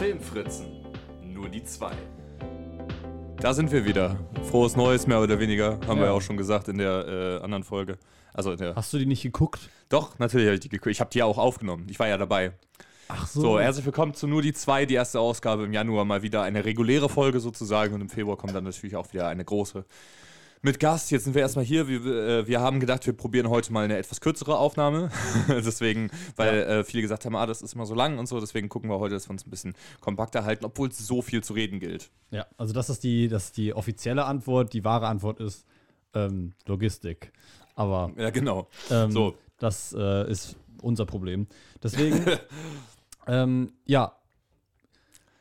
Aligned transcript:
Filmfritzen. 0.00 0.66
Nur 1.22 1.50
die 1.50 1.62
zwei. 1.62 1.92
Da 3.36 3.52
sind 3.52 3.70
wir 3.70 3.84
wieder. 3.84 4.16
Frohes 4.50 4.74
Neues, 4.74 5.06
mehr 5.06 5.20
oder 5.20 5.38
weniger. 5.38 5.72
Haben 5.86 5.98
wir 5.98 6.04
Ja. 6.04 6.04
ja 6.06 6.10
auch 6.12 6.22
schon 6.22 6.38
gesagt 6.38 6.68
in 6.68 6.78
der 6.78 7.06
äh, 7.06 7.44
anderen 7.44 7.64
Folge. 7.64 7.98
Also 8.32 8.52
in 8.52 8.56
der. 8.56 8.74
Hast 8.76 8.94
du 8.94 8.98
die 8.98 9.04
nicht 9.04 9.20
geguckt? 9.22 9.68
Doch, 9.90 10.18
natürlich 10.18 10.46
habe 10.46 10.54
ich 10.54 10.60
die 10.60 10.70
geguckt. 10.70 10.90
Ich 10.90 11.00
habe 11.00 11.10
die 11.10 11.18
ja 11.18 11.26
auch 11.26 11.36
aufgenommen. 11.36 11.86
Ich 11.90 11.98
war 11.98 12.08
ja 12.08 12.16
dabei. 12.16 12.52
Ach 13.08 13.26
So, 13.26 13.60
herzlich 13.60 13.84
willkommen 13.84 14.14
zu 14.14 14.26
Nur 14.26 14.40
die 14.40 14.54
zwei, 14.54 14.86
die 14.86 14.94
erste 14.94 15.20
Ausgabe 15.20 15.64
im 15.64 15.74
Januar. 15.74 16.06
Mal 16.06 16.22
wieder 16.22 16.44
eine 16.44 16.64
reguläre 16.64 17.10
Folge 17.10 17.38
sozusagen. 17.38 17.92
Und 17.92 18.00
im 18.00 18.08
Februar 18.08 18.38
kommt 18.38 18.54
dann 18.54 18.64
natürlich 18.64 18.96
auch 18.96 19.12
wieder 19.12 19.28
eine 19.28 19.44
große 19.44 19.84
mit 20.62 20.78
Gast. 20.78 21.10
Jetzt 21.10 21.24
sind 21.24 21.34
wir 21.34 21.42
erstmal 21.42 21.64
hier. 21.64 21.88
Wir, 21.88 22.04
äh, 22.04 22.46
wir 22.46 22.60
haben 22.60 22.80
gedacht, 22.80 23.06
wir 23.06 23.12
probieren 23.14 23.48
heute 23.48 23.72
mal 23.72 23.84
eine 23.84 23.96
etwas 23.96 24.20
kürzere 24.20 24.58
Aufnahme. 24.58 25.10
deswegen, 25.48 26.10
weil 26.36 26.60
äh, 26.62 26.84
viele 26.84 27.02
gesagt 27.02 27.24
haben, 27.24 27.34
ah, 27.36 27.46
das 27.46 27.62
ist 27.62 27.74
immer 27.74 27.86
so 27.86 27.94
lang 27.94 28.18
und 28.18 28.26
so. 28.26 28.40
Deswegen 28.40 28.68
gucken 28.68 28.90
wir 28.90 28.98
heute, 28.98 29.14
dass 29.14 29.28
wir 29.28 29.32
uns 29.32 29.46
ein 29.46 29.50
bisschen 29.50 29.74
kompakter 30.00 30.44
halten, 30.44 30.64
obwohl 30.64 30.88
es 30.88 30.98
so 30.98 31.22
viel 31.22 31.42
zu 31.42 31.54
reden 31.54 31.80
gilt. 31.80 32.10
Ja, 32.30 32.46
also 32.58 32.72
das 32.74 32.90
ist 32.90 33.02
die, 33.04 33.28
das 33.28 33.46
ist 33.46 33.56
die 33.56 33.72
offizielle 33.74 34.24
Antwort. 34.24 34.72
Die 34.72 34.84
wahre 34.84 35.06
Antwort 35.08 35.40
ist 35.40 35.64
ähm, 36.14 36.52
Logistik. 36.66 37.32
Aber 37.74 38.12
Ja, 38.16 38.30
genau. 38.30 38.68
ähm, 38.90 39.10
So. 39.10 39.34
das 39.58 39.94
äh, 39.96 40.30
ist 40.30 40.56
unser 40.82 41.06
Problem. 41.06 41.46
Deswegen, 41.82 42.24
ähm, 43.26 43.72
ja. 43.86 44.16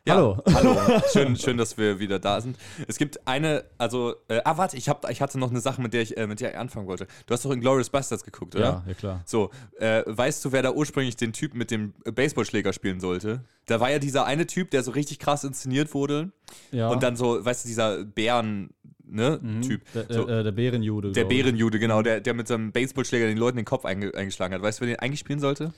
Ja, 0.09 0.15
Hallo. 0.15 0.37
Hallo. 0.51 0.75
Schön, 1.13 1.35
schön, 1.35 1.57
dass 1.57 1.77
wir 1.77 1.99
wieder 1.99 2.17
da 2.17 2.41
sind. 2.41 2.57
Es 2.87 2.97
gibt 2.97 3.27
eine, 3.27 3.63
also, 3.77 4.15
äh, 4.27 4.41
ah, 4.43 4.57
warte, 4.57 4.75
ich, 4.75 4.89
hab, 4.89 5.07
ich 5.09 5.21
hatte 5.21 5.37
noch 5.37 5.51
eine 5.51 5.61
Sache, 5.61 5.81
mit 5.81 5.93
der 5.93 6.01
ich, 6.01 6.17
äh, 6.17 6.25
mit 6.25 6.39
der 6.41 6.51
ich 6.51 6.57
anfangen 6.57 6.87
wollte. 6.87 7.05
Du 7.27 7.33
hast 7.33 7.45
doch 7.45 7.51
in 7.51 7.61
Glorious 7.61 7.91
Bastards 7.91 8.23
geguckt, 8.23 8.55
oder? 8.55 8.65
Ja, 8.65 8.83
ja 8.87 8.93
klar. 8.95 9.21
So, 9.25 9.51
äh, 9.77 10.01
weißt 10.07 10.43
du, 10.43 10.51
wer 10.51 10.63
da 10.63 10.71
ursprünglich 10.71 11.15
den 11.15 11.31
Typ 11.31 11.53
mit 11.53 11.69
dem 11.69 11.93
Baseballschläger 12.03 12.73
spielen 12.73 12.99
sollte? 12.99 13.43
Da 13.67 13.79
war 13.79 13.91
ja 13.91 13.99
dieser 13.99 14.25
eine 14.25 14.47
Typ, 14.47 14.71
der 14.71 14.81
so 14.81 14.91
richtig 14.91 15.19
krass 15.19 15.43
inszeniert 15.43 15.93
wurde. 15.93 16.31
Ja. 16.71 16.89
Und 16.89 17.03
dann 17.03 17.15
so, 17.15 17.45
weißt 17.45 17.65
du, 17.65 17.67
dieser 17.67 18.03
Bären, 18.03 18.71
ne, 19.05 19.39
Mhm. 19.41 19.61
Typ. 19.61 19.81
Der, 19.93 20.05
so, 20.09 20.27
äh, 20.27 20.43
der 20.43 20.51
Bärenjude. 20.51 21.11
der. 21.11 21.25
Bärenjude, 21.25 21.77
genau, 21.77 22.01
der, 22.01 22.19
der 22.19 22.33
mit 22.33 22.47
seinem 22.47 22.71
Baseballschläger 22.71 23.27
den 23.27 23.37
Leuten 23.37 23.57
den 23.57 23.65
Kopf 23.65 23.85
einge 23.85 24.13
eingeschlagen 24.15 24.53
hat. 24.55 24.61
Weißt 24.61 24.79
du, 24.79 24.85
wer 24.85 24.95
den 24.95 24.99
eigentlich 24.99 25.19
spielen 25.19 25.39
sollte? 25.39 25.71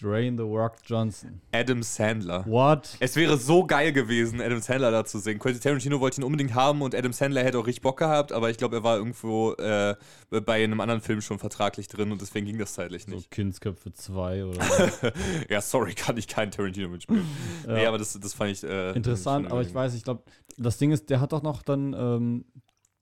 Drain 0.00 0.36
the 0.38 0.44
Rock 0.44 0.76
Johnson. 0.86 1.40
Adam 1.52 1.82
Sandler. 1.82 2.44
What? 2.46 2.96
Es 3.00 3.16
wäre 3.16 3.36
so 3.36 3.66
geil 3.66 3.92
gewesen, 3.92 4.40
Adam 4.40 4.60
Sandler 4.60 4.90
da 4.90 5.04
zu 5.04 5.18
sehen. 5.18 5.38
Quentin 5.38 5.60
Tarantino 5.60 6.00
wollte 6.00 6.20
ihn 6.20 6.24
unbedingt 6.24 6.54
haben 6.54 6.80
und 6.80 6.94
Adam 6.94 7.12
Sandler 7.12 7.42
hätte 7.44 7.58
auch 7.58 7.66
richtig 7.66 7.82
Bock 7.82 7.98
gehabt, 7.98 8.32
aber 8.32 8.48
ich 8.50 8.56
glaube, 8.56 8.76
er 8.76 8.82
war 8.82 8.96
irgendwo 8.96 9.52
äh, 9.54 9.94
bei 10.30 10.64
einem 10.64 10.80
anderen 10.80 11.02
Film 11.02 11.20
schon 11.20 11.38
vertraglich 11.38 11.88
drin 11.88 12.12
und 12.12 12.20
deswegen 12.20 12.46
ging 12.46 12.58
das 12.58 12.74
zeitlich 12.74 13.04
So 13.04 13.10
nicht. 13.10 13.30
Kindsköpfe 13.30 13.92
2 13.92 14.44
oder 14.46 14.60
ja, 15.50 15.60
sorry, 15.60 15.94
kann 15.94 16.16
ich 16.16 16.28
keinen 16.28 16.50
Tarantino 16.50 16.88
mitspielen. 16.88 17.26
Nee, 17.66 17.86
aber 17.86 17.98
das, 17.98 18.18
das 18.18 18.32
fand 18.32 18.52
ich. 18.52 18.64
Äh, 18.64 18.92
Interessant, 18.92 19.50
aber 19.50 19.60
ich 19.60 19.74
weiß, 19.74 19.94
ich 19.94 20.04
glaube, 20.04 20.22
das 20.56 20.78
Ding 20.78 20.92
ist, 20.92 21.10
der 21.10 21.20
hat 21.20 21.32
doch 21.32 21.42
noch 21.42 21.62
dann, 21.62 21.92
ähm, 21.92 22.44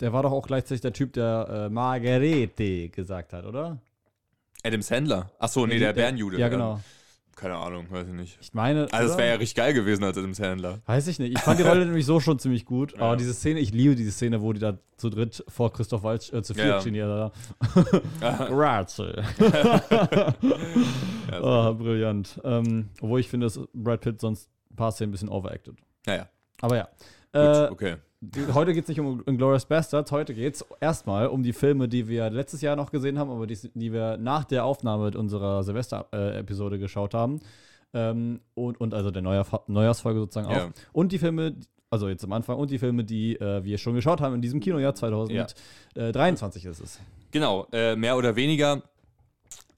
der 0.00 0.12
war 0.12 0.22
doch 0.22 0.32
auch 0.32 0.46
gleichzeitig 0.46 0.80
der 0.80 0.92
Typ, 0.92 1.12
der 1.12 1.66
äh, 1.66 1.68
Margarete 1.70 2.88
gesagt 2.88 3.32
hat, 3.32 3.44
oder? 3.44 3.80
Adam 4.68 4.82
Sandler. 4.82 5.30
Achso, 5.38 5.66
nee, 5.66 5.78
der 5.78 5.92
Bärenjude. 5.92 6.38
Ja, 6.38 6.48
genau. 6.48 6.80
Keine 7.36 7.54
Ahnung, 7.56 7.86
weiß 7.88 8.08
ich 8.08 8.14
nicht. 8.14 8.36
Ich 8.40 8.52
meine. 8.52 8.88
Also, 8.92 9.12
es 9.12 9.16
wäre 9.18 9.28
ja 9.28 9.34
richtig 9.36 9.54
geil 9.54 9.72
gewesen 9.72 10.02
als 10.02 10.18
Adam 10.18 10.34
Sandler. 10.34 10.80
Weiß 10.86 11.06
ich 11.06 11.20
nicht. 11.20 11.34
Ich 11.36 11.40
fand 11.40 11.60
die 11.60 11.62
Rolle 11.62 11.80
nämlich 11.86 12.04
so 12.04 12.18
schon 12.18 12.40
ziemlich 12.40 12.64
gut. 12.64 12.94
Ja. 12.94 13.02
Aber 13.02 13.16
diese 13.16 13.32
Szene, 13.32 13.60
ich 13.60 13.72
liebe 13.72 13.94
diese 13.94 14.10
Szene, 14.10 14.42
wo 14.42 14.52
die 14.52 14.58
da 14.58 14.76
zu 14.96 15.08
dritt 15.08 15.44
vor 15.46 15.72
Christoph 15.72 16.02
Waltz, 16.02 16.32
äh, 16.32 16.42
zu 16.42 16.54
viert 16.54 16.66
Ja. 16.66 16.80
stehen. 16.80 16.96
Ja, 21.30 21.40
oh, 21.42 21.74
brillant. 21.74 22.40
Ähm, 22.44 22.90
obwohl 23.00 23.20
ich 23.20 23.28
finde, 23.28 23.46
dass 23.46 23.60
Brad 23.72 24.00
Pitt 24.00 24.20
sonst 24.20 24.48
ein 24.72 24.76
paar 24.76 24.92
Szenen 24.92 25.10
ein 25.10 25.12
bisschen 25.12 25.28
overacted. 25.28 25.76
Naja, 26.06 26.28
Aber 26.60 26.76
ja. 26.76 26.84
gut, 27.32 27.34
Äh, 27.34 27.68
okay. 27.70 27.96
Heute 28.52 28.74
geht 28.74 28.84
es 28.84 28.88
nicht 28.88 29.00
um 29.00 29.22
Inglourious 29.26 29.66
Bastards, 29.66 30.10
heute 30.10 30.34
geht 30.34 30.54
es 30.54 30.64
erstmal 30.80 31.28
um 31.28 31.42
die 31.42 31.52
Filme, 31.52 31.88
die 31.88 32.08
wir 32.08 32.30
letztes 32.30 32.60
Jahr 32.60 32.74
noch 32.74 32.90
gesehen 32.90 33.18
haben, 33.18 33.30
aber 33.30 33.46
die, 33.46 33.56
die 33.74 33.92
wir 33.92 34.16
nach 34.16 34.44
der 34.44 34.64
Aufnahme 34.64 35.10
unserer 35.16 35.62
Silvester-Episode 35.62 36.78
geschaut 36.78 37.14
haben. 37.14 37.40
Ähm, 37.94 38.40
und, 38.54 38.80
und 38.80 38.92
also 38.92 39.10
der 39.10 39.22
Neujahr, 39.22 39.64
Neujahrsfolge 39.66 40.20
sozusagen 40.20 40.48
auch. 40.48 40.56
Ja. 40.56 40.70
Und 40.92 41.12
die 41.12 41.18
Filme, 41.18 41.54
also 41.90 42.08
jetzt 42.08 42.24
am 42.24 42.32
Anfang, 42.32 42.56
und 42.56 42.70
die 42.70 42.78
Filme, 42.78 43.04
die 43.04 43.36
äh, 43.36 43.64
wir 43.64 43.78
schon 43.78 43.94
geschaut 43.94 44.20
haben 44.20 44.34
in 44.34 44.42
diesem 44.42 44.60
Kinojahr 44.60 44.94
2023 44.94 46.64
ist 46.66 46.80
es. 46.80 47.00
Genau, 47.30 47.66
äh, 47.72 47.96
mehr 47.96 48.16
oder 48.16 48.36
weniger. 48.36 48.82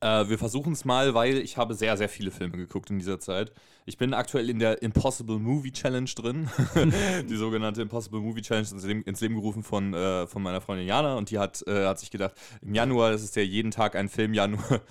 Äh, 0.00 0.28
wir 0.28 0.38
versuchen 0.38 0.72
es 0.72 0.84
mal, 0.84 1.14
weil 1.14 1.36
ich 1.36 1.56
habe 1.56 1.74
sehr, 1.74 1.96
sehr 1.96 2.08
viele 2.08 2.30
Filme 2.30 2.56
geguckt 2.56 2.90
in 2.90 2.98
dieser 2.98 3.20
Zeit. 3.20 3.52
Ich 3.86 3.98
bin 3.98 4.14
aktuell 4.14 4.50
in 4.50 4.58
der 4.58 4.82
Impossible 4.82 5.38
Movie 5.38 5.72
Challenge 5.72 6.10
drin. 6.14 6.48
die 7.28 7.36
sogenannte 7.36 7.82
Impossible 7.82 8.20
Movie 8.20 8.42
Challenge 8.42 8.68
ins 8.70 8.84
Leben, 8.84 9.02
ins 9.02 9.20
Leben 9.20 9.34
gerufen 9.34 9.62
von, 9.62 9.94
äh, 9.94 10.26
von 10.26 10.42
meiner 10.42 10.60
Freundin 10.60 10.86
Jana. 10.86 11.16
Und 11.16 11.30
die 11.30 11.38
hat, 11.38 11.66
äh, 11.66 11.86
hat 11.86 11.98
sich 11.98 12.10
gedacht, 12.10 12.34
im 12.62 12.74
Januar, 12.74 13.10
das 13.10 13.22
ist 13.22 13.36
ja 13.36 13.42
jeden 13.42 13.70
Tag 13.70 13.96
ein 13.96 14.08
Filmjanuar. 14.08 14.80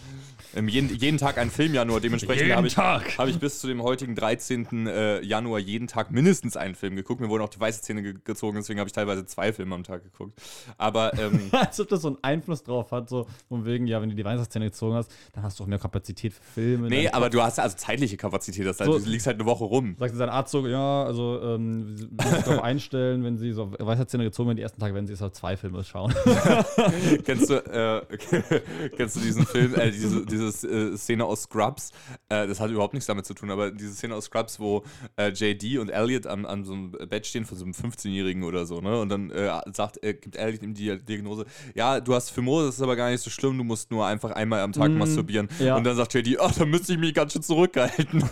Im 0.54 0.68
jeden, 0.68 0.96
jeden 0.96 1.18
Tag 1.20 1.38
ein 1.38 1.52
Filmjanuar. 1.52 2.00
Dementsprechend 2.00 2.48
Jeden 2.48 2.58
habe 2.58 2.68
ich, 2.68 2.78
habe 3.18 3.30
ich 3.30 3.40
bis 3.40 3.60
zu 3.60 3.68
dem 3.68 3.84
heutigen 3.84 4.16
13. 4.16 4.88
Äh, 4.88 5.22
Januar 5.22 5.60
jeden 5.60 5.88
Tag 5.88 6.10
mindestens 6.10 6.58
einen 6.58 6.74
Film 6.74 6.96
geguckt. 6.96 7.22
Mir 7.22 7.30
wurden 7.30 7.44
auch 7.44 7.50
die 7.50 7.60
weiße 7.60 7.82
Zähne 7.82 8.02
ge 8.02 8.16
gezogen, 8.24 8.58
deswegen 8.58 8.80
habe 8.80 8.88
ich 8.88 8.94
teilweise 8.94 9.26
zwei 9.26 9.54
Filme 9.54 9.76
am 9.76 9.84
Tag 9.84 10.04
geguckt. 10.04 10.42
Aber 10.78 11.14
ähm, 11.20 11.50
Als 11.52 11.80
ob 11.80 11.90
das 11.90 12.02
so 12.02 12.08
einen 12.08 12.18
Einfluss 12.24 12.64
drauf 12.64 12.92
hat, 12.92 13.10
so 13.10 13.28
von 13.48 13.66
wegen, 13.66 13.86
ja, 13.86 14.02
wenn 14.02 14.10
du 14.10 14.16
die 14.16 14.26
Weihnachtszähne 14.26 14.66
gezogen 14.66 14.96
hast, 14.96 15.12
dann 15.34 15.44
hast 15.44 15.60
du 15.60 15.64
auch 15.64 15.68
mehr 15.68 15.78
Kapazität 15.78 16.34
für 16.34 16.42
Filme. 16.42 16.90
Nee, 16.90 17.10
aber 17.10 17.30
du 17.30 17.42
hast 17.42 17.58
ja 17.58 17.64
also 17.64 17.78
zeitliche 17.78 18.18
Kapazität, 18.18 18.66
das 18.66 18.79
heißt, 18.82 18.92
So- 18.92 19.00
du 19.00 19.10
liegst 19.10 19.28
halt 19.28 19.38
eine 19.38 19.46
Woche 19.46 19.64
rum. 19.64 19.96
Sagte 19.98 20.16
sein 20.18 20.30
Arzt 20.30 20.52
so, 20.52 20.66
ja, 20.68 21.04
also 21.04 21.40
ähm, 21.42 21.96
Sie 21.98 22.08
darauf 22.16 22.60
einstellen, 22.64 23.24
wenn 23.24 23.38
sie 23.38 23.52
so 23.52 23.72
Weisheitszähne 23.78 24.24
gezogen 24.24 24.48
werden, 24.50 24.58
die 24.58 24.64
ersten 24.64 24.80
Tage 24.80 24.94
werden 24.94 25.08
sie 25.08 25.16
halt 25.18 25.36
zwei 25.36 25.58
Filme 25.58 25.84
schauen. 25.84 26.14
kennst 27.26 27.50
du, 27.50 27.56
äh, 27.56 28.02
kennst 28.98 29.16
du 29.16 29.20
diesen 29.22 29.46
Film, 29.46 29.76
äh, 29.76 29.92
diese, 29.92 30.26
diese 30.26 30.68
äh, 30.68 30.98
Szene 30.98 31.26
aus 31.26 31.44
Scrubs? 31.44 31.92
Äh, 32.30 32.48
das 32.48 32.60
hat 32.60 32.70
überhaupt 32.72 32.94
nichts 32.94 33.08
damit 33.08 33.26
zu 33.26 33.34
tun, 33.34 33.52
aber 33.52 33.72
diese 33.72 33.94
Szene 33.94 34.16
aus 34.16 34.26
Scrubs, 34.26 34.60
wo 34.60 34.84
äh, 35.18 35.30
JD 35.30 35.78
und 35.80 35.90
Elliot 35.90 36.28
an, 36.28 36.46
an 36.46 36.64
so 36.64 36.74
einem 36.74 36.92
Bett 36.92 37.26
stehen 37.26 37.46
von 37.46 37.58
so 37.58 37.64
einem 37.66 37.74
15-Jährigen 37.74 38.44
oder 38.44 38.66
so, 38.66 38.82
ne? 38.82 39.00
Und 39.00 39.10
dann 39.10 39.32
äh, 39.32 39.50
sagt, 39.74 40.04
äh, 40.04 40.14
gibt 40.14 40.36
Elliot 40.36 40.64
ihm 40.64 40.74
die 40.74 40.98
Diagnose, 40.98 41.46
ja, 41.76 42.00
du 42.00 42.14
hast 42.14 42.30
Phimose, 42.32 42.68
das 42.68 42.76
ist 42.76 42.82
aber 42.82 42.96
gar 42.96 43.10
nicht 43.10 43.22
so 43.22 43.30
schlimm, 43.30 43.58
du 43.58 43.64
musst 43.64 43.92
nur 43.92 44.06
einfach 44.06 44.32
einmal 44.32 44.62
am 44.62 44.72
Tag 44.74 44.90
Mm, 44.92 44.98
masturbieren. 44.98 45.48
ja. 45.60 45.76
Und 45.76 45.84
dann 45.84 45.96
sagt 45.96 46.14
JD, 46.14 46.40
ach, 46.40 46.54
da 46.54 46.66
müsste 46.66 46.94
ich 46.94 47.00
mich 47.00 47.14
ganz 47.14 47.34
schön 47.34 47.42
zurückhalten. 47.44 48.24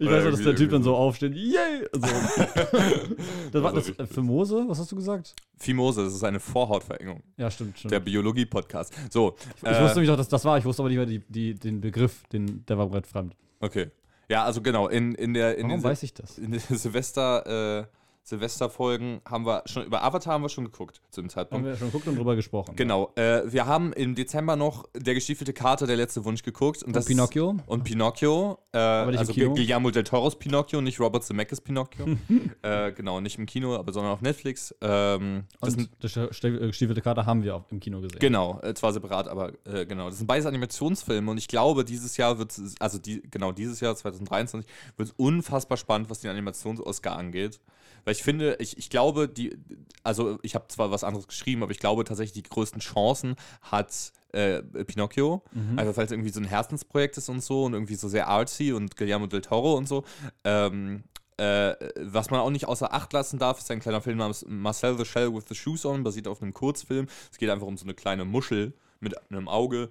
Ich 0.00 0.08
weiß 0.10 0.24
noch, 0.24 0.30
dass 0.30 0.42
der 0.42 0.56
Typ 0.56 0.70
dann 0.70 0.82
so. 0.82 0.96
aufsteht, 0.96 1.34
yay! 1.34 1.86
So. 1.92 2.00
das 3.52 3.62
war 3.62 3.72
das 3.74 3.90
äh, 3.90 4.06
Phimose? 4.06 4.64
Was 4.66 4.78
hast 4.78 4.90
du 4.90 4.96
gesagt? 4.96 5.34
Phimose, 5.58 6.02
das 6.04 6.14
ist 6.14 6.24
eine 6.24 6.40
Vorhautverengung. 6.40 7.22
Ja, 7.36 7.50
stimmt, 7.50 7.78
stimmt. 7.78 7.92
Der 7.92 8.00
Biologie-Podcast. 8.00 8.94
So. 9.10 9.36
ich 9.56 9.62
äh, 9.62 9.82
wusste 9.82 9.98
nämlich 9.98 10.10
auch, 10.10 10.16
dass 10.16 10.28
das 10.28 10.42
war, 10.46 10.56
ich 10.56 10.64
wusste 10.64 10.80
aber 10.80 10.88
nicht 10.88 10.96
mehr 10.96 11.04
die, 11.04 11.18
die, 11.28 11.54
den 11.54 11.82
Begriff, 11.82 12.26
den, 12.32 12.64
der 12.64 12.78
war 12.78 12.86
Brett 12.86 13.06
fremd. 13.06 13.36
Okay. 13.60 13.90
Ja, 14.30 14.44
also 14.44 14.62
genau, 14.62 14.88
in, 14.88 15.14
in 15.16 15.34
der 15.34 15.58
in 15.58 15.68
Warum 15.68 15.82
weiß 15.82 16.02
ich 16.02 16.14
das? 16.14 16.38
in 16.38 16.52
den 16.52 16.60
Silvester, 16.60 17.80
äh, 17.80 17.84
Silvesterfolgen 18.22 19.20
haben 19.28 19.44
wir 19.46 19.62
schon, 19.66 19.84
über 19.84 20.02
Avatar 20.02 20.34
haben 20.34 20.42
wir 20.42 20.48
schon 20.48 20.64
geguckt 20.64 21.00
zu 21.10 21.20
dem 21.20 21.24
Haben 21.24 21.30
Zeitpunkt. 21.30 21.66
wir 21.66 21.76
schon 21.76 21.88
geguckt 21.88 22.06
und 22.06 22.16
drüber 22.16 22.36
gesprochen. 22.36 22.76
Genau. 22.76 23.12
Äh, 23.16 23.42
wir 23.50 23.66
haben 23.66 23.92
im 23.92 24.14
Dezember 24.14 24.56
noch 24.56 24.84
der 24.94 25.14
gestiefelte 25.14 25.52
Kater, 25.52 25.86
der 25.86 25.96
letzte 25.96 26.24
Wunsch 26.24 26.42
geguckt. 26.42 26.82
Und, 26.82 26.94
das 26.94 27.06
Pinocchio? 27.06 27.56
Und 27.66 27.84
Pinocchio. 27.84 28.58
Äh, 28.72 28.78
also? 28.78 29.32
Guillermo 29.32 29.90
del 29.90 30.04
Toros 30.04 30.38
Pinocchio, 30.38 30.80
nicht 30.80 31.00
Robert 31.00 31.24
Zemeckis 31.24 31.60
Pinocchio. 31.60 32.06
äh, 32.62 32.92
genau, 32.92 33.20
nicht 33.20 33.38
im 33.38 33.46
Kino, 33.46 33.74
aber 33.74 33.92
sondern 33.92 34.12
auf 34.12 34.20
Netflix. 34.20 34.74
Ähm, 34.80 35.44
Und 35.60 35.90
das 36.00 36.14
gestiefelte 36.40 37.00
Kater 37.00 37.26
haben 37.26 37.42
wir 37.42 37.56
auch 37.56 37.64
im 37.70 37.80
Kino 37.80 38.00
gesehen. 38.00 38.20
Genau, 38.20 38.60
äh, 38.62 38.74
zwar 38.74 38.92
separat, 38.92 39.28
aber 39.28 39.52
äh, 39.64 39.86
genau. 39.86 40.08
Das 40.08 40.18
sind 40.18 40.26
beides 40.26 40.46
Animationsfilme 40.46 41.30
und 41.30 41.38
ich 41.38 41.48
glaube, 41.48 41.84
dieses 41.84 42.16
Jahr 42.16 42.38
wird 42.38 42.56
es, 42.56 42.74
also 42.80 42.98
die, 42.98 43.22
genau 43.22 43.52
dieses 43.52 43.80
Jahr, 43.80 43.96
2023, 43.96 44.70
wird 44.96 45.08
es 45.08 45.14
unfassbar 45.16 45.78
spannend, 45.78 46.10
was 46.10 46.20
den 46.20 46.30
Animations-Oscar 46.30 47.16
angeht. 47.16 47.60
Weil 48.04 48.12
ich 48.12 48.22
finde, 48.22 48.56
ich, 48.58 48.78
ich 48.78 48.90
glaube, 48.90 49.28
die, 49.28 49.56
also 50.02 50.38
ich 50.42 50.54
habe 50.54 50.68
zwar 50.68 50.90
was 50.90 51.04
anderes 51.04 51.28
geschrieben, 51.28 51.62
aber 51.62 51.72
ich 51.72 51.78
glaube 51.78 52.04
tatsächlich, 52.04 52.42
die 52.42 52.48
größten 52.48 52.80
Chancen 52.80 53.36
hat 53.62 54.12
äh, 54.32 54.62
Pinocchio. 54.62 55.42
Einfach 55.78 55.96
weil 55.96 56.06
es 56.06 56.12
irgendwie 56.12 56.30
so 56.30 56.40
ein 56.40 56.46
Herzensprojekt 56.46 57.16
ist 57.18 57.28
und 57.28 57.42
so 57.42 57.64
und 57.64 57.74
irgendwie 57.74 57.94
so 57.94 58.08
sehr 58.08 58.28
artsy 58.28 58.72
und 58.72 58.96
Guillermo 58.96 59.26
del 59.26 59.40
Toro 59.42 59.74
und 59.74 59.88
so. 59.88 60.04
Ähm, 60.44 61.04
äh, 61.36 61.74
was 61.96 62.30
man 62.30 62.40
auch 62.40 62.50
nicht 62.50 62.68
außer 62.68 62.92
Acht 62.92 63.12
lassen 63.12 63.38
darf, 63.38 63.58
ist 63.58 63.70
ein 63.70 63.80
kleiner 63.80 64.02
Film 64.02 64.18
namens 64.18 64.44
Marcel 64.46 64.98
the 64.98 65.06
Shell 65.06 65.34
with 65.34 65.44
the 65.48 65.54
Shoes 65.54 65.86
on, 65.86 66.02
basiert 66.02 66.28
auf 66.28 66.42
einem 66.42 66.52
Kurzfilm. 66.52 67.06
Es 67.32 67.38
geht 67.38 67.48
einfach 67.48 67.66
um 67.66 67.78
so 67.78 67.84
eine 67.84 67.94
kleine 67.94 68.24
Muschel 68.26 68.74
mit 69.00 69.14
einem 69.30 69.48
Auge, 69.48 69.88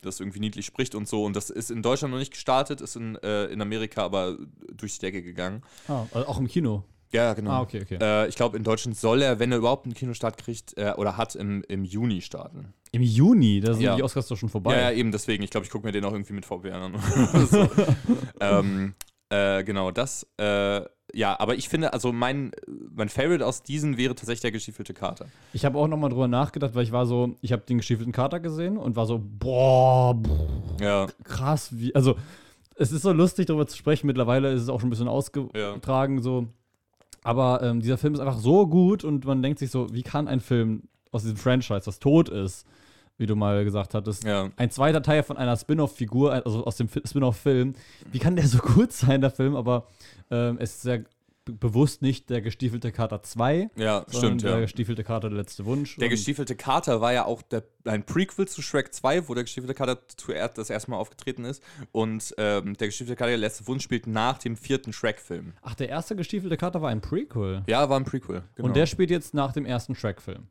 das 0.00 0.20
irgendwie 0.20 0.40
niedlich 0.40 0.66
spricht 0.66 0.94
und 0.94 1.08
so. 1.08 1.24
Und 1.24 1.34
das 1.36 1.50
ist 1.50 1.70
in 1.70 1.82
Deutschland 1.82 2.12
noch 2.12 2.18
nicht 2.18 2.32
gestartet, 2.32 2.80
ist 2.80 2.96
in, 2.96 3.16
äh, 3.16 3.46
in 3.46 3.60
Amerika 3.60 4.02
aber 4.02 4.36
durch 4.72 4.94
die 4.94 5.00
Decke 5.00 5.22
gegangen. 5.22 5.62
Ah, 5.88 6.06
also 6.12 6.28
auch 6.28 6.38
im 6.38 6.46
Kino. 6.48 6.84
Ja, 7.10 7.32
genau. 7.32 7.50
Ah, 7.52 7.60
okay, 7.62 7.80
okay. 7.82 7.98
Äh, 8.00 8.28
ich 8.28 8.36
glaube, 8.36 8.56
in 8.58 8.64
Deutschland 8.64 8.96
soll 8.96 9.22
er, 9.22 9.38
wenn 9.38 9.50
er 9.50 9.58
überhaupt 9.58 9.86
einen 9.86 9.94
Kinostart 9.94 10.36
kriegt, 10.36 10.76
äh, 10.76 10.92
oder 10.96 11.16
hat, 11.16 11.34
im, 11.36 11.64
im 11.68 11.84
Juni 11.84 12.20
starten. 12.20 12.74
Im 12.92 13.02
Juni, 13.02 13.60
da 13.60 13.72
sind 13.72 13.82
Ja. 13.82 13.96
die 13.96 14.02
Oscars 14.02 14.26
doch 14.28 14.36
schon 14.36 14.50
vorbei. 14.50 14.74
Ja, 14.74 14.90
ja, 14.90 14.96
eben 14.96 15.10
deswegen. 15.10 15.42
Ich 15.42 15.50
glaube, 15.50 15.64
ich 15.64 15.70
gucke 15.70 15.86
mir 15.86 15.92
den 15.92 16.04
auch 16.04 16.12
irgendwie 16.12 16.34
mit 16.34 16.44
VPN 16.44 16.72
an. 16.72 16.94
so. 17.50 17.68
ähm, 18.40 18.94
Äh, 19.30 19.64
genau, 19.64 19.90
das. 19.90 20.26
Äh, 20.38 20.82
ja, 21.14 21.38
aber 21.40 21.54
ich 21.54 21.68
finde, 21.68 21.92
also 21.92 22.12
mein, 22.12 22.52
mein 22.94 23.08
Favorite 23.08 23.44
aus 23.46 23.62
diesen 23.62 23.96
wäre 23.96 24.14
tatsächlich 24.14 24.42
der 24.42 24.52
gestiefelte 24.52 24.94
Kater. 24.94 25.26
Ich 25.52 25.64
habe 25.64 25.78
auch 25.78 25.88
nochmal 25.88 26.10
drüber 26.10 26.28
nachgedacht, 26.28 26.74
weil 26.74 26.82
ich 26.84 26.92
war 26.92 27.06
so, 27.06 27.36
ich 27.40 27.52
habe 27.52 27.62
den 27.62 27.78
gestiefelten 27.78 28.12
Kater 28.12 28.40
gesehen 28.40 28.76
und 28.76 28.96
war 28.96 29.06
so, 29.06 29.20
boah, 29.22 30.14
boah 30.14 30.48
Ja. 30.80 31.06
krass, 31.24 31.70
wie, 31.72 31.94
also 31.94 32.16
es 32.74 32.92
ist 32.92 33.02
so 33.02 33.12
lustig 33.12 33.46
darüber 33.46 33.66
zu 33.66 33.76
sprechen, 33.76 34.06
mittlerweile 34.06 34.52
ist 34.52 34.62
es 34.62 34.68
auch 34.68 34.80
schon 34.80 34.88
ein 34.88 34.90
bisschen 34.90 35.08
ausgetragen, 35.08 36.22
so. 36.22 36.46
Aber 37.24 37.62
ähm, 37.62 37.80
dieser 37.80 37.98
Film 37.98 38.14
ist 38.14 38.20
einfach 38.20 38.38
so 38.38 38.66
gut 38.66 39.02
und 39.02 39.24
man 39.24 39.42
denkt 39.42 39.58
sich 39.58 39.70
so, 39.70 39.92
wie 39.92 40.02
kann 40.02 40.28
ein 40.28 40.40
Film 40.40 40.84
aus 41.10 41.22
diesem 41.22 41.36
Franchise, 41.36 41.82
das 41.84 41.98
tot 41.98 42.28
ist, 42.28 42.66
wie 43.18 43.26
du 43.26 43.34
mal 43.36 43.64
gesagt 43.64 43.94
hattest, 43.94 44.24
Ja. 44.24 44.50
ein 44.56 44.70
zweiter 44.70 45.02
Teil 45.02 45.22
von 45.22 45.36
einer 45.36 45.56
Spin-off-Figur, 45.56 46.32
also 46.32 46.64
aus 46.64 46.76
dem 46.76 46.88
Fi- 46.88 47.02
Spin-off-Film, 47.06 47.74
wie 48.12 48.18
kann 48.18 48.36
der 48.36 48.46
so 48.46 48.58
gut 48.58 48.92
sein, 48.92 49.20
der 49.20 49.30
Film, 49.30 49.56
aber 49.56 49.86
ähm, 50.30 50.56
es 50.60 50.74
ist 50.76 50.82
sehr 50.82 50.98
be- 51.44 51.52
bewusst 51.52 52.00
nicht 52.02 52.30
der 52.30 52.42
gestiefelte 52.42 52.92
Kater 52.92 53.22
2, 53.22 53.70
Ja, 53.76 54.04
stimmt, 54.08 54.42
der 54.44 54.52
ja. 54.52 54.60
gestiefelte 54.60 55.02
Kater 55.02 55.30
der 55.30 55.38
letzte 55.38 55.64
Wunsch. 55.64 55.96
Der 55.96 56.08
gestiefelte 56.10 56.54
Kater 56.54 57.00
war 57.00 57.12
ja 57.12 57.24
auch 57.24 57.42
der, 57.42 57.64
ein 57.84 58.04
Prequel 58.06 58.46
zu 58.46 58.62
Shrek 58.62 58.94
2, 58.94 59.28
wo 59.28 59.34
der 59.34 59.42
gestiefelte 59.44 59.74
Kater 59.74 59.98
zuerst 60.16 60.56
das 60.58 60.70
erste 60.70 60.90
Mal 60.92 60.98
aufgetreten 60.98 61.44
ist. 61.44 61.62
Und 61.90 62.34
ähm, 62.38 62.76
der 62.76 62.86
gestiefelte 62.88 63.16
Kater, 63.16 63.30
der 63.30 63.38
letzte 63.38 63.66
Wunsch, 63.66 63.82
spielt 63.82 64.06
nach 64.06 64.38
dem 64.38 64.56
vierten 64.56 64.92
Shrek-Film. 64.92 65.54
Ach, 65.62 65.74
der 65.74 65.88
erste 65.88 66.14
gestiefelte 66.14 66.56
Kater 66.56 66.82
war 66.82 66.90
ein 66.90 67.00
Prequel. 67.00 67.62
Ja, 67.66 67.88
war 67.88 67.98
ein 67.98 68.04
Prequel. 68.04 68.42
Genau. 68.54 68.68
Und 68.68 68.76
der 68.76 68.86
spielt 68.86 69.10
jetzt 69.10 69.32
nach 69.34 69.52
dem 69.52 69.64
ersten 69.64 69.94
Shrek-Film. 69.96 70.46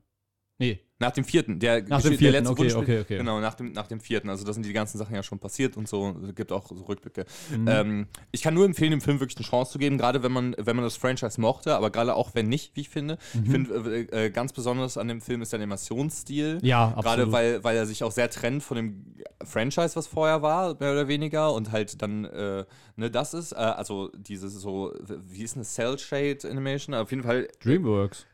Nee, 0.59 0.79
nach 0.99 1.11
dem 1.11 1.25
vierten. 1.25 1.59
Der 1.59 1.83
Nach 1.83 2.01
dem 2.01 2.17
vierten, 2.17 2.23
der 2.23 2.31
letzte 2.31 2.51
okay, 2.51 2.61
Wunsch 2.61 2.75
okay, 2.75 2.99
okay. 3.01 3.17
Genau, 3.17 3.39
nach 3.39 3.53
dem, 3.53 3.71
nach 3.71 3.87
dem 3.87 3.99
vierten. 3.99 4.29
Also 4.29 4.45
da 4.45 4.53
sind 4.53 4.65
die 4.65 4.73
ganzen 4.73 4.97
Sachen 4.97 5.13
ja 5.13 5.21
schon 5.21 5.37
passiert 5.37 5.77
und 5.77 5.87
so. 5.87 6.15
Es 6.27 6.33
gibt 6.33 6.51
auch 6.51 6.67
so 6.69 6.83
Rückblicke. 6.85 7.25
Mhm. 7.55 7.67
Ähm, 7.67 8.07
ich 8.31 8.41
kann 8.41 8.55
nur 8.55 8.65
empfehlen, 8.65 8.91
dem 8.91 9.01
Film 9.01 9.19
wirklich 9.19 9.37
eine 9.37 9.45
Chance 9.45 9.73
zu 9.73 9.77
geben, 9.77 9.97
gerade 9.97 10.23
wenn 10.23 10.31
man, 10.31 10.55
wenn 10.57 10.75
man 10.75 10.83
das 10.83 10.97
Franchise 10.97 11.39
mochte, 11.39 11.75
aber 11.75 11.91
gerade 11.91 12.15
auch 12.15 12.33
wenn 12.33 12.49
nicht, 12.49 12.75
wie 12.75 12.81
ich 12.81 12.89
finde. 12.89 13.19
Mhm. 13.33 13.43
Ich 13.43 13.51
finde, 13.51 14.07
äh, 14.11 14.25
äh, 14.25 14.29
ganz 14.31 14.53
besonders 14.53 14.97
an 14.97 15.07
dem 15.07 15.21
Film 15.21 15.43
ist 15.43 15.53
der 15.53 15.59
Animationsstil. 15.59 16.59
ja, 16.63 16.89
Gerade 16.89 17.07
absolut. 17.07 17.31
weil, 17.31 17.63
weil 17.63 17.77
er 17.77 17.85
sich 17.85 18.03
auch 18.03 18.11
sehr 18.11 18.29
trennt 18.31 18.63
von 18.63 18.77
dem 18.77 19.05
Franchise, 19.43 19.95
was 19.95 20.07
vorher 20.07 20.41
war, 20.41 20.77
mehr 20.79 20.93
oder 20.93 21.07
weniger, 21.07 21.53
und 21.53 21.71
halt 21.71 22.01
dann, 22.01 22.25
äh, 22.25 22.65
ne, 22.95 23.11
das 23.11 23.35
ist, 23.35 23.51
äh, 23.51 23.55
also 23.55 24.09
dieses 24.17 24.53
so, 24.53 24.93
wie 25.27 25.43
ist 25.43 25.55
eine 25.55 25.65
Cell-Shade 25.65 26.49
Animation? 26.49 26.95
Auf 26.95 27.11
jeden 27.11 27.23
Fall, 27.23 27.47
Dreamworks. 27.63 28.25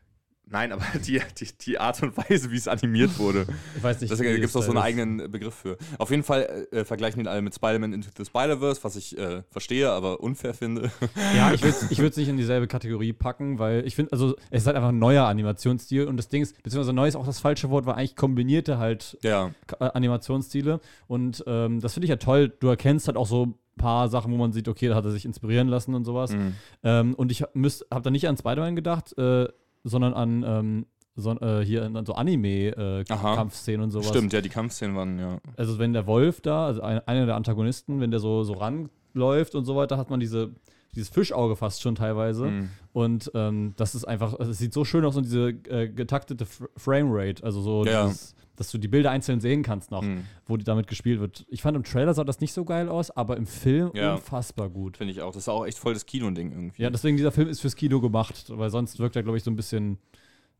Nein, 0.46 0.72
aber 0.72 0.84
die, 1.06 1.20
die, 1.38 1.48
die 1.60 1.78
Art 1.78 2.02
und 2.02 2.16
Weise, 2.16 2.50
wie 2.50 2.56
es 2.56 2.68
animiert 2.68 3.18
wurde. 3.18 3.46
Ich 3.76 3.82
weiß 3.82 4.00
nicht. 4.00 4.18
Wie 4.18 4.24
gibt 4.24 4.44
es 4.44 4.56
auch 4.56 4.62
so 4.62 4.70
einen 4.70 4.80
eigenen 4.80 5.30
Begriff 5.30 5.54
für. 5.54 5.76
Auf 5.98 6.10
jeden 6.10 6.22
Fall 6.22 6.66
äh, 6.70 6.84
vergleichen 6.84 7.20
ihn 7.20 7.26
alle 7.26 7.42
mit 7.42 7.54
Spider-Man 7.54 7.92
Into 7.92 8.10
the 8.16 8.24
Spider-Verse, 8.24 8.82
was 8.82 8.96
ich 8.96 9.16
äh, 9.18 9.42
verstehe, 9.50 9.90
aber 9.90 10.20
unfair 10.20 10.54
finde. 10.54 10.90
Ja, 11.36 11.52
ich 11.52 11.62
würde 11.62 11.76
ich 11.90 11.98
es 11.98 12.16
nicht 12.16 12.28
in 12.28 12.36
dieselbe 12.36 12.66
Kategorie 12.66 13.12
packen, 13.12 13.58
weil 13.58 13.86
ich 13.86 13.94
finde, 13.94 14.12
also 14.12 14.36
es 14.50 14.62
ist 14.62 14.66
halt 14.66 14.76
einfach 14.76 14.90
ein 14.90 14.98
neuer 14.98 15.24
Animationsstil 15.24 16.06
und 16.06 16.16
das 16.16 16.28
Ding 16.28 16.42
ist, 16.42 16.62
beziehungsweise 16.62 16.92
neu 16.92 17.08
ist 17.08 17.16
auch 17.16 17.26
das 17.26 17.40
falsche 17.40 17.70
Wort, 17.70 17.86
weil 17.86 17.94
eigentlich 17.94 18.16
kombinierte 18.16 18.78
halt 18.78 19.18
ja, 19.22 19.50
äh, 19.78 19.84
Animationsstile 19.84 20.80
und 21.06 21.44
ähm, 21.46 21.80
das 21.80 21.94
finde 21.94 22.04
ich 22.04 22.10
ja 22.10 22.16
toll. 22.16 22.52
Du 22.60 22.68
erkennst 22.68 23.06
halt 23.06 23.16
auch 23.16 23.26
so 23.26 23.46
ein 23.46 23.54
paar 23.76 24.08
Sachen, 24.08 24.32
wo 24.32 24.36
man 24.36 24.52
sieht, 24.52 24.68
okay, 24.68 24.88
da 24.88 24.94
hat 24.94 25.04
er 25.04 25.10
sich 25.10 25.24
inspirieren 25.24 25.68
lassen 25.68 25.94
und 25.94 26.04
sowas. 26.04 26.32
Mhm. 26.32 26.54
Ähm, 26.82 27.14
und 27.14 27.32
ich 27.32 27.42
habe 27.42 28.02
da 28.02 28.10
nicht 28.10 28.28
an 28.28 28.36
Spider-Man 28.36 28.76
gedacht, 28.76 29.16
äh, 29.18 29.48
sondern 29.84 30.14
an 30.14 30.44
ähm, 30.46 30.86
so, 31.16 31.30
äh, 31.38 31.64
hier 31.64 31.84
an 31.84 32.04
so. 32.04 32.14
Anime-Kampfszenen 32.14 33.82
und 33.82 33.90
sowas. 33.90 34.08
stimmt, 34.08 34.32
ja, 34.32 34.40
die 34.40 34.48
Kampfszenen 34.48 34.96
waren, 34.96 35.18
ja. 35.18 35.38
Also 35.56 35.78
wenn 35.78 35.92
der 35.92 36.06
Wolf 36.06 36.40
da, 36.40 36.66
also 36.66 36.82
ein, 36.82 36.98
einer 37.06 37.26
der 37.26 37.36
Antagonisten, 37.36 38.00
wenn 38.00 38.10
der 38.10 38.20
so, 38.20 38.42
so 38.42 38.54
ranläuft 38.54 39.54
und 39.54 39.64
so 39.64 39.76
weiter, 39.76 39.96
hat 39.96 40.10
man 40.10 40.18
diese, 40.20 40.50
dieses 40.94 41.08
Fischauge 41.10 41.56
fast 41.56 41.82
schon 41.82 41.94
teilweise. 41.94 42.46
Mhm. 42.46 42.70
Und 42.92 43.30
ähm, 43.34 43.74
das 43.76 43.94
ist 43.94 44.04
einfach, 44.04 44.34
also 44.38 44.50
es 44.50 44.58
sieht 44.58 44.72
so 44.72 44.84
schön 44.84 45.04
aus 45.04 45.16
und 45.16 45.24
diese 45.24 45.50
äh, 45.50 45.88
getaktete 45.88 46.46
Framerate, 46.76 47.44
also 47.44 47.60
so, 47.60 47.84
Ja. 47.84 48.06
dieses, 48.06 48.34
dass 48.56 48.70
du 48.70 48.78
die 48.78 48.88
Bilder 48.88 49.10
einzeln 49.10 49.40
sehen 49.40 49.62
kannst 49.62 49.90
noch, 49.90 50.02
Mhm. 50.02 50.24
wo 50.46 50.56
die 50.56 50.64
damit 50.64 50.86
gespielt 50.86 51.20
wird. 51.20 51.44
Ich 51.48 51.62
fand 51.62 51.76
im 51.76 51.82
Trailer 51.82 52.14
sah 52.14 52.24
das 52.24 52.40
nicht 52.40 52.52
so 52.52 52.64
geil 52.64 52.88
aus, 52.88 53.10
aber 53.10 53.36
im 53.36 53.46
Film 53.46 53.90
Ja. 53.94 54.14
unfassbar 54.14 54.68
gut. 54.70 54.96
Finde 54.96 55.12
ich 55.12 55.22
auch. 55.22 55.32
Das 55.32 55.42
ist 55.42 55.48
auch 55.48 55.66
echt 55.66 55.78
voll 55.78 55.94
das 55.94 56.06
Kino-Ding 56.06 56.52
irgendwie. 56.52 56.82
Ja, 56.82 56.90
deswegen 56.90 57.16
dieser 57.16 57.32
Film 57.32 57.48
ist 57.48 57.60
fürs 57.60 57.76
Kino 57.76 58.00
gemacht, 58.00 58.46
weil 58.48 58.70
sonst 58.70 58.98
wirkt 58.98 59.16
er, 59.16 59.22
glaube 59.22 59.38
ich, 59.38 59.44
so 59.44 59.50
ein 59.50 59.56
bisschen 59.56 59.98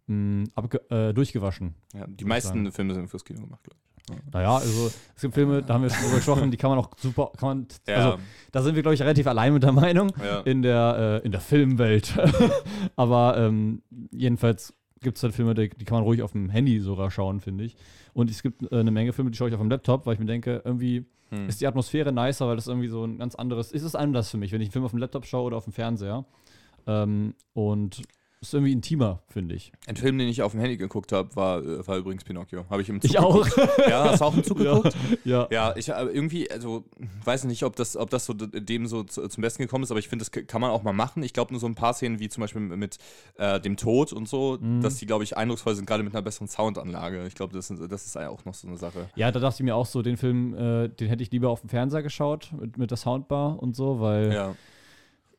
mh, 0.07 0.45
abge 0.55 0.81
äh, 0.91 1.13
durchgewaschen. 1.15 1.75
Ja, 1.95 2.07
die 2.07 2.25
ich 2.25 2.29
meisten. 2.29 2.71
Filme 2.73 2.95
sind 2.95 3.09
fürs 3.09 3.25
Kino 3.25 3.41
gemacht, 3.41 3.63
glaube 3.65 4.21
Naja, 4.33 4.57
also 4.57 4.91
es 5.17 5.23
gibt 5.23 5.33
Filme, 5.35 5.63
da 5.63 5.75
haben 5.75 5.83
wir 5.83 5.89
schon 5.91 6.03
drüber 6.05 6.17
gesprochen, 6.17 6.51
die 6.51 6.59
kann 6.59 6.69
man 6.71 6.79
auch 6.79 6.91
super, 6.99 7.33
kann 7.39 7.49
man, 7.49 7.67
ich. 7.71 7.79
Ja, 7.89 7.95
also 8.13 8.19
da 8.53 8.63
sind 8.63 8.75
wir, 8.75 8.83
glaube 8.83 8.95
ich, 8.97 9.01
relativ 9.01 9.27
allein 9.27 9.55
mit 9.55 9.63
der 9.63 9.73
Meinung 9.73 10.13
ja. 10.23 10.41
in 10.41 10.61
der, 10.61 11.21
äh, 11.23 11.25
in 11.27 11.33
der 11.33 11.41
Filmwelt. 11.41 12.13
Aber 12.97 13.37
ähm, 13.39 13.83
jedenfalls 14.11 14.75
gibt 15.05 15.19
es 15.19 15.23
halt 15.23 15.35
Filme, 15.35 15.55
die, 15.55 15.69
die 15.69 15.85
kann 15.85 15.99
man 15.99 16.03
ruhig 16.05 16.23
auf 16.23 16.33
dem 16.33 16.51
Handy 16.51 16.81
sogar 16.81 17.13
schauen, 17.13 17.39
finde 17.41 17.63
ich. 17.65 17.77
Und 18.13 18.29
es 18.31 18.43
gibt 18.43 18.71
äh, 18.73 18.81
eine 18.81 18.91
Menge 18.91 19.13
Filme, 19.13 19.31
die 19.31 19.37
schaue 19.37 19.49
ich 19.49 19.55
auf 19.55 19.61
dem 19.61 19.71
Laptop, 19.71 20.05
weil 20.07 20.15
ich 20.15 20.21
mir 20.21 20.27
denke, 20.27 20.63
irgendwie 20.65 21.05
Hm. 21.31 21.49
ist 21.49 21.61
die 21.61 21.67
Atmosphäre 21.67 22.13
nicer, 22.13 22.47
weil 22.47 22.57
das 22.57 22.67
irgendwie 22.67 22.89
so 22.89 23.05
ein 23.05 23.19
ganz 23.19 23.35
anderes, 23.35 23.73
ist 23.73 23.83
es 23.83 23.95
anders 23.95 24.31
für 24.31 24.37
mich, 24.37 24.53
wenn 24.53 24.61
ich 24.61 24.69
einen 24.69 24.73
Film 24.73 24.85
auf 24.85 24.91
dem 24.91 24.99
Laptop 24.99 25.25
schaue 25.27 25.45
oder 25.45 25.57
auf 25.57 25.65
dem 25.65 25.73
Fernseher. 25.73 26.25
Ähm, 26.87 27.35
und 27.55 28.03
ist 28.49 28.55
irgendwie 28.55 28.73
intimer, 28.73 29.23
finde 29.29 29.55
ich. 29.55 29.73
Ein 29.87 29.97
Film, 29.97 30.19
den 30.19 30.29
ich 30.29 30.43
auf 30.43 30.53
dem 30.53 30.61
Handy 30.61 30.77
geguckt 30.77 31.13
habe, 31.13 31.35
war, 31.37 31.63
äh, 31.63 31.87
war 31.87 31.97
übrigens 31.97 32.25
Pinocchio. 32.25 32.65
Habe 32.71 32.83
ich 32.83 32.89
im 32.89 33.01
Zug 33.01 33.11
Ich 33.11 33.19
auch. 33.19 33.45
geguckt. 33.45 33.71
Ja, 33.89 34.05
hast 34.11 34.21
du 34.21 34.25
auch 34.25 34.35
im 34.37 34.45
Zug 34.45 34.61
Ja. 34.65 34.75
geguckt? 34.77 34.97
ja. 35.25 35.49
Ja, 35.51 35.75
ich 35.77 35.89
äh, 35.89 35.93
irgendwie, 36.05 36.51
also 36.51 36.85
weiß 37.25 37.45
nicht, 37.45 37.63
ob 37.65 37.77
das, 37.77 37.97
ob 37.97 38.11
das 38.11 38.27
so 38.27 38.33
dem 38.35 38.87
so 38.87 39.03
zu, 39.05 39.29
zum 39.29 39.41
Besten 39.43 39.63
gekommen 39.63 39.85
ist, 39.85 39.91
aber 39.91 40.01
ich 40.01 40.09
finde, 40.09 40.25
das 40.25 40.31
kann 40.47 40.61
man 40.61 40.71
auch 40.71 40.83
mal 40.83 40.93
machen. 40.93 41.23
Ich 41.23 41.33
glaube, 41.33 41.53
nur 41.53 41.61
so 41.61 41.67
ein 41.67 41.75
paar 41.75 41.95
Szenen 41.95 42.19
wie 42.21 42.29
zum 42.29 42.41
Beispiel 42.43 42.61
mit 42.63 42.99
äh, 43.37 43.61
dem 43.61 43.77
Tod 43.77 44.13
und 44.13 44.29
so, 44.29 44.59
Mhm. 44.61 44.81
dass 44.83 44.97
die, 44.97 45.07
glaube 45.07 45.25
ich, 45.25 45.37
eindrucksvoll 45.37 45.75
sind, 45.75 45.87
gerade 45.87 46.03
mit 46.03 46.15
einer 46.15 46.23
besseren 46.23 46.49
Soundanlage. 46.49 47.27
Ich 47.27 47.35
glaube, 47.35 47.53
das, 47.55 47.69
das 47.89 48.07
ist 48.07 48.17
auch 48.19 48.45
noch 48.45 48.55
so 48.55 48.69
eine 48.69 48.77
Sache. 48.77 49.09
Ja, 49.17 49.31
da 49.33 49.41
dachte 49.41 49.57
ich 49.61 49.65
mir 49.65 49.75
auch 49.75 49.87
so, 49.87 50.03
den 50.03 50.17
Film, 50.17 50.55
äh, 50.55 50.89
den 50.89 51.09
hätte 51.09 51.23
ich 51.23 51.31
lieber 51.31 51.51
auf 51.51 51.61
dem 51.61 51.69
Fernseher 51.71 52.03
geschaut, 52.03 52.53
mit, 52.59 52.79
mit 52.79 52.91
der 52.91 52.97
Soundbar 52.99 53.63
und 53.63 53.75
so, 53.77 54.01
weil 54.01 54.33
Ja. 54.33 54.55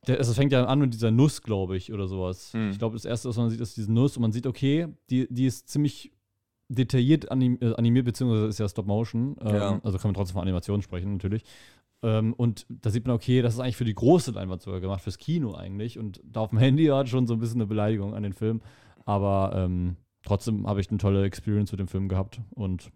Der, 0.07 0.18
also 0.18 0.31
es 0.31 0.38
fängt 0.38 0.52
ja 0.52 0.66
an 0.66 0.80
mit 0.80 0.94
dieser 0.94 1.12
Nuss, 1.12 1.42
glaube 1.42 1.78
ich, 1.78 1.92
oder 1.92 2.07
sowas. 2.07 2.54
Hm. 2.54 2.72
Ich 2.72 2.80
glaube, 2.80 2.96
das 2.96 3.06
erste, 3.06 3.30
was 3.30 3.38
man 3.38 3.50
sieht, 3.50 3.62
ist 3.62 3.78
diese 3.78 3.92
Nuss 3.92 4.18
und 4.18 4.22
man 4.22 4.31
sieht, 4.31 4.48
okay, 4.48 4.88
die, 5.10 5.28
die 5.30 5.46
ist 5.46 5.69
ziemlich 5.69 6.12
detailliert 6.68 7.31
anim 7.31 7.57
äh, 7.62 7.74
animiert, 7.75 8.06
beziehungsweise 8.06 8.48
ist 8.48 8.60
ja 8.60 8.68
Stop 8.68 8.88
Motion. 8.88 9.36
Ähm, 9.42 9.56
Ja. 9.56 9.80
Also 9.84 9.98
kann 9.98 10.10
man 10.10 10.16
trotzdem 10.16 10.34
von 10.34 10.42
Animation 10.42 10.81
sprechen, 10.81 11.13
natürlich. 11.13 11.44
Ähm, 12.02 12.33
und 12.33 12.66
da 12.69 12.90
sieht 12.90 13.06
man, 13.06 13.16
okay, 13.16 13.42
das 13.42 13.54
ist 13.54 13.59
eigentlich 13.59 13.78
für 13.78 13.85
die 13.85 13.95
große 13.95 14.31
Leinwand 14.31 14.62
sogar 14.62 14.80
gemacht, 14.80 15.02
fürs 15.02 15.18
Kino 15.18 15.54
eigentlich. 15.54 15.97
Und 16.00 16.21
da 16.24 16.42
auf 16.42 16.50
dem 16.50 16.59
Handy 16.59 16.90
war 16.90 17.06
schon 17.06 17.28
so 17.28 17.33
ein 17.33 17.40
bisschen 17.40 17.57
eine 17.57 17.68
Beleidigung 17.68 18.14
an 18.14 18.24
den 18.24 18.33
Film. 18.33 18.62
Aber 19.06 19.54
ähm, 19.56 19.95
trotzdem 20.24 20.68
habe 20.68 20.81
ich 20.81 20.90
eine 20.90 20.97
tolle 20.97 21.24
Experience 21.24 21.71
mit 21.71 21.80
dem 21.80 21.88
Film 21.88 22.09
gehabt 22.09 22.42
und 22.56 22.92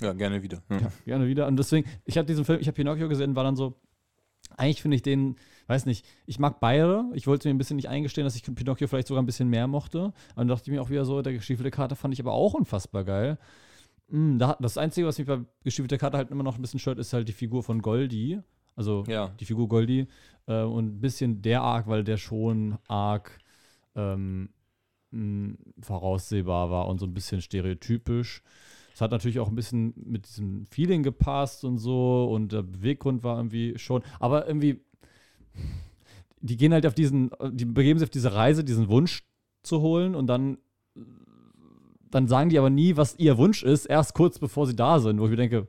ja, 0.00 0.12
gerne 0.12 0.42
wieder. 0.42 0.62
Ja. 0.70 0.78
ja, 0.78 0.92
gerne 1.04 1.26
wieder. 1.28 1.46
Und 1.46 1.56
deswegen, 1.56 1.88
ich 2.04 2.18
habe 2.18 2.26
diesen 2.26 2.44
Film, 2.44 2.60
ich 2.60 2.66
habe 2.66 2.74
Pinocchio 2.74 3.08
gesehen, 3.08 3.36
war 3.36 3.44
dann 3.44 3.56
so, 3.56 3.80
eigentlich 4.56 4.82
finde 4.82 4.96
ich 4.96 5.02
den, 5.02 5.36
weiß 5.66 5.86
nicht, 5.86 6.06
ich 6.26 6.38
mag 6.38 6.60
beide. 6.60 7.04
Ich 7.14 7.26
wollte 7.26 7.48
mir 7.48 7.54
ein 7.54 7.58
bisschen 7.58 7.76
nicht 7.76 7.88
eingestehen, 7.88 8.24
dass 8.24 8.36
ich 8.36 8.42
Pinocchio 8.42 8.88
vielleicht 8.88 9.08
sogar 9.08 9.22
ein 9.22 9.26
bisschen 9.26 9.48
mehr 9.48 9.66
mochte. 9.66 10.04
Und 10.04 10.14
dann 10.36 10.48
dachte 10.48 10.70
ich 10.70 10.72
mir 10.74 10.82
auch 10.82 10.90
wieder 10.90 11.04
so, 11.04 11.22
der 11.22 11.32
gestiefelte 11.32 11.70
Kater 11.70 11.96
fand 11.96 12.14
ich 12.14 12.20
aber 12.20 12.32
auch 12.32 12.54
unfassbar 12.54 13.04
geil. 13.04 13.38
Mm, 14.08 14.38
da, 14.38 14.56
das 14.60 14.78
Einzige, 14.78 15.06
was 15.06 15.18
mich 15.18 15.26
bei 15.26 15.40
gestiefelter 15.62 15.98
Kater 15.98 16.18
halt 16.18 16.30
immer 16.30 16.42
noch 16.42 16.56
ein 16.56 16.62
bisschen 16.62 16.80
stört, 16.80 16.98
ist 16.98 17.12
halt 17.12 17.28
die 17.28 17.32
Figur 17.32 17.62
von 17.62 17.82
Goldie. 17.82 18.40
Also 18.76 19.04
ja. 19.06 19.28
die 19.40 19.44
Figur 19.44 19.68
Goldie. 19.68 20.06
Äh, 20.46 20.62
und 20.62 20.96
ein 20.96 21.00
bisschen 21.00 21.42
der 21.42 21.62
Arc, 21.62 21.86
weil 21.86 22.04
der 22.04 22.16
schon 22.16 22.78
arg 22.88 23.38
ähm, 23.94 24.50
mh, 25.10 25.56
voraussehbar 25.80 26.70
war 26.70 26.88
und 26.88 26.98
so 26.98 27.06
ein 27.06 27.14
bisschen 27.14 27.40
stereotypisch. 27.40 28.42
Es 28.94 29.00
hat 29.00 29.10
natürlich 29.10 29.40
auch 29.40 29.48
ein 29.48 29.56
bisschen 29.56 29.92
mit 29.96 30.28
diesem 30.28 30.66
Feeling 30.66 31.02
gepasst 31.02 31.64
und 31.64 31.78
so 31.78 32.30
und 32.32 32.52
der 32.52 32.62
Beweggrund 32.62 33.24
war 33.24 33.36
irgendwie 33.36 33.76
schon, 33.76 34.02
aber 34.20 34.46
irgendwie, 34.46 34.84
die 36.40 36.56
gehen 36.56 36.72
halt 36.72 36.86
auf 36.86 36.94
diesen, 36.94 37.30
die 37.52 37.64
begeben 37.64 37.98
sich 37.98 38.06
auf 38.06 38.10
diese 38.10 38.34
Reise, 38.34 38.64
diesen 38.64 38.88
Wunsch 38.88 39.24
zu 39.62 39.80
holen 39.80 40.14
und 40.14 40.26
dann, 40.26 40.58
dann 42.10 42.28
sagen 42.28 42.50
die 42.50 42.58
aber 42.58 42.70
nie, 42.70 42.96
was 42.96 43.18
ihr 43.18 43.38
Wunsch 43.38 43.62
ist, 43.62 43.86
erst 43.86 44.14
kurz 44.14 44.38
bevor 44.38 44.66
sie 44.66 44.76
da 44.76 44.98
sind, 45.00 45.18
wo 45.20 45.24
ich 45.24 45.30
mir 45.30 45.36
denke, 45.36 45.68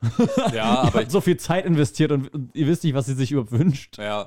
ja, 0.52 0.82
aber 0.82 1.00
habt 1.00 1.10
so 1.10 1.20
viel 1.20 1.36
Zeit 1.36 1.64
investiert 1.64 2.12
und, 2.12 2.32
und 2.32 2.54
ihr 2.54 2.66
wisst 2.66 2.84
nicht, 2.84 2.94
was 2.94 3.06
sie 3.06 3.14
sich 3.14 3.32
überhaupt 3.32 3.52
wünscht. 3.52 3.98
ja. 3.98 4.26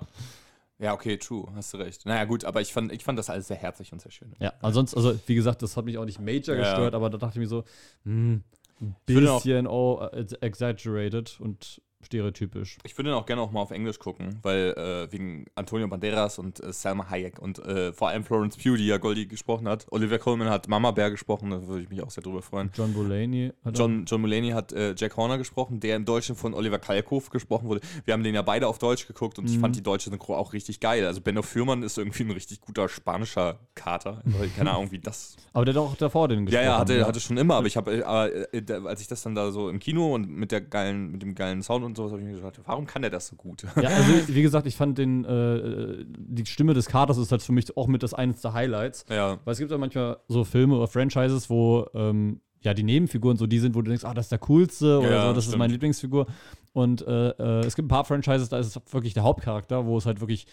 Ja, 0.81 0.93
okay, 0.93 1.17
true, 1.17 1.45
hast 1.55 1.73
du 1.73 1.77
recht. 1.77 2.05
Naja, 2.05 2.23
gut, 2.23 2.45
aber 2.45 2.61
ich 2.61 2.71
fand, 2.71 2.93
ich 2.93 3.03
fand 3.03 3.19
das 3.19 3.29
alles 3.29 3.49
sehr 3.49 3.57
herzlich 3.57 3.91
und 3.91 4.01
sehr 4.01 4.13
schön. 4.13 4.33
Ja, 4.39 4.53
ansonsten, 4.61 4.95
also 4.97 5.19
wie 5.25 5.35
gesagt, 5.35 5.61
das 5.61 5.75
hat 5.75 5.83
mich 5.83 5.97
auch 5.97 6.05
nicht 6.05 6.21
major 6.21 6.55
Ja. 6.55 6.61
gestört, 6.61 6.95
aber 6.95 7.09
da 7.09 7.17
dachte 7.17 7.37
ich 7.37 7.41
mir 7.41 7.49
so, 7.49 7.65
hm, 8.05 8.43
ein 8.79 8.95
bisschen 9.05 9.67
oh, 9.67 10.07
äh, 10.13 10.25
exaggerated 10.39 11.37
und 11.41 11.81
stereotypisch. 12.01 12.77
Ich 12.83 12.97
würde 12.97 13.09
ihn 13.11 13.13
auch 13.15 13.25
gerne 13.25 13.41
auch 13.41 13.51
mal 13.51 13.61
auf 13.61 13.71
Englisch 13.71 13.99
gucken, 13.99 14.39
weil 14.41 14.73
äh, 14.77 15.11
wegen 15.11 15.45
Antonio 15.55 15.87
Banderas 15.87 16.39
und 16.39 16.63
äh, 16.63 16.71
Salma 16.73 17.09
Hayek 17.09 17.39
und 17.39 17.59
äh, 17.59 17.93
vor 17.93 18.09
allem 18.09 18.23
Florence 18.23 18.57
Pugh, 18.57 18.77
die 18.77 18.87
ja 18.87 18.97
Goldie 18.97 19.27
gesprochen 19.27 19.67
hat. 19.67 19.85
Olivia 19.91 20.17
Colman 20.17 20.49
hat 20.49 20.67
Mama 20.67 20.91
Bear 20.91 21.11
gesprochen, 21.11 21.49
da 21.51 21.67
würde 21.67 21.83
ich 21.83 21.89
mich 21.89 22.01
auch 22.01 22.09
sehr 22.09 22.23
drüber 22.23 22.41
freuen. 22.41 22.71
John 22.75 22.93
Mulaney 22.93 23.51
hat 23.63 23.77
John, 23.77 24.05
John 24.05 24.21
Mulaney 24.21 24.49
hat 24.51 24.71
äh, 24.73 24.95
Jack 24.97 25.17
Horner 25.17 25.37
gesprochen, 25.37 25.79
der 25.79 25.95
im 25.95 26.05
Deutschen 26.05 26.35
von 26.35 26.53
Oliver 26.53 26.79
Kalkofe 26.79 27.29
gesprochen 27.31 27.67
wurde. 27.67 27.81
Wir 28.05 28.13
haben 28.13 28.23
den 28.23 28.35
ja 28.35 28.41
beide 28.41 28.67
auf 28.67 28.79
Deutsch 28.79 29.07
geguckt 29.07 29.37
und 29.39 29.45
ich 29.49 29.57
Mhm. 29.57 29.61
fand 29.61 29.75
die 29.75 29.83
deutsche 29.83 30.09
Synchro 30.09 30.35
auch 30.35 30.53
richtig 30.53 30.79
geil. 30.79 31.05
Also 31.05 31.21
Benno 31.21 31.41
Fürmann 31.41 31.83
ist 31.83 31.97
irgendwie 31.97 32.23
ein 32.23 32.31
richtig 32.31 32.61
guter 32.61 32.87
spanischer 32.87 33.59
Kater. 33.75 34.21
Keine 34.55 34.71
Ahnung, 34.71 34.91
wie 34.91 34.99
das 34.99 35.35
Aber 35.53 35.65
der 35.65 35.73
hat 35.73 35.81
auch 35.81 35.95
davor 35.97 36.27
den 36.27 36.39
Ja, 36.39 36.45
gesprochen. 36.45 36.65
ja, 36.65 36.77
hatte, 36.79 36.97
ne? 36.99 37.05
hatte 37.07 37.19
schon 37.19 37.37
immer, 37.37 37.55
aber 37.55 37.67
ich 37.67 37.75
habe, 37.77 37.97
äh, 37.97 38.03
aber, 38.03 38.53
äh, 38.53 38.63
als 38.85 39.01
ich 39.01 39.07
das 39.07 39.21
dann 39.23 39.35
da 39.35 39.51
so 39.51 39.69
im 39.69 39.79
Kino 39.79 40.13
und 40.15 40.29
mit 40.29 40.51
der 40.51 40.61
geilen, 40.61 41.11
mit 41.11 41.21
dem 41.21 41.35
geilen 41.35 41.61
Sound 41.63 41.83
und 41.89 41.97
sowas, 41.97 42.11
habe 42.11 42.21
ich 42.21 42.27
mir 42.27 42.35
gedacht, 42.35 42.59
warum 42.65 42.85
kann 42.85 43.01
der 43.01 43.11
das 43.11 43.27
so 43.27 43.35
gut? 43.35 43.63
Ja, 43.81 43.89
also 43.89 44.27
wie 44.27 44.41
gesagt, 44.41 44.65
ich 44.67 44.75
fand 44.75 44.97
den, 44.97 45.25
äh, 45.25 46.05
die 46.07 46.45
Stimme 46.45 46.73
des 46.73 46.85
Katers 46.87 47.17
ist 47.17 47.31
halt 47.31 47.41
für 47.41 47.51
mich 47.51 47.75
auch 47.77 47.87
mit 47.87 48.01
das 48.03 48.13
eines 48.13 48.41
der 48.41 48.53
Highlights. 48.53 49.05
ja. 49.09 49.37
Weil 49.43 49.51
es 49.51 49.59
gibt 49.59 49.71
ja 49.71 49.77
manchmal 49.77 50.17
so 50.27 50.43
Filme 50.43 50.75
oder 50.75 50.87
Franchises, 50.87 51.49
wo 51.49 51.85
ähm, 51.93 52.41
ja 52.61 52.73
die 52.73 52.83
Nebenfiguren 52.83 53.37
so 53.37 53.47
die 53.47 53.59
sind, 53.59 53.75
wo 53.75 53.81
du 53.81 53.89
denkst, 53.89 54.05
ah, 54.05 54.13
das 54.13 54.25
ist 54.25 54.31
der 54.31 54.39
coolste 54.39 54.99
oder 54.99 55.11
Ja, 55.11 55.21
so, 55.27 55.29
das 55.29 55.37
ist 55.39 55.43
stimmt. 55.45 55.59
meine 55.59 55.73
Lieblingsfigur. 55.73 56.27
Und 56.73 57.01
äh, 57.07 57.29
äh, 57.29 57.65
es 57.65 57.75
gibt 57.75 57.85
ein 57.85 57.89
paar 57.89 58.05
Franchises, 58.05 58.49
da 58.49 58.59
ist 58.59 58.75
es 58.75 58.93
wirklich 58.93 59.13
der 59.13 59.23
Hauptcharakter, 59.23 59.85
wo 59.85 59.97
es 59.97 60.05
halt 60.05 60.19
wirklich 60.19 60.45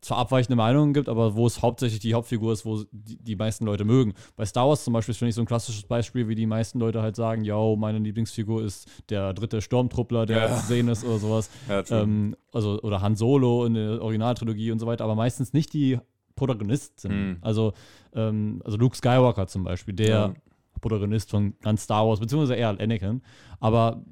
zwar 0.00 0.18
abweichende 0.18 0.56
Meinungen 0.56 0.92
gibt, 0.94 1.08
aber 1.08 1.34
wo 1.36 1.46
es 1.46 1.62
hauptsächlich 1.62 2.00
die 2.00 2.14
Hauptfigur 2.14 2.52
ist, 2.52 2.64
wo 2.64 2.84
die, 2.92 3.16
die 3.16 3.36
meisten 3.36 3.64
Leute 3.64 3.84
mögen. 3.84 4.14
Bei 4.36 4.44
Star 4.46 4.68
Wars 4.68 4.84
zum 4.84 4.92
Beispiel 4.92 5.14
finde 5.14 5.30
ich 5.30 5.34
so 5.34 5.42
ein 5.42 5.46
klassisches 5.46 5.82
Beispiel, 5.84 6.28
wie 6.28 6.34
die 6.34 6.46
meisten 6.46 6.78
Leute 6.78 7.02
halt 7.02 7.16
sagen, 7.16 7.44
yo, 7.44 7.76
meine 7.76 7.98
Lieblingsfigur 7.98 8.62
ist 8.62 8.88
der 9.10 9.32
dritte 9.34 9.60
Sturmtruppler, 9.60 10.26
der 10.26 10.38
Ja. 10.48 10.56
zu 10.56 10.66
sehen 10.66 10.88
ist 10.88 11.04
oder 11.04 11.18
sowas. 11.18 11.50
ja. 11.68 11.82
Ähm, 11.90 12.36
also, 12.52 12.80
oder 12.82 13.00
Han 13.02 13.16
Solo 13.16 13.64
in 13.66 13.74
der 13.74 14.02
Originaltrilogie 14.02 14.70
und 14.70 14.78
so 14.78 14.86
weiter, 14.86 15.04
aber 15.04 15.14
meistens 15.14 15.52
nicht 15.52 15.72
die 15.72 15.98
Protagonisten. 16.36 17.30
Mhm. 17.30 17.36
Also, 17.40 17.72
ähm, 18.14 18.62
also 18.64 18.76
Luke 18.78 18.96
Skywalker 18.96 19.46
zum 19.48 19.64
Beispiel, 19.64 19.94
der 19.94 20.08
Ja. 20.08 20.34
Protagonist 20.80 21.30
von 21.30 21.54
ganz 21.60 21.82
Star 21.82 22.06
Wars, 22.06 22.20
beziehungsweise 22.20 22.54
eher 22.54 22.68
Anakin. 22.68 23.20
Aber 23.58 24.04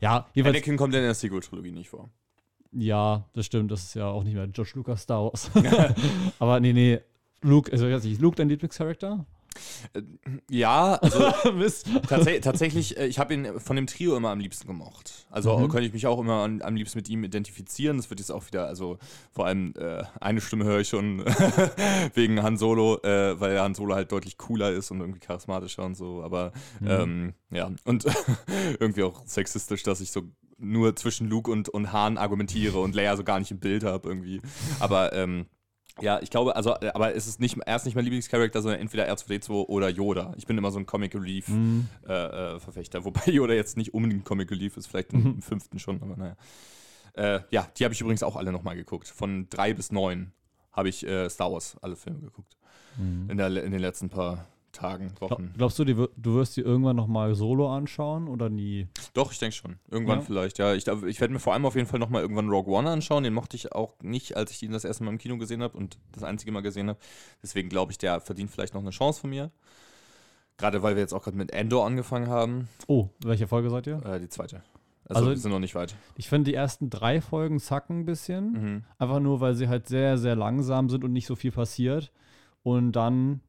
ja, 0.00 0.26
jeweils, 0.34 0.54
Anakin 0.56 0.76
kommt 0.76 0.94
in 0.94 1.00
der 1.02 1.14
Sequel-Trilogie 1.14 1.72
nicht 1.72 1.88
vor. 1.88 2.10
Ja, 2.72 3.24
das 3.34 3.46
stimmt, 3.46 3.70
das 3.70 3.84
ist 3.84 3.94
ja 3.94 4.06
auch 4.06 4.24
nicht 4.24 4.34
mehr 4.34 4.46
George 4.48 4.72
Lucas 4.74 5.02
Star 5.02 5.24
Wars. 5.24 5.50
aber 6.38 6.60
nee, 6.60 6.72
nee, 6.72 7.00
Luke, 7.42 7.70
also 7.72 7.86
ich 7.86 8.02
nicht, 8.02 8.12
ist 8.14 8.20
Luke 8.20 8.36
dein 8.36 8.48
Lieblingscharakter? 8.48 9.24
Ja, 10.50 10.96
also 10.96 11.18
tats 12.08 12.26
tatsächlich, 12.42 12.98
äh, 12.98 13.06
ich 13.06 13.18
habe 13.18 13.32
ihn 13.32 13.58
von 13.58 13.76
dem 13.76 13.86
Trio 13.86 14.16
immer 14.16 14.30
am 14.30 14.38
liebsten 14.40 14.66
gemocht. 14.66 15.26
Also 15.30 15.56
Mhm. 15.56 15.68
könnte 15.68 15.86
ich 15.86 15.92
mich 15.94 16.06
auch 16.06 16.18
immer 16.20 16.42
an, 16.42 16.60
am 16.60 16.76
liebsten 16.76 16.98
mit 16.98 17.08
ihm 17.08 17.24
identifizieren. 17.24 17.96
Das 17.96 18.10
wird 18.10 18.20
jetzt 18.20 18.30
auch 18.30 18.46
wieder, 18.46 18.66
also 18.66 18.98
vor 19.32 19.46
allem 19.46 19.72
äh, 19.78 20.02
eine 20.20 20.40
Stimme 20.42 20.64
höre 20.64 20.80
ich 20.80 20.88
schon 20.88 21.20
wegen 22.14 22.42
Han 22.42 22.58
Solo, 22.58 22.98
äh, 23.02 23.40
weil 23.40 23.58
Han 23.60 23.74
Solo 23.74 23.94
halt 23.94 24.12
deutlich 24.12 24.36
cooler 24.36 24.72
ist 24.72 24.90
und 24.90 25.00
irgendwie 25.00 25.20
charismatischer 25.20 25.84
und 25.84 25.94
so. 25.94 26.22
Aber 26.22 26.52
Mhm. 26.80 26.88
ähm, 26.90 27.34
ja, 27.50 27.70
und 27.84 28.04
irgendwie 28.78 29.04
auch 29.04 29.22
sexistisch, 29.24 29.82
dass 29.82 30.00
ich 30.00 30.10
so 30.10 30.22
nur 30.58 30.96
zwischen 30.96 31.28
Luke 31.28 31.50
und, 31.50 31.68
und 31.68 31.92
Han 31.92 32.18
argumentiere 32.18 32.78
und 32.80 32.94
Leia 32.94 33.16
so 33.16 33.24
gar 33.24 33.38
nicht 33.38 33.50
im 33.50 33.58
Bild 33.58 33.84
habe 33.84 34.08
irgendwie. 34.08 34.40
Aber 34.80 35.12
ähm, 35.12 35.46
ja, 36.00 36.20
ich 36.20 36.30
glaube, 36.30 36.56
also, 36.56 36.74
äh, 36.80 36.90
aber 36.94 37.14
es 37.14 37.26
ist 37.26 37.40
nicht, 37.40 37.56
er 37.64 37.76
ist 37.76 37.84
nicht 37.86 37.94
mein 37.94 38.04
Lieblingscharakter, 38.04 38.60
sondern 38.60 38.80
entweder 38.80 39.10
R2D2 39.10 39.50
oder 39.66 39.88
Yoda. 39.88 40.34
Ich 40.36 40.46
bin 40.46 40.58
immer 40.58 40.70
so 40.70 40.78
ein 40.78 40.86
Comic 40.86 41.14
Relief 41.14 41.48
Mhm. 41.48 41.88
äh, 42.06 42.12
äh, 42.56 42.60
Verfechter, 42.60 43.04
wobei 43.04 43.22
Yoda 43.32 43.54
jetzt 43.54 43.76
nicht 43.76 43.94
unbedingt 43.94 44.24
Comic 44.24 44.50
Relief 44.50 44.76
ist, 44.76 44.86
vielleicht 44.86 45.12
im, 45.12 45.24
im 45.26 45.42
fünften 45.42 45.78
schon, 45.78 46.02
aber 46.02 46.16
naja. 46.16 46.36
Äh, 47.14 47.40
ja, 47.50 47.66
die 47.78 47.84
habe 47.84 47.94
ich 47.94 48.00
übrigens 48.02 48.22
auch 48.22 48.36
alle 48.36 48.52
nochmal 48.52 48.76
geguckt. 48.76 49.08
Von 49.08 49.48
drei 49.48 49.72
bis 49.72 49.90
neun 49.90 50.32
habe 50.72 50.90
ich 50.90 51.06
äh, 51.06 51.30
Star 51.30 51.50
Wars 51.50 51.76
alle 51.80 51.96
Filme 51.96 52.20
geguckt. 52.20 52.58
Mhm. 52.98 53.30
In, 53.30 53.38
der, 53.38 53.46
in 53.64 53.72
den 53.72 53.80
letzten 53.80 54.10
paar 54.10 54.46
Tagen, 54.76 55.12
Wochen. 55.20 55.52
Glaubst 55.56 55.78
du, 55.78 55.84
du 55.84 56.08
wirst 56.34 56.56
die 56.56 56.60
irgendwann 56.60 56.96
noch 56.96 57.06
mal 57.06 57.34
solo 57.34 57.68
anschauen 57.72 58.28
oder 58.28 58.48
nie? 58.48 58.86
Doch, 59.14 59.32
ich 59.32 59.38
denke 59.38 59.54
schon. 59.56 59.76
Irgendwann 59.90 60.18
Ja. 60.20 60.24
vielleicht, 60.24 60.58
ja. 60.58 60.74
Ich, 60.74 60.86
ich 60.86 61.20
werde 61.20 61.32
mir 61.32 61.40
vor 61.40 61.52
allem 61.54 61.66
auf 61.66 61.74
jeden 61.74 61.86
Fall 61.86 61.98
nochmal 61.98 62.22
irgendwann 62.22 62.48
Rogue 62.48 62.72
One 62.74 62.88
anschauen. 62.90 63.24
Den 63.24 63.34
mochte 63.34 63.56
ich 63.56 63.72
auch 63.72 63.94
nicht, 64.02 64.36
als 64.36 64.50
ich 64.52 64.62
ihn 64.62 64.72
das 64.72 64.84
erste 64.84 65.04
Mal 65.04 65.10
im 65.10 65.18
Kino 65.18 65.36
gesehen 65.38 65.62
habe 65.62 65.76
und 65.76 65.98
das 66.12 66.22
einzige 66.22 66.52
Mal 66.52 66.60
gesehen 66.62 66.88
habe. 66.88 66.98
Deswegen 67.42 67.68
glaube 67.68 67.92
ich, 67.92 67.98
der 67.98 68.20
verdient 68.20 68.50
vielleicht 68.50 68.74
noch 68.74 68.82
eine 68.82 68.90
Chance 68.90 69.20
von 69.20 69.30
mir. 69.30 69.50
Gerade 70.58 70.82
weil 70.82 70.94
wir 70.94 71.02
jetzt 71.02 71.12
auch 71.12 71.22
gerade 71.24 71.36
mit 71.36 71.52
Endor 71.52 71.84
angefangen 71.86 72.28
haben. 72.28 72.68
Oh, 72.86 73.08
welche 73.22 73.46
Folge 73.46 73.68
seid 73.70 73.86
ihr? 73.86 74.04
Äh, 74.06 74.20
die 74.20 74.28
zweite. 74.28 74.62
Also, 75.08 75.20
Also- 75.20 75.30
wir 75.30 75.36
sind 75.36 75.50
noch 75.52 75.58
nicht 75.60 75.74
weit. 75.74 75.94
Ich 76.16 76.28
finde, 76.28 76.50
die 76.50 76.54
ersten 76.54 76.90
drei 76.90 77.20
Folgen 77.20 77.60
zacken 77.60 78.00
ein 78.00 78.04
bisschen. 78.06 78.52
Mhm. 78.52 78.84
Einfach 78.98 79.20
nur, 79.20 79.40
weil 79.40 79.54
sie 79.54 79.68
halt 79.68 79.86
sehr, 79.86 80.18
sehr 80.18 80.34
langsam 80.34 80.88
sind 80.88 81.04
und 81.04 81.12
nicht 81.12 81.26
so 81.26 81.36
viel 81.36 81.52
passiert. 81.52 82.10
Und 82.62 82.92
dann, 82.92 83.40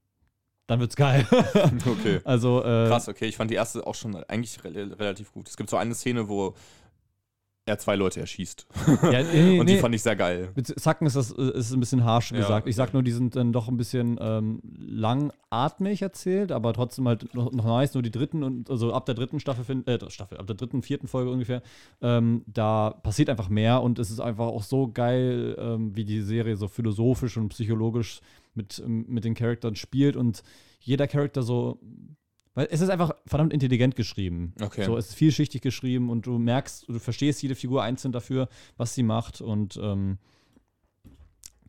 dann 0.67 0.79
wird's 0.79 0.95
geil. 0.95 1.25
Okay. 1.85 2.19
also, 2.23 2.59
äh, 2.59 2.87
Krass, 2.87 3.07
okay. 3.07 3.25
Ich 3.25 3.37
fand 3.37 3.49
die 3.49 3.55
erste 3.55 3.85
auch 3.87 3.95
schon 3.95 4.15
eigentlich 4.25 4.63
re 4.63 4.99
relativ 4.99 5.31
gut. 5.31 5.47
Es 5.47 5.57
gibt 5.57 5.69
so 5.69 5.77
eine 5.77 5.95
Szene, 5.95 6.27
wo 6.27 6.53
er 7.67 7.77
zwei 7.77 7.95
Leute 7.95 8.19
erschießt. 8.21 8.67
Ja, 9.03 9.23
nee, 9.23 9.59
Und 9.59 9.67
die 9.67 9.75
nee. 9.75 9.79
fand 9.79 9.93
ich 9.93 10.01
sehr 10.01 10.15
geil. 10.15 10.49
Mit 10.55 10.67
Zacken 10.79 11.05
ist 11.05 11.15
das 11.15 11.31
ist 11.31 11.73
ein 11.73 11.79
bisschen 11.79 12.03
harsch 12.03 12.31
Ja, 12.31 12.37
gesagt. 12.37 12.67
Ich 12.67 12.75
sag 12.75 12.93
nur, 12.93 13.03
die 13.03 13.11
sind 13.11 13.35
dann 13.35 13.51
doch 13.51 13.67
ein 13.67 13.77
bisschen 13.77 14.17
ähm, 14.21 14.61
langatmig 14.77 16.01
erzählt, 16.01 16.51
aber 16.51 16.73
trotzdem 16.73 17.07
halt 17.07 17.33
noch, 17.33 17.51
noch 17.51 17.65
nice. 17.65 17.93
Nur 17.93 18.03
die 18.03 18.11
dritten 18.11 18.43
und 18.43 18.69
also 18.69 18.93
ab 18.93 19.05
der 19.05 19.15
dritten 19.15 19.39
Staffel, 19.39 19.65
find, 19.65 19.87
äh, 19.87 19.99
Staffel, 20.09 20.37
ab 20.37 20.47
der 20.47 20.55
dritten, 20.55 20.81
vierten 20.81 21.07
Folge 21.07 21.29
ungefähr, 21.29 21.61
ähm, 22.01 22.43
da 22.47 22.91
passiert 23.03 23.29
einfach 23.29 23.49
mehr 23.49 23.81
und 23.81 23.99
es 23.99 24.09
ist 24.11 24.21
einfach 24.21 24.47
auch 24.47 24.63
so 24.63 24.89
geil, 24.89 25.55
ähm, 25.59 25.95
wie 25.95 26.05
die 26.05 26.21
Serie 26.21 26.55
so 26.55 26.67
philosophisch 26.67 27.37
und 27.37 27.49
psychologisch 27.49 28.21
mit, 28.57 28.79
ähm, 28.85 29.05
mit 29.07 29.23
den 29.23 29.33
Charakteren 29.35 29.75
spielt 29.75 30.15
und 30.17 30.43
jeder 30.81 31.07
Charakter 31.07 31.43
so. 31.43 31.79
Weil 32.53 32.67
es 32.71 32.81
ist 32.81 32.89
einfach 32.89 33.11
verdammt 33.27 33.53
intelligent 33.53 33.95
geschrieben. 33.95 34.53
Okay. 34.59 34.83
So, 34.83 34.97
es 34.97 35.09
ist 35.09 35.13
vielschichtig 35.15 35.61
geschrieben 35.61 36.09
und 36.09 36.25
du 36.25 36.39
merkst, 36.39 36.89
du 36.89 36.97
verstehst 36.97 37.41
jede 37.43 37.53
Figur 37.53 37.83
einzeln 37.83 38.11
dafür, 38.11 38.49
was 38.77 38.95
sie 38.95 39.03
macht 39.03 39.41
und 39.41 39.79
ähm, 39.81 40.17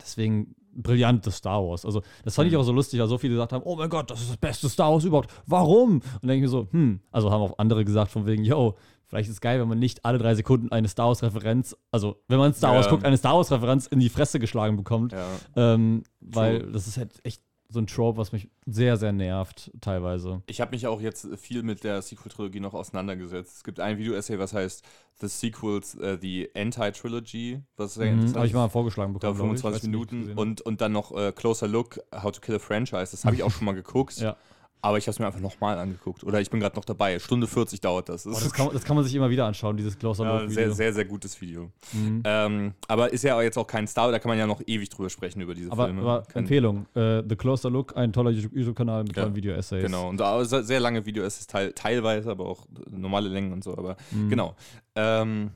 deswegen 0.01 0.55
brillantes 0.73 1.37
Star 1.37 1.63
Wars. 1.63 1.85
Also, 1.85 2.01
das 2.23 2.35
fand 2.35 2.47
ich 2.47 2.53
Mhm. 2.53 2.59
auch 2.61 2.63
so 2.63 2.71
lustig, 2.71 2.99
weil 2.99 3.07
so 3.07 3.17
viele 3.17 3.33
gesagt 3.33 3.53
haben, 3.53 3.63
oh 3.65 3.75
mein 3.75 3.89
Gott, 3.89 4.09
das 4.11 4.21
ist 4.21 4.29
das 4.29 4.37
beste 4.37 4.69
Star 4.69 4.91
Wars 4.91 5.03
überhaupt. 5.03 5.31
Warum? 5.45 5.95
Und 5.95 6.03
dann 6.21 6.29
denke 6.29 6.37
ich 6.37 6.41
mir 6.43 6.47
so, 6.49 6.67
hm, 6.71 6.99
also 7.11 7.31
haben 7.31 7.41
auch 7.41 7.57
andere 7.57 7.83
gesagt 7.85 8.11
von 8.11 8.25
wegen, 8.25 8.43
yo, 8.43 8.75
vielleicht 9.09 9.27
ist 9.29 9.35
es 9.35 9.41
geil, 9.41 9.59
wenn 9.59 9.67
man 9.67 9.79
nicht 9.79 10.05
alle 10.05 10.17
drei 10.17 10.35
Sekunden 10.35 10.71
eine 10.71 10.87
Star 10.87 11.07
Wars-Referenz, 11.07 11.75
also 11.91 12.21
wenn 12.27 12.37
man 12.39 12.53
Star 12.53 12.73
Wars 12.75 12.85
Ja. 12.85 12.91
guckt, 12.91 13.03
eine 13.05 13.17
Star 13.17 13.35
Wars-Referenz 13.35 13.87
in 13.87 13.99
die 13.99 14.09
Fresse 14.09 14.39
geschlagen 14.39 14.77
bekommt. 14.77 15.11
Ja. 15.11 15.27
Ähm, 15.55 16.03
weil 16.21 16.71
das 16.71 16.87
ist 16.87 16.97
halt 16.97 17.13
echt 17.23 17.41
so 17.71 17.77
ein 17.79 17.85
Trope, 17.85 18.17
was 18.17 18.31
mich 18.31 18.49
sehr, 18.65 18.97
sehr 18.97 19.11
nervt, 19.11 19.69
teilweise. 19.79 20.41
Ich 20.47 20.59
habe 20.59 20.71
mich 20.71 20.87
auch 20.87 21.01
jetzt 21.01 21.27
viel 21.37 21.61
mit 21.61 21.83
der 21.83 22.01
Sequel-Trilogie 22.01 22.59
noch 22.59 22.73
auseinandergesetzt. 22.73 23.57
Es 23.57 23.63
gibt 23.63 23.79
ein 23.79 23.99
Video-Essay, 23.99 24.39
was 24.39 24.53
heißt 24.53 24.83
The 25.21 25.27
Sequels, 25.27 25.93
äh, 25.93 26.17
the 26.19 26.49
Anti-Trilogy, 26.55 27.61
was 27.77 27.93
sehr 27.95 28.11
Mhm, 28.15 28.33
Habe 28.35 28.47
ich 28.47 28.53
mal 28.53 28.69
vorgeschlagen 28.69 29.13
Da 29.19 29.31
bekommen. 29.31 29.55
ich. 29.55 29.61
25 29.61 29.83
Weiß 29.83 29.83
nicht, 29.87 29.95
ob 29.99 30.05
ich 30.07 30.11
Minuten 30.11 30.39
und, 30.39 30.61
und 30.61 30.81
dann 30.81 30.91
noch 30.93 31.15
äh, 31.15 31.31
Closer 31.31 31.67
Look, 31.67 31.99
How 32.15 32.31
to 32.31 32.41
Kill 32.41 32.55
a 32.55 32.59
Franchise. 32.59 33.11
Das 33.11 33.23
habe 33.25 33.35
ich 33.35 33.43
auch 33.43 33.51
schon 33.51 33.65
mal 33.65 33.75
geguckt. 33.75 34.17
Ja. 34.19 34.35
Aber 34.81 34.97
ich 34.97 35.03
habe 35.05 35.11
es 35.11 35.19
mir 35.19 35.25
einfach 35.25 35.41
nochmal 35.41 35.77
angeguckt. 35.77 36.23
Oder 36.23 36.39
ich 36.39 36.49
bin 36.49 36.61
gerade 36.61 36.75
noch 36.77 36.85
dabei. 36.85 37.19
Stunde 37.19 37.47
40 37.47 37.81
dauert 37.81 38.07
das. 38.07 38.25
Oh, 38.25 38.31
das, 38.31 38.51
kann, 38.53 38.67
man- 38.67 38.73
das 38.75 38.83
kann 38.85 38.95
man 38.95 39.03
sich 39.03 39.13
immer 39.13 39.29
wieder 39.29 39.45
anschauen, 39.45 39.75
dieses 39.75 39.97
Closer 39.99 40.23
ja, 40.23 40.39
Look 40.39 40.51
sehr, 40.51 40.63
Video. 40.65 40.73
sehr, 40.75 40.93
sehr 40.93 41.05
gutes 41.05 41.41
Video. 41.41 41.69
Mhm. 41.91 42.21
Ähm, 42.23 42.73
aber 42.87 43.11
ist 43.11 43.23
ja 43.23 43.41
jetzt 43.41 43.57
auch 43.57 43.67
kein 43.67 43.87
Star, 43.87 44.09
da 44.11 44.19
kann 44.19 44.29
man 44.29 44.37
ja 44.37 44.47
noch 44.47 44.61
ewig 44.65 44.87
drüber 44.89 45.09
sprechen, 45.09 45.41
über 45.41 45.53
diese 45.53 45.71
Aber, 45.71 45.85
Filme. 45.85 46.01
aber 46.01 46.21
Kein- 46.23 46.43
Empfehlung, 46.43 46.85
äh, 46.95 47.21
The 47.27 47.35
Closer 47.35 47.69
Look, 47.69 47.97
ein 47.97 48.13
toller 48.13 48.31
YouTube- 48.31 48.55
YouTube-Kanal 48.55 49.03
mit 49.03 49.15
Ja, 49.17 49.23
tollen 49.23 49.35
Video-Essays. 49.35 49.83
Genau, 49.83 50.07
und 50.09 50.21
sehr, 50.45 50.63
sehr 50.63 50.79
lange 50.79 51.05
Videos, 51.05 51.45
teil, 51.47 51.73
teilweise, 51.73 52.31
aber 52.31 52.45
auch 52.45 52.65
normale 52.89 53.27
Längen 53.27 53.51
und 53.51 53.63
so. 53.63 53.77
Aber 53.77 53.97
Mhm. 54.11 54.29
genau. 54.29 54.55
Ähm, 54.95 55.51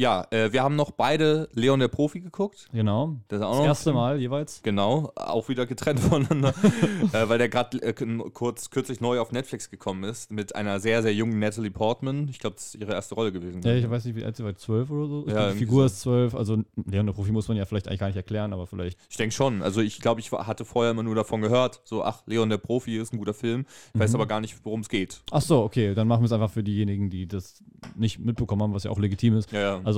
ja, 0.00 0.26
äh, 0.30 0.52
wir 0.52 0.62
haben 0.62 0.76
noch 0.76 0.90
beide 0.92 1.48
Leon 1.52 1.78
der 1.80 1.88
Profi 1.88 2.20
geguckt. 2.20 2.68
Genau. 2.72 3.16
Das, 3.28 3.40
ist 3.40 3.44
auch 3.46 3.58
Das 3.58 3.66
erste 3.66 3.92
Mal 3.92 4.18
jeweils. 4.20 4.62
Genau, 4.62 5.12
auch 5.14 5.48
wieder 5.48 5.66
getrennt 5.66 6.00
voneinander, 6.10 6.54
äh, 7.12 7.28
weil 7.28 7.38
der 7.38 7.48
gerade 7.48 7.82
äh, 7.82 7.92
kurz 8.32 8.70
kürzlich 8.70 9.00
neu 9.00 9.20
auf 9.20 9.32
Netflix 9.32 9.70
gekommen 9.70 10.04
ist 10.04 10.30
mit 10.30 10.54
einer 10.56 10.80
sehr, 10.80 11.02
sehr 11.02 11.12
jungen 11.14 11.38
Natalie 11.38 11.70
Portman. 11.70 12.28
Ich 12.30 12.38
glaube, 12.38 12.56
das 12.56 12.74
ist 12.74 12.74
ihre 12.76 12.92
erste 12.92 13.14
Rolle 13.14 13.30
gewesen. 13.32 13.60
Ja, 13.62 13.74
ich 13.74 13.88
weiß 13.88 14.06
nicht, 14.06 14.16
wie 14.16 14.24
alt 14.24 14.36
sie 14.36 14.44
war, 14.44 14.56
zwölf 14.56 14.90
oder 14.90 15.06
so. 15.06 15.20
Ich 15.26 15.32
Ja, 15.32 15.40
glaub, 15.40 15.52
die 15.52 15.58
Figur 15.58 15.80
so. 15.82 15.86
ist 15.86 16.00
zwölf, 16.00 16.34
also 16.34 16.56
Leon 16.86 17.06
der 17.06 17.12
Profi 17.12 17.30
muss 17.32 17.46
man 17.48 17.56
ja 17.58 17.66
vielleicht 17.66 17.86
eigentlich 17.88 18.00
gar 18.00 18.06
nicht 18.06 18.16
erklären, 18.16 18.52
aber 18.54 18.66
vielleicht. 18.66 18.98
Ich 19.10 19.16
denke 19.18 19.34
schon. 19.34 19.60
Also 19.62 19.80
ich 19.82 20.00
glaube, 20.00 20.20
ich 20.20 20.32
hatte 20.32 20.64
vorher 20.64 20.92
immer 20.92 21.02
nur 21.02 21.14
davon 21.14 21.42
gehört, 21.42 21.80
so, 21.84 22.02
ach, 22.04 22.22
Leon 22.26 22.48
der 22.48 22.58
Profi 22.58 22.96
ist 22.96 23.12
ein 23.12 23.18
guter 23.18 23.34
Film. 23.34 23.66
Ich 23.92 24.00
weiß 24.00 24.10
Mhm. 24.10 24.14
aber 24.16 24.26
gar 24.26 24.40
nicht, 24.40 24.56
worum 24.64 24.80
es 24.80 24.88
geht. 24.88 25.20
Ach 25.30 25.42
so, 25.42 25.62
okay, 25.62 25.94
dann 25.94 26.08
machen 26.08 26.22
wir 26.22 26.26
es 26.26 26.32
einfach 26.32 26.50
für 26.50 26.62
diejenigen, 26.62 27.10
die 27.10 27.26
das 27.26 27.62
nicht 27.96 28.18
mitbekommen 28.18 28.62
haben, 28.62 28.72
was 28.74 28.84
ja 28.84 28.90
auch 28.90 28.98
legitim 28.98 29.36
ist. 29.36 29.52
Ja, 29.52 29.60
ja. 29.60 29.80
Also, 29.84 29.89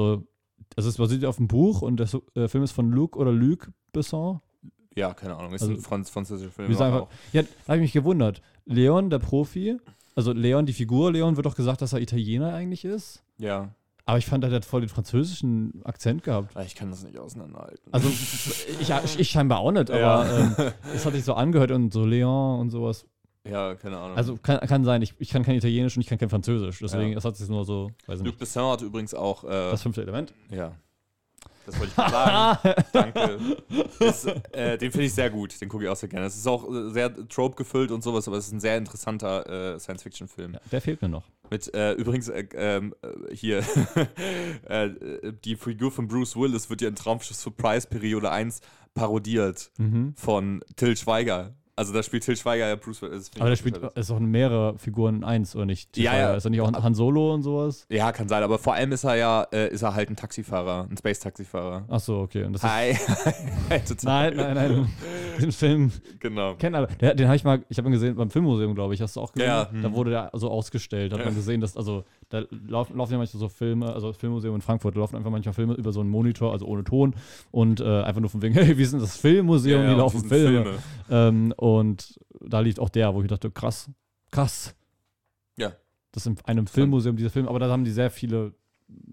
es 0.76 0.84
ist 0.86 0.96
basiert 0.98 1.24
auf 1.24 1.38
einem 1.38 1.48
Buch 1.48 1.82
und 1.82 1.98
der 1.98 2.08
äh, 2.34 2.48
Film 2.48 2.64
ist 2.64 2.72
von 2.72 2.90
Luc 2.90 3.16
oder 3.16 3.32
Luc 3.32 3.70
Besson. 3.92 4.40
ja 4.94 5.12
keine 5.14 5.36
Ahnung. 5.36 5.52
Ist 5.52 5.62
Also- 5.62 5.74
ein 5.74 5.80
Franz 5.80 6.10
französischer 6.10 6.50
Film. 6.50 6.68
Wir 6.68 6.76
sagen 6.76 6.94
auch. 6.96 7.08
Ja, 7.32 7.42
da 7.42 7.48
habe 7.68 7.76
ich 7.76 7.82
mich 7.82 7.92
gewundert. 7.92 8.40
Leon, 8.64 9.10
der 9.10 9.18
Profi, 9.18 9.76
also 10.14 10.32
Leon, 10.32 10.66
die 10.66 10.72
Figur 10.72 11.12
Leon, 11.12 11.36
wird 11.36 11.46
doch 11.46 11.56
gesagt, 11.56 11.82
dass 11.82 11.92
er 11.92 12.00
Italiener 12.00 12.54
eigentlich 12.54 12.84
ist. 12.84 13.22
Ja. 13.38 13.74
Aber 14.04 14.18
ich 14.18 14.26
fand, 14.26 14.42
er 14.44 14.50
hat 14.50 14.64
voll 14.64 14.80
den 14.80 14.88
französischen 14.88 15.80
Akzent 15.84 16.24
gehabt. 16.24 16.54
Ich 16.66 16.74
kann 16.74 16.90
das 16.90 17.04
nicht 17.04 17.16
auseinanderhalten. 17.18 17.92
Also 17.92 18.08
ich, 18.80 19.20
ich, 19.20 19.30
scheinbar 19.30 19.58
auch 19.60 19.70
nicht, 19.72 19.90
aber 19.90 20.00
Ja. 20.00 20.38
ähm, 20.40 20.54
es 20.94 21.06
hat 21.06 21.12
sich 21.14 21.24
so 21.24 21.34
angehört 21.34 21.70
und 21.70 21.92
so 21.92 22.04
Leon 22.04 22.58
und 22.60 22.70
sowas. 22.70 23.06
Ja, 23.48 23.74
keine 23.74 23.98
Ahnung. 23.98 24.16
Also 24.16 24.36
kann, 24.36 24.60
kann 24.60 24.84
sein, 24.84 25.02
ich, 25.02 25.14
ich 25.18 25.30
kann 25.30 25.42
kein 25.42 25.56
Italienisch 25.56 25.96
und 25.96 26.02
ich 26.02 26.08
kann 26.08 26.18
kein 26.18 26.30
Französisch. 26.30 26.78
Deswegen, 26.80 27.12
Ja. 27.12 27.18
es 27.18 27.24
hat 27.24 27.36
sich 27.36 27.48
nur 27.48 27.64
so, 27.64 27.90
weiß 28.06 28.20
Luc. 28.22 28.38
Besson 28.38 28.70
hat 28.72 28.82
übrigens 28.82 29.14
auch. 29.14 29.44
Äh, 29.44 29.48
Das 29.48 29.82
fünfte 29.82 30.02
Element. 30.02 30.32
ja. 30.50 30.72
Das 31.64 31.78
wollte 31.78 31.90
ich 31.90 31.94
gerade 31.94 32.10
sagen. 32.10 32.82
Danke. 32.92 33.38
Das, 34.00 34.24
äh, 34.24 34.76
den 34.78 34.90
finde 34.90 35.06
ich 35.06 35.14
sehr 35.14 35.30
gut. 35.30 35.60
Den 35.60 35.68
gucke 35.68 35.84
ich 35.84 35.90
auch 35.90 35.94
sehr 35.94 36.08
gerne. 36.08 36.26
Es 36.26 36.34
ist 36.36 36.48
auch 36.48 36.68
äh, 36.68 36.90
sehr 36.90 37.28
trope 37.28 37.54
gefüllt 37.54 37.92
und 37.92 38.02
sowas, 38.02 38.26
aber 38.26 38.36
es 38.36 38.46
ist 38.48 38.52
ein 38.52 38.58
sehr 38.58 38.76
interessanter 38.76 39.74
äh, 39.74 39.78
Science-Fiction-Film. 39.78 40.54
Ja, 40.54 40.60
der 40.72 40.80
fehlt 40.80 41.00
mir 41.02 41.08
noch. 41.08 41.22
Mit 41.50 41.72
äh, 41.72 41.92
übrigens 41.92 42.28
äh, 42.28 42.48
ähm, 42.56 42.96
äh, 43.02 43.32
hier 43.36 43.62
die 45.44 45.56
Figur 45.56 45.90
von 45.92 46.08
Bruce 46.08 46.36
Willis 46.36 46.68
wird 46.70 46.80
ja 46.80 46.88
in 46.88 46.96
Traumschiff 46.96 47.36
Surprise 47.36 47.86
Periode 47.86 48.30
1 48.30 48.60
parodiert 48.94 49.70
Mhm. 49.78 50.14
von 50.16 50.64
Till 50.76 50.96
Schweiger. 50.96 51.54
Also 51.74 51.94
da 51.94 52.02
spielt 52.02 52.22
Till 52.22 52.36
Schweiger 52.36 52.68
ja 52.68 52.76
Bruce 52.76 53.00
Willis. 53.00 53.30
Aber 53.40 53.50
ich 53.50 53.58
spielt, 53.58 53.78
ist 53.78 54.10
auch 54.10 54.18
mehrere 54.20 54.78
Figuren 54.78 55.16
in 55.16 55.24
eins, 55.24 55.56
oder 55.56 55.64
nicht? 55.64 55.96
Ja, 55.96 56.14
ja. 56.18 56.34
Ist 56.34 56.44
er 56.44 56.50
nicht 56.50 56.60
auch 56.60 56.70
Han 56.70 56.94
Solo 56.94 57.32
und 57.32 57.42
sowas? 57.42 57.86
Ja, 57.88 58.12
kann 58.12 58.28
sein, 58.28 58.42
aber 58.42 58.58
vor 58.58 58.74
allem 58.74 58.92
ist 58.92 59.04
er 59.04 59.14
ja 59.16 59.46
äh, 59.52 59.68
ist 59.72 59.80
er 59.80 59.94
halt 59.94 60.10
ein 60.10 60.16
Taxifahrer, 60.16 60.86
ein 60.90 60.96
Space-Taxifahrer. 60.98 61.86
Ach 61.88 61.98
so, 62.00 62.18
okay. 62.18 62.44
Und 62.44 62.52
das 62.52 62.62
Hi. 62.64 62.94
Total. 63.88 64.34
nein, 64.34 64.54
nein, 64.54 64.54
nein. 64.54 64.88
Den 65.40 65.50
Film 65.52 65.90
Genau. 66.20 66.54
kennen 66.56 66.74
alle. 66.74 66.88
Der, 67.00 67.14
den 67.14 67.26
habe 67.26 67.36
ich 67.36 67.44
mal, 67.44 67.62
ich 67.70 67.78
habe 67.78 67.88
ihn 67.88 67.92
gesehen 67.92 68.16
beim 68.16 68.28
Filmmuseum, 68.28 68.74
glaube 68.74 68.92
ich. 68.92 69.00
Hast 69.00 69.16
du 69.16 69.20
auch 69.20 69.32
gesehen? 69.32 69.48
Ja, 69.48 69.64
Da 69.64 69.70
hm. 69.88 69.94
wurde 69.94 70.10
der 70.10 70.30
so 70.34 70.50
ausgestellt. 70.50 71.10
Da 71.12 71.16
hat 71.16 71.20
Ja. 71.24 71.30
man 71.30 71.34
gesehen, 71.36 71.62
dass, 71.62 71.76
also, 71.78 72.04
da 72.28 72.42
laufen, 72.68 72.96
laufen 72.98 73.12
ja 73.12 73.18
manchmal 73.18 73.40
so 73.40 73.48
Filme, 73.48 73.92
also 73.92 74.08
das 74.08 74.18
Filmmuseum 74.18 74.54
in 74.56 74.60
Frankfurt, 74.60 74.94
da 74.94 75.00
laufen 75.00 75.16
einfach 75.16 75.30
manchmal 75.30 75.54
Filme 75.54 75.72
über 75.74 75.90
so 75.92 76.00
einen 76.00 76.10
Monitor, 76.10 76.52
also 76.52 76.66
ohne 76.66 76.84
Ton 76.84 77.14
und 77.50 77.80
äh, 77.80 78.02
einfach 78.02 78.20
nur 78.20 78.28
von 78.30 78.42
wegen, 78.42 78.54
hey, 78.54 78.76
wir 78.76 78.86
sind 78.86 79.00
das 79.02 79.16
Filmmuseum, 79.16 79.80
Ja, 79.80 79.86
hier 79.86 79.92
und 79.94 79.98
laufen 79.98 80.24
Filme. 80.24 80.62
Filme. 80.64 80.78
Ähm, 81.10 81.54
und 81.62 82.18
da 82.40 82.58
liegt 82.58 82.80
auch 82.80 82.88
der, 82.88 83.14
wo 83.14 83.22
ich 83.22 83.28
dachte, 83.28 83.48
krass, 83.50 83.88
krass. 84.32 84.74
Ja. 85.56 85.72
Das 86.10 86.26
ist 86.26 86.40
in 86.40 86.44
einem 86.46 86.66
Filmmuseum, 86.66 87.16
dieser 87.16 87.30
Film, 87.30 87.46
aber 87.46 87.60
da 87.60 87.70
haben 87.70 87.84
die 87.84 87.92
sehr 87.92 88.10
viele 88.10 88.52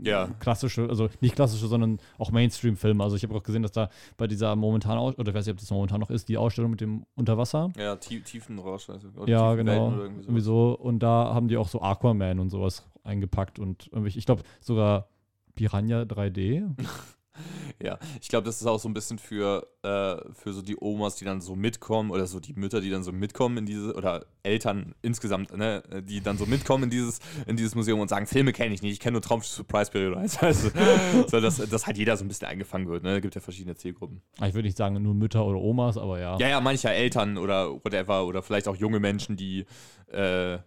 Ja. 0.02 0.28
klassische, 0.40 0.90
also 0.90 1.10
nicht 1.22 1.36
klassische, 1.36 1.68
sondern 1.68 2.00
auch 2.18 2.32
Mainstream-Filme. 2.32 3.04
Also 3.04 3.16
ich 3.16 3.24
habe 3.24 3.36
auch 3.36 3.44
gesehen, 3.44 3.62
dass 3.62 3.72
da 3.72 3.90
bei 4.18 4.26
dieser 4.26 4.56
momentan, 4.56 4.98
oder 4.98 5.28
ich 5.30 5.36
weiß 5.36 5.46
nicht, 5.46 5.54
ob 5.54 5.60
das 5.60 5.70
momentan 5.70 6.00
noch 6.00 6.10
ist, 6.10 6.28
die 6.28 6.38
Ausstellung 6.38 6.72
mit 6.72 6.82
dem 6.82 7.06
Unterwasser. 7.16 7.72
Ja, 7.78 7.96
tie 7.98 8.20
Tiefenrausch. 8.22 8.90
Also, 8.90 9.08
Ja, 9.28 9.52
Tiefenwelten 9.56 9.66
genau. 9.92 10.02
irgendwie 10.02 10.42
so. 10.42 10.72
Und 10.78 11.00
da 11.04 11.34
haben 11.36 11.48
die 11.50 11.58
auch 11.58 11.68
so 11.70 11.82
Aquaman 11.84 12.40
und 12.40 12.50
sowas 12.50 12.84
eingepackt 13.04 13.60
und 13.60 13.90
ich 14.06 14.26
glaube 14.26 14.42
sogar 14.60 15.08
Piranha 15.56 16.02
3D. 16.02 16.64
Ja, 17.82 17.98
ich 18.20 18.28
glaube, 18.28 18.46
das 18.46 18.60
ist 18.60 18.68
auch 18.68 18.78
so 18.80 18.90
ein 18.90 18.94
bisschen 18.94 19.18
für, 19.20 19.66
äh, 19.84 20.18
für 20.34 20.52
so 20.52 20.62
die 20.62 20.76
Omas, 20.80 21.16
die 21.16 21.24
dann 21.24 21.40
so 21.40 21.56
mitkommen 21.56 22.12
oder 22.12 22.28
so 22.28 22.42
die 22.42 22.52
Mütter, 22.54 22.82
die 22.82 22.90
dann 22.90 23.04
so 23.04 23.14
mitkommen 23.14 23.58
in 23.60 23.66
diese, 23.66 23.94
oder 23.96 24.26
Eltern 24.44 24.94
insgesamt, 25.02 25.56
ne, 25.56 25.82
die 26.04 26.20
dann 26.20 26.38
so 26.38 26.46
mitkommen 26.46 26.86
in 26.86 26.90
dieses, 26.90 27.20
in 27.48 27.56
dieses 27.56 27.76
Museum 27.76 28.02
und 28.02 28.10
sagen, 28.10 28.28
Filme 28.28 28.52
kenne 28.52 28.74
ich 28.74 28.82
nicht, 28.82 28.92
ich 28.92 29.00
kenne 29.00 29.14
nur 29.14 29.22
Traumschiff 29.22 29.54
Surprise 29.56 29.90
Period. 29.92 30.18
Also, 30.42 30.70
so, 31.28 31.40
dass, 31.40 31.58
dass 31.58 31.88
halt 31.88 31.98
jeder 31.98 32.18
so 32.18 32.26
ein 32.26 32.28
bisschen 32.28 32.48
eingefangen 32.50 32.90
wird, 32.90 33.04
ne? 33.04 33.22
Gibt 33.22 33.36
ja 33.36 33.42
verschiedene 33.42 33.76
Zielgruppen. 33.76 34.22
Ah, 34.40 34.48
Ich 34.48 34.54
würde 34.54 34.68
nicht 34.68 34.78
sagen 34.78 35.02
nur 35.02 35.14
Mütter 35.14 35.46
oder 35.46 35.60
Omas, 35.60 35.98
aber 35.98 36.20
ja. 36.20 36.38
Ja, 36.38 36.50
ja, 36.50 36.60
mancher 36.62 36.92
Eltern 36.92 37.38
oder 37.38 37.74
whatever, 37.86 38.26
oder 38.26 38.44
vielleicht 38.44 38.68
auch 38.68 38.76
junge 38.76 39.00
Menschen, 39.00 39.38
die, 39.38 39.66
äh, 40.12 40.58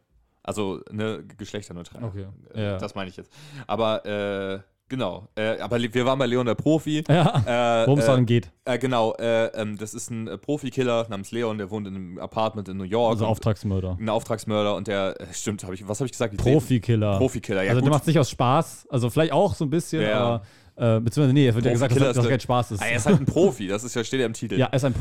also, 0.42 0.80
ne, 0.90 1.24
geschlechterneutral. 1.36 2.02
Okay, 2.04 2.26
Äh, 2.54 2.62
ja. 2.64 2.78
Das 2.78 2.94
meine 2.94 3.10
ich 3.10 3.16
jetzt. 3.18 3.30
Aber, 3.66 4.04
äh, 4.06 4.60
genau. 4.92 5.26
Äh, 5.34 5.58
aber 5.58 5.78
wir 5.80 6.06
waren 6.06 6.18
bei 6.18 6.26
Leon 6.26 6.46
der 6.46 6.54
Profi. 6.54 7.02
Ja, 7.08 7.82
Äh, 7.82 7.86
worum 7.86 7.98
es 7.98 8.06
äh, 8.06 8.22
geht. 8.22 8.50
äh, 8.66 8.78
genau, 8.78 9.14
äh, 9.14 9.46
ähm, 9.60 9.76
das 9.78 9.94
ist 9.94 10.10
ein 10.10 10.28
äh, 10.28 10.38
Profikiller 10.38 11.06
namens 11.08 11.32
Leon, 11.32 11.58
der 11.58 11.70
wohnt 11.70 11.88
in 11.88 11.96
einem 11.96 12.18
Apartment 12.18 12.68
in 12.68 12.76
New 12.76 12.84
York. 12.84 13.12
Also 13.14 13.26
Auftragsmörder. 13.26 13.96
Ein 13.98 14.08
Auftragsmörder 14.08 14.76
und 14.76 14.86
der, 14.86 15.20
äh, 15.20 15.26
stimmt, 15.32 15.64
hab 15.64 15.72
ich, 15.72 15.88
was 15.88 15.98
habe 15.98 16.06
ich 16.06 16.12
gesagt? 16.12 16.36
Profikiller. 16.36 17.18
Profikiller, 17.18 17.62
ja 17.62 17.70
also 17.70 17.80
gut. 17.80 17.86
der 17.86 17.90
macht 17.92 18.02
es 18.02 18.06
nicht 18.08 18.18
aus 18.18 18.30
Spaß, 18.30 18.86
also 18.90 19.10
vielleicht 19.10 19.32
auch 19.32 19.54
so 19.54 19.64
ein 19.64 19.70
bisschen, 19.70 20.02
Ja. 20.02 20.18
aber 20.76 20.96
äh, 20.96 21.00
beziehungsweise 21.00 21.32
nee, 21.34 21.48
es 21.48 21.54
wird 21.54 21.64
ja 21.66 21.72
gesagt, 21.72 21.92
dass, 21.92 21.98
das- 21.98 22.16
dass 22.16 22.24
ist- 22.24 22.30
kein 22.30 22.40
Spaß 22.40 22.70
ist. 22.72 22.82
ah, 22.82 22.86
er 22.86 22.96
ist 22.96 23.06
halt 23.06 23.20
ein 23.20 23.26
Profi, 23.26 23.66
das 23.66 23.84
ist 23.84 23.94
ja, 23.94 24.04
steht 24.04 24.20
ja 24.20 24.26
im 24.26 24.32
Titel. 24.34 24.58
ja, 24.58 24.66
er 24.66 24.74
ist 24.74 24.84
ein 24.84 24.94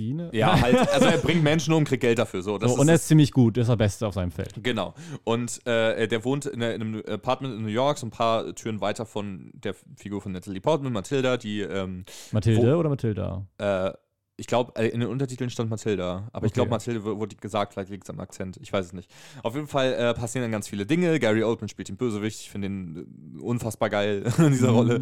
Profi-Assassine. 0.00 0.30
Ja, 0.32 0.60
halt, 0.60 0.76
also 0.92 1.06
er 1.06 1.18
bringt 1.18 1.42
Menschen 1.42 1.72
um, 1.74 1.84
kriegt 1.84 2.00
Geld 2.00 2.18
dafür. 2.18 2.42
So, 2.42 2.58
das 2.58 2.74
So, 2.74 2.80
und 2.80 2.88
er 2.88 2.94
ist 2.94 3.08
ziemlich 3.08 3.32
gut, 3.32 3.56
er 3.56 3.62
ist 3.62 3.68
der 3.68 3.76
Beste 3.76 4.06
auf 4.06 4.14
seinem 4.14 4.30
Feld. 4.30 4.54
Genau. 4.62 4.94
Und 5.24 5.64
äh, 5.66 6.06
der 6.08 6.24
wohnt 6.24 6.46
in, 6.46 6.62
einem 6.62 7.02
Apartment 7.06 7.54
in 7.54 7.62
New 7.62 7.68
York, 7.68 7.98
so 7.98 8.06
ein 8.06 8.10
paar 8.10 8.54
Türen 8.54 8.80
weiter 8.80 9.06
von 9.06 9.50
der 9.54 9.74
Figur 9.96 10.20
von 10.20 10.32
Natalie 10.32 10.60
Portman, 10.60 10.92
Matilda, 10.92 11.36
die, 11.36 11.60
ähm, 11.60 12.04
Mathilde 12.32 12.76
oder 12.76 12.88
Mathilda? 12.88 13.46
äh, 13.58 13.92
ich 14.40 14.46
glaube, 14.46 14.72
äh, 14.74 14.88
in 14.88 15.00
den 15.00 15.08
Untertiteln 15.10 15.50
stand 15.50 15.68
Matilda, 15.70 16.28
aber 16.32 16.46
ich 16.46 16.50
Okay. 16.52 16.54
glaube, 16.54 16.70
Mathilde 16.70 17.04
w- 17.04 17.16
wurde 17.18 17.36
gesagt, 17.36 17.74
vielleicht 17.74 17.90
liegt 17.90 18.04
es 18.04 18.10
am 18.10 18.18
Akzent, 18.20 18.56
ich 18.60 18.72
weiß 18.72 18.86
es 18.86 18.92
nicht. 18.92 19.10
Auf 19.42 19.54
jeden 19.54 19.66
Fall 19.66 19.92
äh, 19.92 20.14
passieren 20.14 20.42
dann 20.44 20.50
ganz 20.50 20.66
viele 20.66 20.86
Dinge. 20.86 21.18
Gary 21.20 21.44
Oldman 21.44 21.68
spielt 21.68 21.88
den 21.88 21.96
Bösewicht, 21.96 22.40
ich 22.40 22.50
finde 22.50 22.66
ihn 22.68 23.36
äh, 23.38 23.40
unfassbar 23.42 23.90
geil 23.90 24.24
in 24.38 24.50
dieser 24.50 24.70
Mhm. 24.70 24.76
Rolle. 24.76 25.00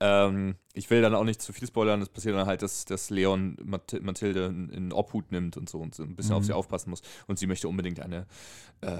Ähm, 0.00 0.54
ich 0.74 0.90
will 0.90 1.02
dann 1.02 1.14
auch 1.14 1.24
nicht 1.24 1.40
zu 1.40 1.52
viel 1.52 1.66
spoilern, 1.68 2.02
es 2.02 2.08
passiert 2.08 2.34
dann 2.36 2.46
halt, 2.46 2.62
dass, 2.62 2.84
dass 2.84 3.10
Leon 3.10 3.56
Mat 3.64 3.96
Mathilde 4.02 4.46
in, 4.46 4.92
Obhut 4.92 5.30
nimmt 5.32 5.56
und 5.56 5.68
so 5.70 5.78
und 5.78 5.94
so 5.94 6.02
ein 6.02 6.16
bisschen 6.16 6.32
Mhm. 6.32 6.38
auf 6.38 6.44
sie 6.44 6.52
aufpassen 6.52 6.90
muss 6.90 7.02
und 7.28 7.38
sie 7.38 7.46
möchte 7.46 7.68
unbedingt 7.68 8.00
eine 8.00 8.26
äh, 8.80 8.90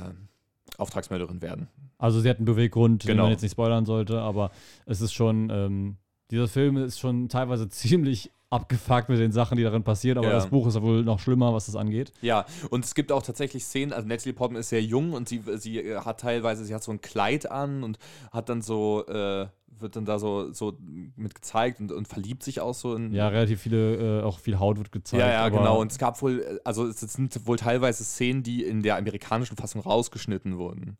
Auftragsmörderin 0.78 1.42
werden. 1.42 1.68
Also 1.98 2.20
sie 2.20 2.28
hat 2.30 2.36
einen 2.38 2.46
Beweggrund, 2.46 3.04
den 3.04 3.08
Genau. 3.08 3.24
man 3.24 3.32
jetzt 3.32 3.42
nicht 3.42 3.52
spoilern 3.52 3.84
sollte, 3.84 4.20
aber 4.20 4.50
es 4.86 5.00
ist 5.00 5.12
schon, 5.12 5.50
ähm, 5.50 5.96
dieser 6.30 6.48
Film 6.48 6.76
ist 6.76 6.98
schon 7.00 7.28
teilweise 7.28 7.68
ziemlich 7.70 8.30
abgefuckt 8.50 9.08
mit 9.08 9.18
den 9.18 9.32
Sachen, 9.32 9.56
die 9.56 9.62
darin 9.62 9.84
passieren, 9.84 10.18
aber 10.18 10.26
Ja. 10.28 10.34
das 10.34 10.48
Buch 10.48 10.66
ist 10.66 10.74
ja 10.74 10.82
wohl 10.82 11.04
noch 11.04 11.20
schlimmer, 11.20 11.54
was 11.54 11.66
das 11.66 11.76
angeht. 11.76 12.12
Ja, 12.20 12.44
und 12.70 12.84
es 12.84 12.94
gibt 12.94 13.12
auch 13.12 13.22
tatsächlich 13.22 13.64
Szenen, 13.64 13.92
also 13.92 14.06
Natalie 14.08 14.32
Portman 14.34 14.60
ist 14.60 14.68
sehr 14.70 14.82
jung 14.82 15.12
und 15.12 15.28
sie, 15.28 15.40
sie 15.56 15.78
äh, 15.78 16.00
hat 16.00 16.20
teilweise, 16.20 16.64
sie 16.64 16.74
hat 16.74 16.82
so 16.82 16.90
ein 16.90 17.00
Kleid 17.00 17.50
an 17.50 17.84
und 17.84 17.98
hat 18.32 18.48
dann 18.48 18.60
so, 18.60 19.06
äh, 19.06 19.46
wird 19.68 19.94
dann 19.96 20.04
da 20.04 20.18
so, 20.18 20.52
so 20.52 20.76
mit 21.16 21.34
gezeigt 21.34 21.80
und, 21.80 21.92
und 21.92 22.08
verliebt 22.08 22.42
sich 22.42 22.60
auch 22.60 22.74
so 22.74 22.94
in. 22.96 23.14
Ja, 23.14 23.28
relativ 23.28 23.62
viele, 23.62 24.20
äh, 24.20 24.22
auch 24.24 24.38
viel 24.40 24.58
Haut 24.58 24.78
wird 24.78 24.90
gezeigt. 24.92 25.20
ja, 25.22 25.30
ja, 25.30 25.48
genau. 25.48 25.80
Und 25.80 25.92
es 25.92 25.98
gab 25.98 26.20
wohl, 26.20 26.40
äh, 26.40 26.58
also 26.64 26.86
es 26.86 27.00
sind 27.00 27.46
wohl 27.46 27.56
teilweise 27.56 28.02
Szenen, 28.04 28.42
die 28.42 28.64
in 28.64 28.82
der 28.82 28.96
amerikanischen 28.96 29.56
Fassung 29.56 29.80
rausgeschnitten 29.80 30.58
wurden. 30.58 30.98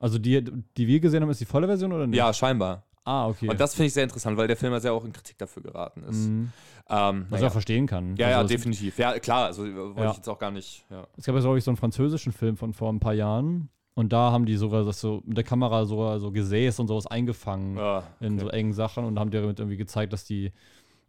Also 0.00 0.18
die, 0.18 0.44
die 0.76 0.86
wir 0.86 1.00
gesehen 1.00 1.22
haben, 1.22 1.30
ist 1.30 1.40
die 1.40 1.44
volle 1.44 1.66
Version 1.68 1.92
oder 1.92 2.06
nicht? 2.06 2.16
Ja, 2.18 2.32
scheinbar. 2.32 2.84
Ah, 3.08 3.26
okay. 3.28 3.48
Und 3.48 3.58
das 3.58 3.74
finde 3.74 3.86
ich 3.86 3.94
sehr 3.94 4.04
interessant, 4.04 4.36
weil 4.36 4.46
der 4.48 4.56
Film 4.56 4.72
ja 4.72 4.80
sehr 4.80 4.92
auch 4.92 5.04
in 5.04 5.12
Kritik 5.12 5.38
dafür 5.38 5.62
geraten 5.62 6.02
ist. 6.04 6.28
Mhm. 6.28 6.52
Ähm, 6.90 7.22
Was 7.24 7.30
naja. 7.30 7.36
ich 7.42 7.44
auch 7.48 7.52
verstehen 7.52 7.86
kann. 7.86 8.16
ja, 8.16 8.28
ja, 8.30 8.36
Also 8.38 8.52
es- 8.54 8.60
definitiv. 8.60 8.98
Ja, 8.98 9.18
klar, 9.18 9.46
also 9.46 9.64
äh, 9.64 9.74
wollte 9.74 10.00
Ja. 10.02 10.10
ich 10.10 10.16
jetzt 10.18 10.28
auch 10.28 10.38
gar 10.38 10.50
nicht. 10.50 10.84
Ja. 10.90 11.06
Es 11.16 11.24
gab 11.24 11.34
ja, 11.34 11.40
glaube 11.40 11.56
ich, 11.58 11.64
so 11.64 11.70
einen 11.70 11.76
französischen 11.78 12.32
Film 12.32 12.56
von 12.56 12.74
vor 12.74 12.92
ein 12.92 13.00
paar 13.00 13.14
Jahren. 13.14 13.70
Und 13.94 14.12
da 14.12 14.30
haben 14.30 14.44
die 14.46 14.56
sogar 14.56 14.84
das 14.84 15.00
so 15.00 15.22
mit 15.24 15.36
der 15.36 15.44
Kamera 15.44 15.84
sogar 15.86 16.20
so 16.20 16.30
Gesäß 16.30 16.78
und 16.80 16.86
sowas 16.86 17.06
eingefangen 17.06 17.78
Ah, 17.78 18.04
in 18.20 18.34
okay. 18.34 18.42
so 18.42 18.48
engen 18.50 18.72
Sachen 18.72 19.04
und 19.04 19.18
haben 19.18 19.30
damit 19.30 19.58
irgendwie 19.58 19.76
gezeigt, 19.76 20.12
dass 20.12 20.24
die, 20.24 20.52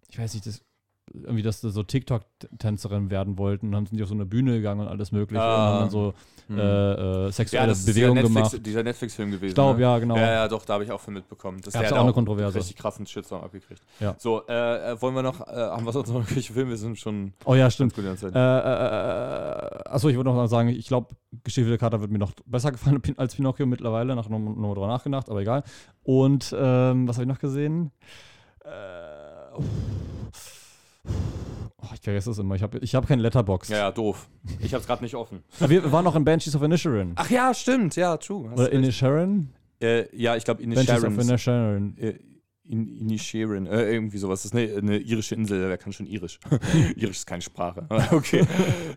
ich 0.09 0.17
weiß 0.17 0.33
nicht, 0.33 0.45
das, 0.47 0.63
irgendwie, 1.13 1.41
dass 1.43 1.61
sie 1.61 1.69
so 1.71 1.83
TikTok-Tänzerin 1.83 3.09
werden 3.09 3.37
wollten 3.37 3.67
und 3.67 3.71
dann 3.73 3.85
sind 3.85 3.97
die 3.97 4.03
auf 4.03 4.09
so 4.09 4.15
eine 4.15 4.25
Bühne 4.25 4.53
gegangen 4.53 4.81
und 4.81 4.87
alles 4.87 5.11
mögliche 5.11 5.41
und 5.41 5.47
Ah. 5.47 5.67
haben 5.73 5.79
dann 5.81 5.89
so 5.89 6.13
Hm. 6.47 6.57
äh, 6.57 6.61
äh, 6.61 7.23
ja, 7.25 7.31
sexuelle 7.31 7.71
ist 7.71 7.87
dieser 7.87 7.93
Bewegungen 8.07 8.23
Netflix, 8.33 8.51
gemacht. 8.51 8.65
dieser 8.65 8.83
Netflix-Film 8.83 9.31
gewesen. 9.31 9.49
Ich 9.49 9.53
glaube, 9.55 9.77
ne? 9.77 9.83
ja, 9.83 9.99
genau. 9.99 10.15
Ja, 10.15 10.31
ja, 10.31 10.47
doch, 10.47 10.65
da 10.65 10.73
habe 10.73 10.83
ich 10.83 10.91
auch 10.91 10.99
von 10.99 11.13
mitbekommen. 11.13 11.61
Das 11.63 11.73
Gab's 11.73 11.89
der 11.89 11.97
auch 11.99 12.03
eine 12.03 12.13
Kontroverse. 12.13 12.57
Richtig 12.57 12.75
krassen 12.77 13.05
Shitstorm 13.05 13.43
abgekriegt. 13.43 13.81
Ja. 13.99 14.15
So, 14.17 14.41
äh, 14.47 14.91
äh, 14.93 15.01
wollen 15.01 15.13
wir 15.13 15.21
noch, 15.21 15.41
äh, 15.47 15.51
haben 15.53 15.85
wir 15.85 15.91
sonst 15.91 16.09
noch 16.09 16.15
irgendwelche 16.15 16.53
Filme? 16.53 16.71
Wir 16.71 16.77
sind 16.77 16.97
schon 16.97 17.33
Oh 17.45 17.53
ja, 17.53 17.69
stimmt. 17.69 17.93
gut. 17.95 18.03
Äh, 18.03 18.09
äh, 18.33 18.39
achso, 19.89 20.09
ich 20.09 20.15
würde 20.15 20.29
noch 20.31 20.47
sagen, 20.47 20.69
ich 20.69 20.87
glaube, 20.87 21.15
Geschichte 21.43 21.69
der 21.69 21.77
Kater 21.77 22.01
wird 22.01 22.09
mir 22.11 22.17
noch 22.17 22.31
besser 22.45 22.71
gefallen 22.71 22.99
als 23.17 23.35
Pinocchio 23.35 23.65
mittlerweile, 23.67 24.15
nach 24.15 24.27
nochmal 24.27 24.55
noch 24.55 24.73
drüber 24.73 24.87
nachgedacht, 24.87 25.29
aber 25.29 25.41
egal. 25.41 25.63
Und 26.03 26.55
ähm, 26.57 27.07
was 27.07 27.17
habe 27.17 27.23
ich 27.25 27.29
noch 27.29 27.39
gesehen? 27.39 27.91
Äh, 28.65 28.69
oh, 31.81 31.87
ich 31.93 32.01
vergesse 32.01 32.31
es 32.31 32.39
immer. 32.39 32.55
Ich 32.55 32.63
habe 32.63 32.79
ich 32.79 32.95
hab 32.95 33.07
keine 33.07 33.21
Letterbox. 33.21 33.69
ja, 33.69 33.77
ja, 33.77 33.91
doof. 33.91 34.29
Ich 34.59 34.73
habe 34.73 34.81
es 34.81 34.87
gerade 34.87 35.03
nicht 35.03 35.15
offen. 35.15 35.43
Wir 35.59 35.91
waren 35.91 36.05
noch 36.05 36.15
in 36.15 36.23
Banshees 36.23 36.55
of 36.55 36.61
Inisherin. 36.61 37.13
Ach 37.15 37.29
ja, 37.29 37.53
stimmt, 37.53 37.95
ja, 37.95 38.17
true. 38.17 38.49
Hast 38.49 38.53
Oder 38.59 38.63
recht. 38.65 38.73
Inisherin? 38.73 39.49
äh, 39.81 40.15
ja, 40.15 40.35
ich 40.35 40.43
glaube, 40.43 40.61
Ines 40.61 40.85
Banshees 40.85 41.03
of 41.03 41.17
Inisherin. 41.17 41.97
Äh, 41.97 42.13
In, 42.69 42.88
Inisherin, 42.97 43.65
äh, 43.65 43.91
irgendwie 43.91 44.17
sowas. 44.17 44.43
Das 44.43 44.53
ist 44.53 44.58
eine, 44.58 44.77
eine 44.77 44.97
irische 44.97 45.36
Insel, 45.36 45.67
wer 45.67 45.77
kann 45.77 45.91
schon 45.91 46.05
irisch? 46.05 46.39
irisch 46.95 47.17
ist 47.17 47.25
keine 47.25 47.41
Sprache. 47.41 47.88
okay. 48.12 48.45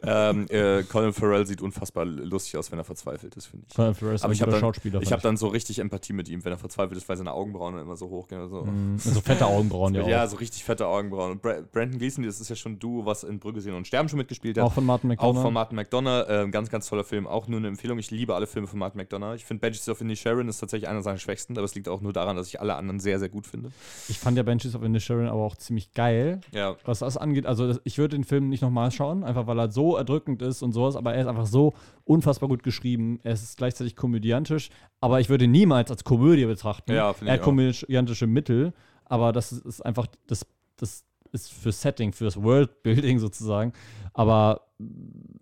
ähm, 0.02 0.46
äh, 0.50 0.82
Colin 0.82 1.12
Farrell 1.12 1.46
sieht 1.46 1.62
unfassbar 1.62 2.04
lustig 2.04 2.58
aus, 2.58 2.70
wenn 2.70 2.78
er 2.78 2.84
verzweifelt 2.84 3.34
ist, 3.34 3.46
finde 3.46 3.66
ich. 3.68 3.74
Colin 3.74 3.94
Farrell 3.94 4.14
ist 4.14 4.24
Aber 4.24 4.32
ich 4.32 4.42
habe 4.42 4.50
dann, 4.50 4.60
Schauspieler, 4.60 5.00
ich 5.00 5.12
hab 5.12 5.22
dann 5.22 5.36
so 5.36 5.48
richtig 5.48 5.78
Empathie 5.78 6.12
mit 6.12 6.28
ihm, 6.28 6.44
wenn 6.44 6.52
er 6.52 6.58
verzweifelt 6.58 6.98
ist, 6.98 7.08
weil 7.08 7.16
seine 7.16 7.32
Augenbrauen 7.32 7.78
immer 7.78 7.96
so 7.96 8.08
hoch 8.10 8.28
gehen. 8.28 8.48
So. 8.48 8.64
Mm, 8.64 8.98
so 8.98 9.20
fette 9.20 9.46
Augenbrauen, 9.46 9.94
ja. 9.96 10.06
Ja, 10.06 10.26
so 10.26 10.36
richtig 10.36 10.64
fette 10.64 10.86
Augenbrauen. 10.86 11.32
Und 11.32 11.42
Brandon 11.42 11.98
Gleason, 11.98 12.24
das 12.24 12.40
ist 12.40 12.50
ja 12.50 12.56
schon 12.56 12.78
du, 12.78 13.06
was 13.06 13.24
in 13.24 13.38
Brügge 13.38 13.60
sehen 13.60 13.74
und 13.74 13.86
Sterben 13.86 14.08
schon 14.08 14.18
mitgespielt 14.18 14.58
hat. 14.58 14.64
Auch 14.64 14.72
von 14.72 14.84
Martin 14.84 15.08
McDonough. 15.08 15.36
Auch 15.36 15.42
von 15.42 15.54
Martin 15.54 15.76
McDonough. 15.76 16.28
Äh, 16.28 16.48
ganz, 16.50 16.70
ganz 16.70 16.88
toller 16.88 17.04
Film. 17.04 17.26
Auch 17.26 17.48
nur 17.48 17.58
eine 17.58 17.68
Empfehlung. 17.68 17.98
Ich 17.98 18.10
liebe 18.10 18.34
alle 18.34 18.46
Filme 18.46 18.66
von 18.66 18.78
Martin 18.78 18.98
McDonough. 18.98 19.34
Ich 19.36 19.44
finde 19.44 19.60
Banshees 19.60 19.88
of 19.88 20.02
Sharon 20.14 20.48
ist 20.48 20.58
tatsächlich 20.58 20.88
einer 20.88 21.02
seiner 21.02 21.18
schwächsten, 21.18 21.56
aber 21.56 21.64
es 21.64 21.74
liegt 21.74 21.88
auch 21.88 22.00
nur 22.00 22.12
daran, 22.12 22.36
dass 22.36 22.48
ich 22.48 22.60
alle 22.60 22.74
anderen 22.74 23.00
sehr, 23.00 23.18
sehr 23.18 23.28
gut 23.28 23.46
finde. 23.46 23.61
Ich 24.08 24.18
fand 24.18 24.36
ja 24.36 24.42
Banshees 24.42 24.74
of 24.74 24.82
Sharon 25.00 25.28
aber 25.28 25.42
auch 25.42 25.56
ziemlich 25.56 25.92
geil. 25.92 26.40
Ja. 26.52 26.76
Was 26.84 27.00
das 27.00 27.16
angeht. 27.16 27.46
Also 27.46 27.78
ich 27.84 27.98
würde 27.98 28.16
den 28.16 28.24
Film 28.24 28.48
nicht 28.48 28.62
nochmal 28.62 28.90
schauen, 28.90 29.24
einfach 29.24 29.46
weil 29.46 29.58
er 29.58 29.70
so 29.70 29.96
erdrückend 29.96 30.42
ist 30.42 30.62
und 30.62 30.72
sowas, 30.72 30.96
aber 30.96 31.14
er 31.14 31.22
ist 31.22 31.26
einfach 31.26 31.46
so 31.46 31.74
unfassbar 32.04 32.48
gut 32.48 32.62
geschrieben. 32.62 33.20
Er 33.22 33.32
ist 33.32 33.56
gleichzeitig 33.56 33.96
komödiantisch, 33.96 34.70
aber 35.00 35.20
ich 35.20 35.28
würde 35.28 35.44
ihn 35.44 35.50
niemals 35.50 35.90
als 35.90 36.04
Komödie 36.04 36.46
betrachten. 36.46 36.92
Ja, 36.92 37.14
er 37.24 37.32
hat 37.32 37.42
komödiantische 37.42 38.26
Mittel, 38.26 38.72
aber 39.04 39.32
das 39.32 39.52
ist 39.52 39.80
einfach 39.84 40.06
das, 40.26 40.46
das 40.76 41.04
ist 41.32 41.52
für 41.52 41.72
Setting, 41.72 42.12
fürs 42.12 42.40
Worldbuilding 42.42 43.18
sozusagen. 43.18 43.72
Aber 44.12 44.60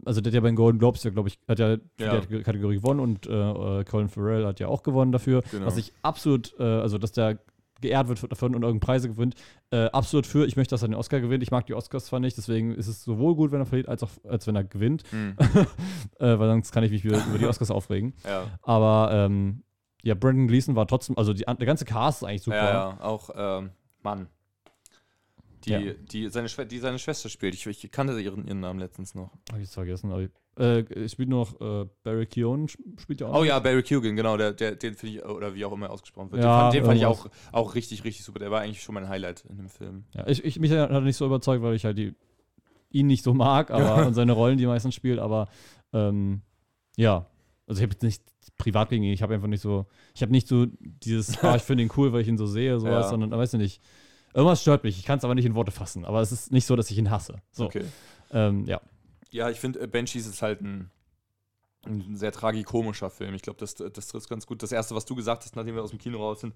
also 0.04 0.20
der 0.20 0.30
hat 0.30 0.34
ja 0.34 0.40
bei 0.40 0.48
den 0.48 0.56
Golden 0.56 0.78
Globes 0.78 1.02
ja, 1.04 1.10
glaube 1.10 1.28
ich, 1.28 1.38
hat 1.48 1.58
ja, 1.58 1.76
ja. 1.98 2.20
die 2.20 2.42
Kategorie 2.42 2.76
gewonnen 2.76 3.00
und 3.00 3.26
äh, 3.26 3.84
Colin 3.84 4.08
Farrell 4.08 4.46
hat 4.46 4.60
ja 4.60 4.68
auch 4.68 4.82
gewonnen 4.82 5.12
dafür. 5.12 5.42
Genau. 5.50 5.66
Was 5.66 5.76
ich 5.76 5.92
absolut, 6.02 6.54
äh, 6.58 6.62
also 6.62 6.98
dass 6.98 7.12
der 7.12 7.38
geehrt 7.80 8.08
wird 8.08 8.30
davon 8.30 8.54
und 8.54 8.62
irgendeine 8.62 8.80
Preise 8.80 9.08
gewinnt, 9.08 9.34
äh, 9.70 9.86
absolut 9.86 10.26
für. 10.26 10.46
Ich 10.46 10.56
möchte, 10.56 10.74
dass 10.74 10.82
er 10.82 10.88
den 10.88 10.94
Oscar 10.94 11.20
gewinnt. 11.20 11.42
Ich 11.42 11.50
mag 11.50 11.66
die 11.66 11.74
Oscars 11.74 12.06
zwar 12.06 12.20
nicht, 12.20 12.36
deswegen 12.36 12.74
ist 12.74 12.86
es 12.86 13.02
sowohl 13.02 13.34
gut, 13.34 13.52
wenn 13.52 13.60
er 13.60 13.66
verliert, 13.66 13.88
als 13.88 14.02
auch 14.02 14.10
als 14.28 14.46
wenn 14.46 14.56
er 14.56 14.64
gewinnt. 14.64 15.04
Mhm. 15.12 15.36
äh, 16.18 16.38
weil 16.38 16.48
sonst 16.48 16.72
kann 16.72 16.84
ich 16.84 16.90
mich 16.90 17.04
wieder 17.04 17.24
über 17.26 17.38
die 17.38 17.46
Oscars 17.46 17.70
aufregen. 17.70 18.14
Ja. 18.24 18.46
Aber 18.62 19.10
ähm, 19.12 19.62
ja, 20.02 20.14
Brandon 20.14 20.48
Gleason 20.48 20.76
war 20.76 20.86
trotzdem, 20.86 21.18
also 21.18 21.32
die, 21.32 21.44
der 21.44 21.66
ganze 21.66 21.84
Cast 21.84 22.22
ist 22.22 22.28
eigentlich 22.28 22.42
super. 22.42 22.56
Ja, 22.56 22.70
ja. 22.70 23.00
auch 23.00 23.30
ähm, 23.34 23.70
Mann. 24.02 24.28
Die, 25.64 25.70
ja. 25.70 25.92
die, 25.92 26.28
seine, 26.28 26.48
die 26.66 26.78
seine 26.78 26.98
Schwester 26.98 27.28
spielt. 27.28 27.54
Ich, 27.54 27.66
ich 27.66 27.90
kannte 27.90 28.18
ihren, 28.18 28.46
ihren 28.46 28.60
Namen 28.60 28.80
letztens 28.80 29.14
noch. 29.14 29.30
Hab 29.50 29.58
ich 29.58 29.64
es 29.64 29.74
vergessen. 29.74 30.10
Aber 30.10 30.22
ich, 30.22 30.30
äh, 30.56 31.08
spielt 31.08 31.28
noch 31.28 31.60
äh, 31.60 31.86
Barry 32.02 32.26
Keoghan, 32.26 32.68
spielt 32.98 33.20
ja 33.20 33.28
auch. 33.28 33.40
Oh 33.40 33.44
ja, 33.44 33.58
Barry 33.58 33.82
Keoghan, 33.82 34.16
genau. 34.16 34.36
Der, 34.36 34.52
der, 34.52 34.76
den 34.76 34.94
finde 34.94 35.16
ich, 35.16 35.24
oder 35.24 35.54
wie 35.54 35.64
auch 35.64 35.72
immer 35.72 35.90
ausgesprochen 35.90 36.32
wird. 36.32 36.42
Ja, 36.42 36.48
den 36.48 36.60
fand, 36.60 36.74
den 36.74 36.84
fand 36.84 36.98
ich 36.98 37.06
auch, 37.06 37.30
auch 37.52 37.74
richtig, 37.74 38.04
richtig 38.04 38.24
super. 38.24 38.38
Der 38.38 38.50
war 38.50 38.60
eigentlich 38.60 38.82
schon 38.82 38.94
mein 38.94 39.08
Highlight 39.08 39.44
in 39.48 39.56
dem 39.56 39.68
Film. 39.68 40.04
Ja, 40.14 40.26
ich, 40.26 40.44
ich 40.44 40.58
mich 40.58 40.70
hat 40.70 40.90
er 40.90 41.00
nicht 41.00 41.16
so 41.16 41.26
überzeugt, 41.26 41.62
weil 41.62 41.74
ich 41.74 41.84
halt 41.84 41.98
die, 41.98 42.14
ihn 42.90 43.06
nicht 43.06 43.24
so 43.24 43.32
mag, 43.34 43.70
aber 43.72 44.06
und 44.06 44.14
seine 44.14 44.32
Rollen, 44.32 44.58
die 44.58 44.66
meistens 44.66 44.94
spielt, 44.94 45.18
aber 45.18 45.48
ähm, 45.92 46.42
ja. 46.96 47.26
Also 47.66 47.80
ich 47.80 47.84
habe 47.84 47.92
jetzt 47.92 48.02
nicht 48.02 48.22
privat 48.58 48.90
gegen 48.90 49.04
ihn, 49.04 49.12
ich 49.12 49.22
habe 49.22 49.34
einfach 49.34 49.46
nicht 49.46 49.62
so, 49.62 49.86
ich 50.14 50.22
habe 50.22 50.32
nicht 50.32 50.48
so 50.48 50.66
dieses, 50.80 51.42
ah, 51.44 51.54
ich 51.56 51.62
finde 51.62 51.84
ihn 51.84 51.90
cool, 51.96 52.12
weil 52.12 52.22
ich 52.22 52.28
ihn 52.28 52.36
so 52.36 52.46
sehe, 52.46 52.78
sowas, 52.80 53.04
ja. 53.04 53.08
sondern, 53.10 53.30
weißt 53.30 53.54
du 53.54 53.58
nicht, 53.58 53.80
Irgendwas 54.34 54.62
stört 54.62 54.84
mich. 54.84 54.98
Ich 54.98 55.04
kann 55.04 55.18
es 55.18 55.24
aber 55.24 55.34
nicht 55.34 55.44
in 55.44 55.54
Worte 55.54 55.72
fassen. 55.72 56.04
Aber 56.04 56.20
es 56.20 56.32
ist 56.32 56.52
nicht 56.52 56.66
so, 56.66 56.76
dass 56.76 56.90
ich 56.90 56.98
ihn 56.98 57.10
hasse. 57.10 57.42
So. 57.50 57.66
Okay. 57.66 57.84
Ähm, 58.32 58.64
ja. 58.66 58.80
Ja, 59.30 59.50
ich 59.50 59.60
finde, 59.60 59.80
äh, 59.80 59.86
Banshees 59.86 60.26
ist 60.26 60.42
halt 60.42 60.60
ein, 60.60 60.90
ein 61.86 62.16
sehr 62.16 62.32
tragikomischer 62.32 63.10
Film. 63.10 63.34
Ich 63.34 63.42
glaube, 63.42 63.58
das, 63.58 63.74
das 63.74 64.08
trifft 64.08 64.28
ganz 64.28 64.46
gut. 64.46 64.62
Das 64.62 64.72
erste, 64.72 64.94
was 64.94 65.04
du 65.04 65.14
gesagt 65.14 65.44
hast, 65.44 65.56
nachdem 65.56 65.74
wir 65.74 65.82
aus 65.82 65.90
dem 65.90 65.98
Kino 65.98 66.18
raus 66.18 66.40
sind, 66.40 66.54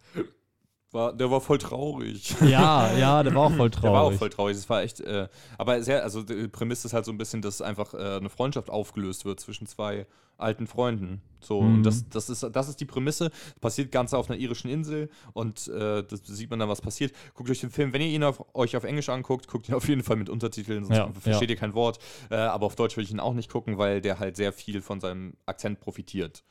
war, 0.95 1.13
der 1.13 1.31
war 1.31 1.41
voll 1.41 1.59
traurig. 1.59 2.35
Ja, 2.41 2.93
ja, 2.97 3.23
der 3.23 3.35
war 3.35 3.47
auch 3.47 3.53
voll 3.53 3.71
traurig. 3.71 3.83
Der 3.83 3.93
war 3.93 4.03
auch 4.03 4.13
voll 4.13 4.31
traurig. 4.31 4.57
Es 4.57 4.69
war 4.71 4.83
echt, 4.83 5.01
äh, 5.01 5.29
aber 5.59 5.83
sehr, 5.83 6.05
also 6.05 6.23
die 6.23 6.49
Prämisse 6.49 6.87
ist 6.87 6.95
halt 6.95 7.05
so 7.05 7.13
ein 7.13 7.19
bisschen, 7.19 7.43
dass 7.43 7.61
einfach 7.61 7.95
äh, 7.95 8.17
eine 8.17 8.31
Freundschaft 8.31 8.71
aufgelöst 8.71 9.25
wird 9.25 9.41
zwischen 9.41 9.67
zwei 9.67 10.07
alten 10.37 10.67
Freunden. 10.67 11.23
So, 11.45 11.61
mhm. 11.61 11.77
und 11.77 11.83
das, 11.83 12.09
das, 12.09 12.31
ist, 12.31 12.43
das 12.53 12.69
ist 12.69 12.81
die 12.81 12.85
Prämisse. 12.85 13.31
Passiert 13.61 13.93
ganz 13.93 14.15
auf 14.15 14.31
einer 14.31 14.39
irischen 14.39 14.71
Insel 14.71 15.11
und 15.33 15.69
äh, 15.69 16.03
das 16.03 16.23
sieht 16.25 16.51
man 16.51 16.59
dann, 16.59 16.69
was 16.69 16.81
passiert. 16.81 17.13
Guckt 17.35 17.51
euch 17.51 17.61
den 17.61 17.71
Film, 17.71 17.93
wenn 17.93 18.01
ihr 18.01 18.09
ihn 18.09 18.25
auf, 18.25 18.45
euch 18.55 18.77
auf 18.77 18.85
Englisch 18.85 19.09
anguckt, 19.09 19.47
guckt 19.47 19.69
ihn 19.69 19.75
auf 19.75 19.89
jeden 19.89 20.03
Fall 20.03 20.17
mit 20.17 20.29
Untertiteln, 20.29 20.85
sonst 20.85 20.97
ja, 20.97 21.13
versteht 21.13 21.51
ja. 21.51 21.55
ihr 21.55 21.61
kein 21.61 21.75
Wort. 21.75 21.99
Äh, 22.31 22.37
aber 22.37 22.67
auf 22.67 22.77
Deutsch 22.77 22.97
würde 22.97 23.05
ich 23.05 23.11
ihn 23.11 23.21
auch 23.21 23.35
nicht 23.35 23.51
gucken, 23.51 23.79
weil 23.79 24.01
der 24.01 24.19
halt 24.19 24.37
sehr 24.37 24.53
viel 24.53 24.81
von 24.81 25.01
seinem 25.01 25.35
Akzent 25.47 25.81
profitiert. 25.81 26.45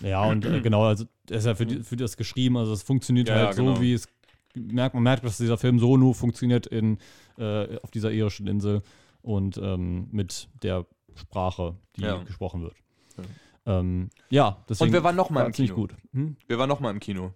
Ja, 0.00 0.24
und 0.24 0.44
äh, 0.44 0.60
genau, 0.60 0.84
also 0.84 1.06
er 1.28 1.38
ist 1.38 1.46
ja 1.46 1.54
für, 1.54 1.66
die, 1.66 1.82
für 1.82 1.96
das 1.96 2.16
geschrieben, 2.16 2.56
also 2.56 2.72
es 2.72 2.82
funktioniert 2.82 3.28
ja, 3.28 3.34
halt 3.34 3.56
genau. 3.56 3.74
so, 3.74 3.82
wie 3.82 3.94
es 3.94 4.08
merkt, 4.54 4.94
man 4.94 5.02
merkt, 5.02 5.24
dass 5.24 5.38
dieser 5.38 5.58
Film 5.58 5.78
so 5.78 5.96
nur 5.96 6.14
funktioniert 6.14 6.66
in, 6.66 6.98
äh, 7.36 7.78
auf 7.80 7.90
dieser 7.90 8.10
irischen 8.10 8.46
Insel 8.46 8.82
und 9.22 9.58
ähm, 9.58 10.08
mit 10.12 10.48
der 10.62 10.86
Sprache, 11.14 11.76
die 11.96 12.02
gesprochen 12.26 12.62
wird. 12.62 12.74
Ähm, 13.66 14.10
ja, 14.30 14.56
deswegen. 14.68 14.88
Und 14.88 14.92
wir 14.92 15.04
waren 15.04 15.16
nochmal 15.16 15.46
im 15.46 15.52
Kino. 15.52 15.74
Gut. 15.74 15.94
Hm? 16.12 16.36
Wir 16.46 16.58
waren 16.58 16.68
nochmal 16.68 16.92
im 16.92 17.00
Kino. 17.00 17.32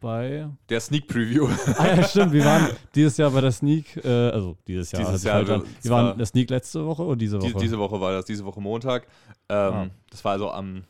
Bei. 0.00 0.48
Der 0.68 0.80
Sneak 0.80 1.08
Preview. 1.08 1.48
ah 1.76 1.86
ja, 1.86 2.02
stimmt. 2.04 2.32
Wir 2.32 2.44
waren 2.44 2.68
dieses 2.94 3.16
Jahr 3.16 3.30
bei 3.30 3.40
der 3.40 3.52
Sneak, 3.52 3.96
äh, 4.04 4.08
also 4.08 4.56
dieses 4.66 4.92
Jahr. 4.92 5.04
Dieses 5.04 5.24
Jahr. 5.24 5.46
Wir, 5.46 5.64
wir 5.82 5.90
waren 5.90 6.16
der 6.16 6.26
Sneak 6.26 6.50
letzte 6.50 6.84
Woche 6.86 7.02
oder 7.02 7.16
diese 7.16 7.40
Woche? 7.40 7.52
Die, 7.52 7.58
diese 7.58 7.78
Woche 7.78 8.00
war 8.00 8.12
das, 8.12 8.24
diese 8.24 8.44
Woche 8.44 8.60
Montag. 8.60 9.06
Ähm, 9.48 9.74
ah. 9.74 9.86
Das 10.10 10.24
war 10.24 10.32
also 10.32 10.50
am 10.50 10.84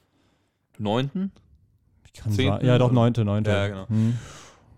9. 0.79 1.31
Ich 2.05 2.13
kann 2.13 2.33
10. 2.33 2.61
Ja, 2.63 2.79
doch, 2.79 2.93
9. 2.93 3.13
9. 3.17 3.45
Ja, 3.45 3.69
genau. 3.69 3.89
Hm. 3.89 4.19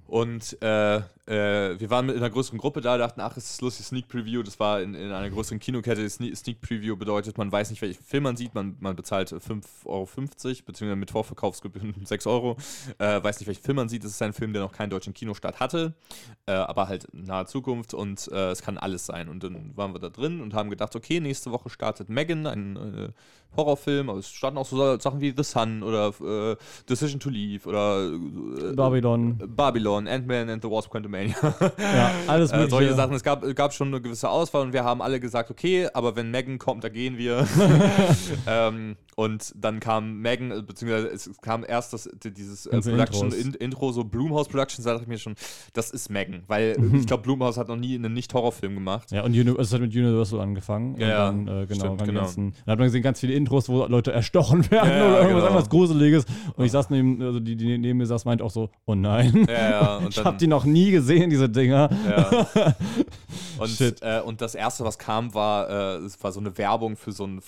Und 0.06 0.61
äh, 0.62 1.00
äh, 1.31 1.79
wir 1.79 1.90
waren 1.90 2.07
mit 2.07 2.16
einer 2.16 2.29
größeren 2.29 2.59
Gruppe 2.59 2.81
da, 2.81 2.99
dachten, 2.99 3.21
ach, 3.21 3.37
es 3.37 3.51
ist 3.51 3.62
lustig, 3.62 3.87
Sneak 3.87 4.09
Preview. 4.09 4.43
Das 4.43 4.59
war 4.59 4.83
in, 4.83 4.95
in 4.95 5.12
einer 5.12 5.31
größeren 5.31 5.61
Kinokette. 5.61 6.09
Sneak 6.11 6.61
Preview 6.61 6.97
bedeutet, 6.97 7.38
man 7.38 7.53
weiß 7.53 7.71
nicht, 7.71 7.81
welchen 7.83 8.03
Film 8.03 8.25
man 8.25 8.37
sieht. 8.37 8.53
Man, 8.55 8.77
man 8.81 8.97
bezahlt 8.97 9.33
5,50 9.33 9.87
Euro, 9.87 10.09
beziehungsweise 10.66 10.97
mit 10.97 11.12
Vorverkaufsgebühren 11.12 11.95
6 12.05 12.27
Euro. 12.27 12.57
Äh, 12.99 13.23
weiß 13.23 13.38
nicht, 13.38 13.47
welchen 13.47 13.62
Film 13.62 13.77
man 13.77 13.88
sieht. 13.88 14.05
Es 14.05 14.11
ist 14.11 14.23
ein 14.23 14.33
Film, 14.33 14.53
der 14.53 14.62
noch 14.62 14.73
keinen 14.73 14.90
deutschen 14.90 15.14
Kinostart 15.14 15.61
hatte, 15.61 15.95
äh, 16.47 16.53
aber 16.53 16.88
halt 16.88 17.05
in 17.05 17.23
naher 17.23 17.47
Zukunft 17.47 17.95
und 17.95 18.29
äh, 18.33 18.51
es 18.51 18.62
kann 18.62 18.77
alles 18.77 19.07
sein. 19.07 19.29
Und 19.29 19.45
dann 19.45 19.77
waren 19.77 19.95
wir 19.95 20.01
da 20.01 20.09
drin 20.09 20.40
und 20.40 20.53
haben 20.53 20.69
gedacht, 20.69 20.97
okay, 20.97 21.21
nächste 21.21 21.53
Woche 21.53 21.71
startet 21.71 22.09
Megan, 22.09 22.49
ein 22.49 22.77
äh, 22.77 23.09
Horrorfilm, 23.57 24.11
aber 24.11 24.19
es 24.19 24.31
starten 24.31 24.59
auch 24.59 24.66
so 24.66 24.99
Sachen 24.99 25.21
wie 25.21 25.33
The 25.37 25.43
Sun 25.43 25.83
oder 25.83 26.57
Decision 26.88 27.19
to 27.19 27.31
Leave 27.31 27.69
oder 27.69 28.09
Babylon. 28.77 29.43
Babylon, 29.45 30.07
Ant-Man 30.07 30.49
and 30.49 30.62
the 30.62 30.71
Wasp 30.71 30.93
Quantumania. 31.28 31.72
ja, 31.78 32.12
alles 32.26 32.50
mögliche. 32.50 32.66
Äh, 32.66 32.70
solche 32.70 32.94
Sachen. 32.94 33.14
Es 33.14 33.22
gab, 33.22 33.54
gab 33.54 33.72
schon 33.72 33.88
eine 33.88 34.00
gewisse 34.00 34.28
Auswahl 34.28 34.62
und 34.62 34.72
wir 34.72 34.85
haben 34.85 35.02
alle 35.02 35.20
gesagt, 35.20 35.50
okay, 35.50 35.88
aber 35.92 36.16
wenn 36.16 36.30
Megan 36.30 36.59
kommt, 36.59 36.85
da 36.85 36.88
gehen 36.88 37.18
wir. 37.18 37.46
ähm, 38.46 38.96
und 39.16 39.53
dann 39.57 39.81
kam 39.81 40.20
Megan, 40.20 40.51
äh, 40.51 40.62
beziehungsweise 40.62 41.09
es 41.09 41.31
kam 41.40 41.64
erst 41.66 41.92
das, 41.92 42.09
dieses 42.25 42.66
äh, 42.66 42.81
Production 42.81 43.33
in, 43.33 43.55
Intro, 43.55 43.92
so 43.92 44.05
Blumhouse 44.05 44.49
Productions, 44.49 44.85
da 44.85 44.92
dachte 44.92 45.05
ich 45.05 45.09
mir 45.09 45.18
schon, 45.18 45.35
das 45.73 45.90
ist 45.90 46.11
Megan. 46.11 46.42
Weil 46.46 46.79
mhm. 46.79 46.96
ich 46.96 47.07
glaube, 47.07 47.23
Blumhouse 47.23 47.57
hat 47.57 47.68
noch 47.68 47.77
nie 47.77 47.94
einen 47.94 48.12
Nicht-Horrorfilm 48.14 48.75
gemacht. 48.75 49.11
Ja, 49.11 49.23
und 49.23 49.33
Uni 49.33 49.55
es 49.59 49.73
hat 49.73 49.81
mit 49.81 49.94
Universal 49.94 50.40
angefangen. 50.40 50.99
Ja, 50.99 51.27
dann, 51.27 51.46
äh, 51.46 51.66
genau. 51.66 51.96
Stimmt, 51.96 52.05
genau. 52.05 52.20
Ganzen, 52.20 52.53
dann 52.64 52.73
hat 52.73 52.79
man 52.79 52.87
gesehen, 52.87 53.03
ganz 53.03 53.20
viele 53.20 53.35
Intros, 53.35 53.68
wo 53.68 53.87
Leute 53.87 54.12
erstochen 54.12 54.70
werden 54.70 54.90
ja, 54.90 55.09
oder 55.09 55.23
irgendwas 55.29 55.68
genau. 55.68 55.68
Gruseliges. 55.68 56.25
Und 56.57 56.64
ich 56.64 56.73
saß 56.73 56.90
neben, 56.90 57.23
also 57.23 57.40
die, 57.40 57.57
die 57.57 57.79
neben 57.79 57.99
mir 57.99 58.07
saß, 58.07 58.25
meint 58.25 58.42
auch 58.42 58.51
so, 58.51 58.70
oh 58.87 58.94
nein. 58.94 59.46
Ja, 59.49 59.70
ja. 59.70 60.01
ich 60.09 60.25
habe 60.25 60.37
die 60.37 60.46
noch 60.46 60.64
nie 60.64 60.90
gesehen, 60.90 61.31
diese 61.31 61.49
Dinger. 61.49 61.90
Ja. 62.09 62.77
Und, 63.59 63.81
äh, 64.01 64.23
und 64.25 64.40
das 64.40 64.55
erste, 64.55 64.85
was 64.85 64.99
kam, 64.99 65.35
war, 65.35 65.68
äh, 65.68 65.96
es 65.99 66.23
war 66.25 66.33
so 66.33 66.40
eine 66.40 66.57
Werbung 66.57 66.96
für 66.96 67.12
so 67.12 67.27
ein 67.27 67.42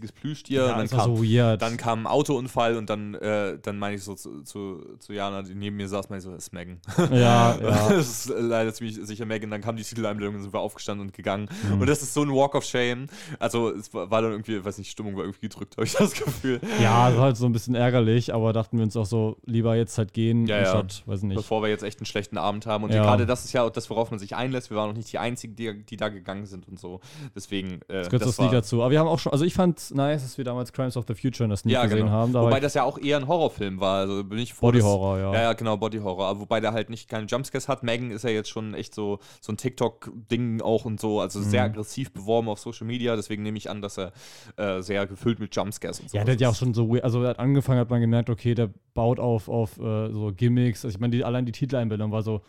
Furby-mäßiges 0.00 0.12
Plüschtier. 0.12 0.66
Ja, 0.66 0.76
dann, 0.76 0.88
kam, 0.88 1.16
so 1.16 1.56
dann 1.56 1.76
kam 1.76 2.00
ein 2.00 2.06
Autounfall 2.06 2.76
und 2.76 2.90
dann, 2.90 3.14
äh, 3.14 3.58
dann 3.60 3.78
meine 3.78 3.96
ich 3.96 4.04
so 4.04 4.14
zu, 4.14 4.42
zu, 4.42 4.96
zu, 4.98 5.12
Jana, 5.12 5.42
die 5.42 5.54
neben 5.54 5.76
mir 5.76 5.88
saß, 5.88 6.08
meine 6.08 6.18
ich 6.18 6.24
so, 6.24 6.30
das 6.30 6.44
ist 6.44 6.52
Megan. 6.52 6.80
Ja, 7.10 7.56
ja. 7.56 7.58
das 7.90 8.26
ist 8.26 8.32
leider 8.36 8.72
ziemlich 8.72 8.96
sicher 9.02 9.26
Megan. 9.26 9.50
Dann 9.50 9.60
kam 9.60 9.76
die 9.76 9.82
Titeleinblendung 9.82 10.36
und 10.36 10.42
sind 10.42 10.52
wir 10.52 10.60
aufgestanden 10.60 11.06
und 11.06 11.14
gegangen. 11.14 11.48
Mhm. 11.68 11.80
Und 11.80 11.88
das 11.88 12.02
ist 12.02 12.14
so 12.14 12.22
ein 12.22 12.30
Walk 12.30 12.54
of 12.54 12.64
Shame. 12.64 13.06
Also 13.38 13.70
es 13.70 13.92
war, 13.92 14.10
war 14.10 14.22
dann 14.22 14.32
irgendwie, 14.32 14.64
weiß 14.64 14.78
nicht, 14.78 14.90
Stimmung 14.90 15.16
war 15.16 15.24
irgendwie 15.24 15.40
gedrückt, 15.40 15.76
habe 15.76 15.86
ich 15.86 15.92
das 15.92 16.12
Gefühl. 16.12 16.60
Ja, 16.80 17.08
das 17.08 17.16
war 17.16 17.24
halt 17.24 17.36
so 17.36 17.46
ein 17.46 17.52
bisschen 17.52 17.74
ärgerlich, 17.74 18.32
aber 18.34 18.52
dachten 18.52 18.78
wir 18.78 18.84
uns 18.84 18.96
auch 18.96 19.06
so, 19.06 19.36
lieber 19.44 19.76
jetzt 19.76 19.98
halt 19.98 20.12
gehen, 20.12 20.46
ja, 20.46 20.58
anstatt, 20.58 21.02
ja. 21.06 21.12
weiß 21.12 21.22
nicht. 21.22 21.36
Bevor 21.36 21.62
wir 21.62 21.68
jetzt 21.68 21.82
echt 21.82 21.98
einen 21.98 22.06
schlechten 22.06 22.38
Abend 22.38 22.66
haben. 22.66 22.84
Und 22.84 22.92
ja. 22.92 23.02
gerade 23.02 23.26
das 23.26 23.44
ist 23.44 23.52
ja 23.52 23.68
das, 23.68 23.90
worauf 23.90 24.10
man 24.10 24.18
sich 24.18 24.34
einlässt. 24.34 24.70
Wir 24.70 24.76
waren 24.76 24.88
noch 24.88 24.96
nicht 24.96 25.12
die 25.12 25.18
Einzigen, 25.18 25.56
die, 25.56 25.84
die 25.84 25.96
da 25.96 26.08
gegangen 26.08 26.46
sind 26.46 26.68
und 26.68 26.78
so. 26.78 27.00
Deswegen. 27.34 27.80
Äh, 27.88 28.00
das 28.00 28.10
gehört 28.10 28.26
das, 28.26 28.36
das 28.36 28.50
dazu. 28.50 28.82
Aber 28.82 28.90
wir 28.90 29.00
haben 29.00 29.08
auch 29.08 29.18
schon, 29.18 29.32
also 29.32 29.44
ich 29.44 29.54
fand 29.54 29.79
kurz 29.88 29.94
nice, 29.94 30.22
dass 30.22 30.36
wir 30.38 30.44
damals 30.44 30.72
Crimes 30.72 30.96
of 30.96 31.04
the 31.08 31.14
Future 31.14 31.48
das 31.48 31.64
nie 31.64 31.72
Ja, 31.72 31.82
gesehen 31.84 32.00
genau. 32.00 32.10
haben. 32.10 32.32
Da 32.32 32.42
wobei 32.42 32.60
das 32.60 32.74
ja 32.74 32.84
auch 32.84 32.98
eher 32.98 33.16
ein 33.16 33.26
Horrorfilm 33.28 33.80
war. 33.80 33.98
Also 34.00 34.22
bin 34.24 34.38
ich 34.38 34.52
froh, 34.54 34.66
Body 34.68 34.78
dass- 34.78 34.86
Horror, 34.86 35.18
ja. 35.18 35.32
Ja, 35.34 35.42
ja, 35.42 35.52
genau, 35.54 35.76
Body 35.76 35.98
Horror. 35.98 36.26
Aber 36.26 36.40
wobei 36.40 36.60
der 36.60 36.72
halt 36.72 36.90
nicht 36.90 37.08
keine 37.08 37.26
Jumpscares 37.26 37.68
hat. 37.68 37.82
Megan 37.82 38.10
ist 38.10 38.24
ja 38.24 38.30
jetzt 38.30 38.48
schon 38.50 38.74
echt 38.74 38.94
so, 38.94 39.18
so 39.40 39.52
ein 39.52 39.56
TikTok-Ding 39.56 40.60
auch 40.62 40.84
und 40.84 41.00
so. 41.00 41.20
Also 41.20 41.38
Mhm. 41.40 41.44
sehr 41.44 41.62
aggressiv 41.64 42.12
beworben 42.12 42.48
auf 42.48 42.58
Social 42.60 42.86
Media. 42.86 43.16
Deswegen 43.16 43.42
nehme 43.42 43.58
ich 43.58 43.70
an, 43.70 43.82
dass 43.82 43.98
er 43.98 44.12
äh, 44.56 44.82
sehr 44.82 45.06
gefüllt 45.06 45.38
mit 45.40 45.54
Jumpscares 45.54 46.00
und 46.00 46.10
so 46.10 46.16
Ja, 46.16 46.24
der 46.24 46.34
hat 46.34 46.40
ja 46.40 46.50
auch 46.50 46.54
schon 46.54 46.74
so, 46.74 46.92
also 47.02 47.22
er 47.22 47.30
hat 47.30 47.38
angefangen, 47.38 47.78
hat 47.80 47.90
man 47.90 48.00
gemerkt, 48.00 48.30
okay, 48.30 48.54
der 48.54 48.70
baut 48.94 49.18
auf, 49.18 49.48
auf 49.48 49.78
äh, 49.78 50.10
so 50.12 50.32
Gimmicks. 50.36 50.84
Also 50.84 50.94
ich 50.96 51.00
meine, 51.00 51.16
die, 51.16 51.24
allein 51.24 51.46
die 51.46 51.52
Titeleinbildung 51.52 52.12
war 52.12 52.22
so, 52.22 52.42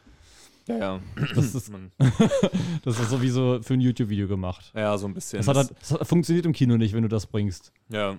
Ja, 0.72 0.78
ja. 0.78 1.00
das 1.36 1.56
ist, 1.56 1.72
das 2.84 3.00
ist 3.00 3.10
so 3.10 3.22
wie 3.22 3.30
so 3.30 3.60
für 3.62 3.74
ein 3.74 3.82
YouTube-Video 3.82 4.28
gemacht. 4.28 4.72
ja, 4.76 4.98
so 4.98 5.08
ein 5.08 5.14
bisschen. 5.14 5.40
Das, 5.40 5.48
hat 5.48 5.58
halt, 5.58 5.74
das 5.80 5.92
hat, 5.92 6.08
funktioniert 6.08 6.46
im 6.46 6.54
Kino 6.54 6.78
nicht, 6.78 6.94
wenn 6.94 7.04
du 7.04 7.10
das 7.10 7.26
bringst. 7.28 7.72
ja, 7.90 8.18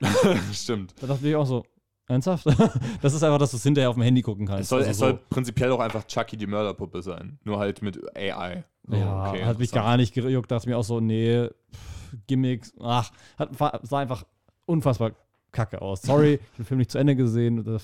stimmt. 0.52 0.94
Da 1.00 1.06
dachte 1.06 1.28
ich 1.28 1.34
auch 1.36 1.46
so, 1.46 1.64
ernsthaft? 2.06 2.46
das 3.02 3.14
ist 3.14 3.22
einfach, 3.22 3.38
dass 3.38 3.52
du 3.52 3.56
es 3.56 3.62
hinterher 3.62 3.90
auf 3.90 3.96
dem 3.96 4.02
Handy 4.02 4.22
gucken 4.22 4.46
kannst. 4.46 4.62
Es 4.62 4.68
soll, 4.68 4.80
Also 4.80 4.90
es 4.90 4.98
so, 4.98 5.06
soll 5.06 5.18
prinzipiell 5.30 5.72
auch 5.72 5.80
einfach 5.80 6.06
Chucky 6.06 6.36
die 6.36 6.46
Mörderpuppe 6.46 7.02
sein. 7.02 7.38
Nur 7.44 7.58
halt 7.58 7.82
mit 7.82 7.98
AI. 8.16 8.64
So, 8.86 8.96
ja, 8.96 9.30
okay, 9.30 9.44
hat 9.44 9.58
mich 9.58 9.72
gar 9.72 9.96
nicht 9.96 10.12
gejuckt, 10.12 10.50
dachte 10.50 10.68
mir 10.68 10.76
auch 10.76 10.84
so, 10.84 11.00
nee, 11.00 11.48
pff, 11.48 12.16
Gimmicks, 12.26 12.72
ach, 12.80 13.10
hat, 13.38 13.58
war, 13.58 13.80
sah 13.82 13.98
einfach 13.98 14.24
unfassbar 14.66 15.12
kacke 15.52 15.80
aus. 15.80 16.02
Sorry, 16.02 16.34
ich 16.34 16.40
habe 16.40 16.56
den 16.58 16.64
Film 16.66 16.78
nicht 16.78 16.90
zu 16.90 16.98
Ende 16.98 17.16
gesehen, 17.16 17.80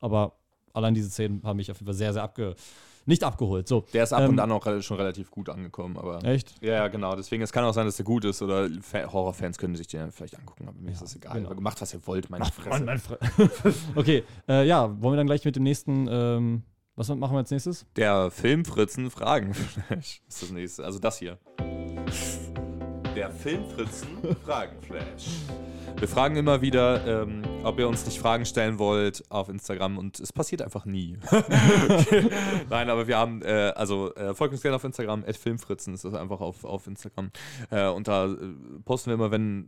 aber 0.00 0.38
allein 0.72 0.94
diese 0.94 1.10
Szenen 1.10 1.42
haben 1.42 1.56
mich 1.56 1.70
auf 1.70 1.78
jeden 1.78 1.86
Fall 1.86 1.94
sehr, 1.94 2.12
sehr 2.12 2.22
abge, 2.22 2.54
nicht 3.06 3.24
abgeholt. 3.24 3.66
So, 3.68 3.84
Der 3.92 4.02
ist 4.04 4.12
ab 4.12 4.22
Ähm, 4.22 4.30
und 4.30 4.40
an 4.40 4.52
auch 4.52 4.66
schon 4.82 4.96
relativ 4.96 5.30
gut 5.30 5.48
angekommen, 5.48 5.96
aber. 5.96 6.22
echt? 6.24 6.54
Ja, 6.62 6.88
genau. 6.88 7.14
Deswegen, 7.16 7.42
es 7.42 7.52
kann 7.52 7.64
auch 7.64 7.72
sein, 7.72 7.86
dass 7.86 7.96
der 7.96 8.04
gut 8.04 8.24
ist 8.24 8.42
oder 8.42 8.68
Fa- 8.82 9.10
Horrorfans 9.12 9.58
können 9.58 9.74
sich 9.76 9.86
den 9.86 10.10
vielleicht 10.12 10.38
angucken, 10.38 10.68
aber 10.68 10.78
mir 10.78 10.90
ist 10.90 10.96
Ja, 11.00 11.04
das 11.06 11.16
egal. 11.16 11.40
genau. 11.42 11.54
Macht, 11.60 11.80
was 11.80 11.94
ihr 11.94 12.06
wollt, 12.06 12.28
meine 12.30 12.44
Mann, 12.44 12.52
Fresse. 12.52 12.84
mein 12.84 12.98
Fre 12.98 13.18
okay, 13.94 14.24
äh, 14.48 14.66
ja, 14.66 14.88
wollen 15.02 15.14
wir 15.14 15.16
dann 15.16 15.26
gleich 15.26 15.44
mit 15.44 15.56
dem 15.56 15.62
nächsten, 15.62 16.06
ähm, 16.10 16.62
was 16.96 17.08
machen 17.08 17.32
wir 17.32 17.38
als 17.38 17.50
nächstes? 17.50 17.86
Der 17.96 18.30
Filmfritzen 18.30 19.10
Fragen. 19.10 19.50
ist 20.00 20.20
das 20.42 20.50
nächste. 20.50 20.84
Also 20.84 20.98
das 20.98 21.18
hier. 21.18 21.38
Der 23.14 23.30
Filmfritzen 23.30 24.08
Fragenflash. 24.44 25.26
Wir 25.98 26.08
fragen 26.08 26.36
immer 26.36 26.60
wieder, 26.60 27.22
ähm, 27.22 27.42
ob 27.66 27.78
ihr 27.80 27.88
uns 27.88 28.06
nicht 28.06 28.18
Fragen 28.18 28.46
stellen 28.46 28.78
wollt 28.78 29.24
auf 29.28 29.48
Instagram 29.48 29.98
und 29.98 30.20
es 30.20 30.32
passiert 30.32 30.62
einfach 30.62 30.84
nie. 30.84 31.18
Nein, 32.70 32.90
aber 32.90 33.06
wir 33.06 33.16
haben, 33.18 33.42
äh, 33.42 33.72
also 33.74 34.14
äh, 34.14 34.34
folgt 34.34 34.52
uns 34.52 34.62
gerne 34.62 34.76
auf 34.76 34.84
Instagram, 34.84 35.24
Filmfritzen 35.24 35.92
ist 35.92 36.04
das 36.04 36.14
einfach 36.14 36.40
auf, 36.40 36.64
auf 36.64 36.86
Instagram. 36.86 37.30
Äh, 37.70 37.88
und 37.88 38.08
da 38.08 38.26
äh, 38.26 38.36
posten 38.84 39.10
wir 39.10 39.14
immer, 39.14 39.30
wenn, 39.30 39.66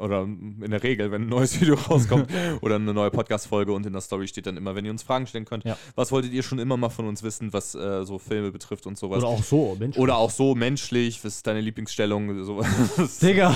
oder 0.00 0.22
in 0.22 0.70
der 0.70 0.82
Regel, 0.82 1.10
wenn 1.12 1.22
ein 1.22 1.28
neues 1.28 1.60
Video 1.60 1.74
rauskommt 1.74 2.28
oder 2.62 2.76
eine 2.76 2.92
neue 2.94 3.10
Podcast-Folge 3.10 3.72
und 3.72 3.86
in 3.86 3.92
der 3.92 4.02
Story 4.02 4.26
steht 4.28 4.46
dann 4.46 4.56
immer, 4.56 4.74
wenn 4.74 4.84
ihr 4.84 4.90
uns 4.90 5.02
Fragen 5.02 5.26
stellen 5.26 5.44
könnt, 5.44 5.64
Ja. 5.64 5.76
was 5.94 6.10
wolltet 6.12 6.32
ihr 6.32 6.42
schon 6.42 6.58
immer 6.58 6.76
mal 6.76 6.88
von 6.88 7.06
uns 7.06 7.22
wissen, 7.22 7.52
was 7.52 7.74
äh, 7.74 8.04
so 8.04 8.18
Filme 8.18 8.50
betrifft 8.50 8.86
und 8.86 8.98
sowas. 8.98 9.18
Oder 9.18 9.28
auch 9.28 9.42
so, 9.42 9.76
Mensch. 9.78 9.96
Oder 9.98 10.16
auch 10.16 10.30
so 10.30 10.54
menschlich, 10.54 11.22
was 11.24 11.36
ist 11.36 11.46
deine 11.46 11.60
Lieblingsstellung? 11.60 12.44
So. 12.44 12.62
Digga, 13.22 13.54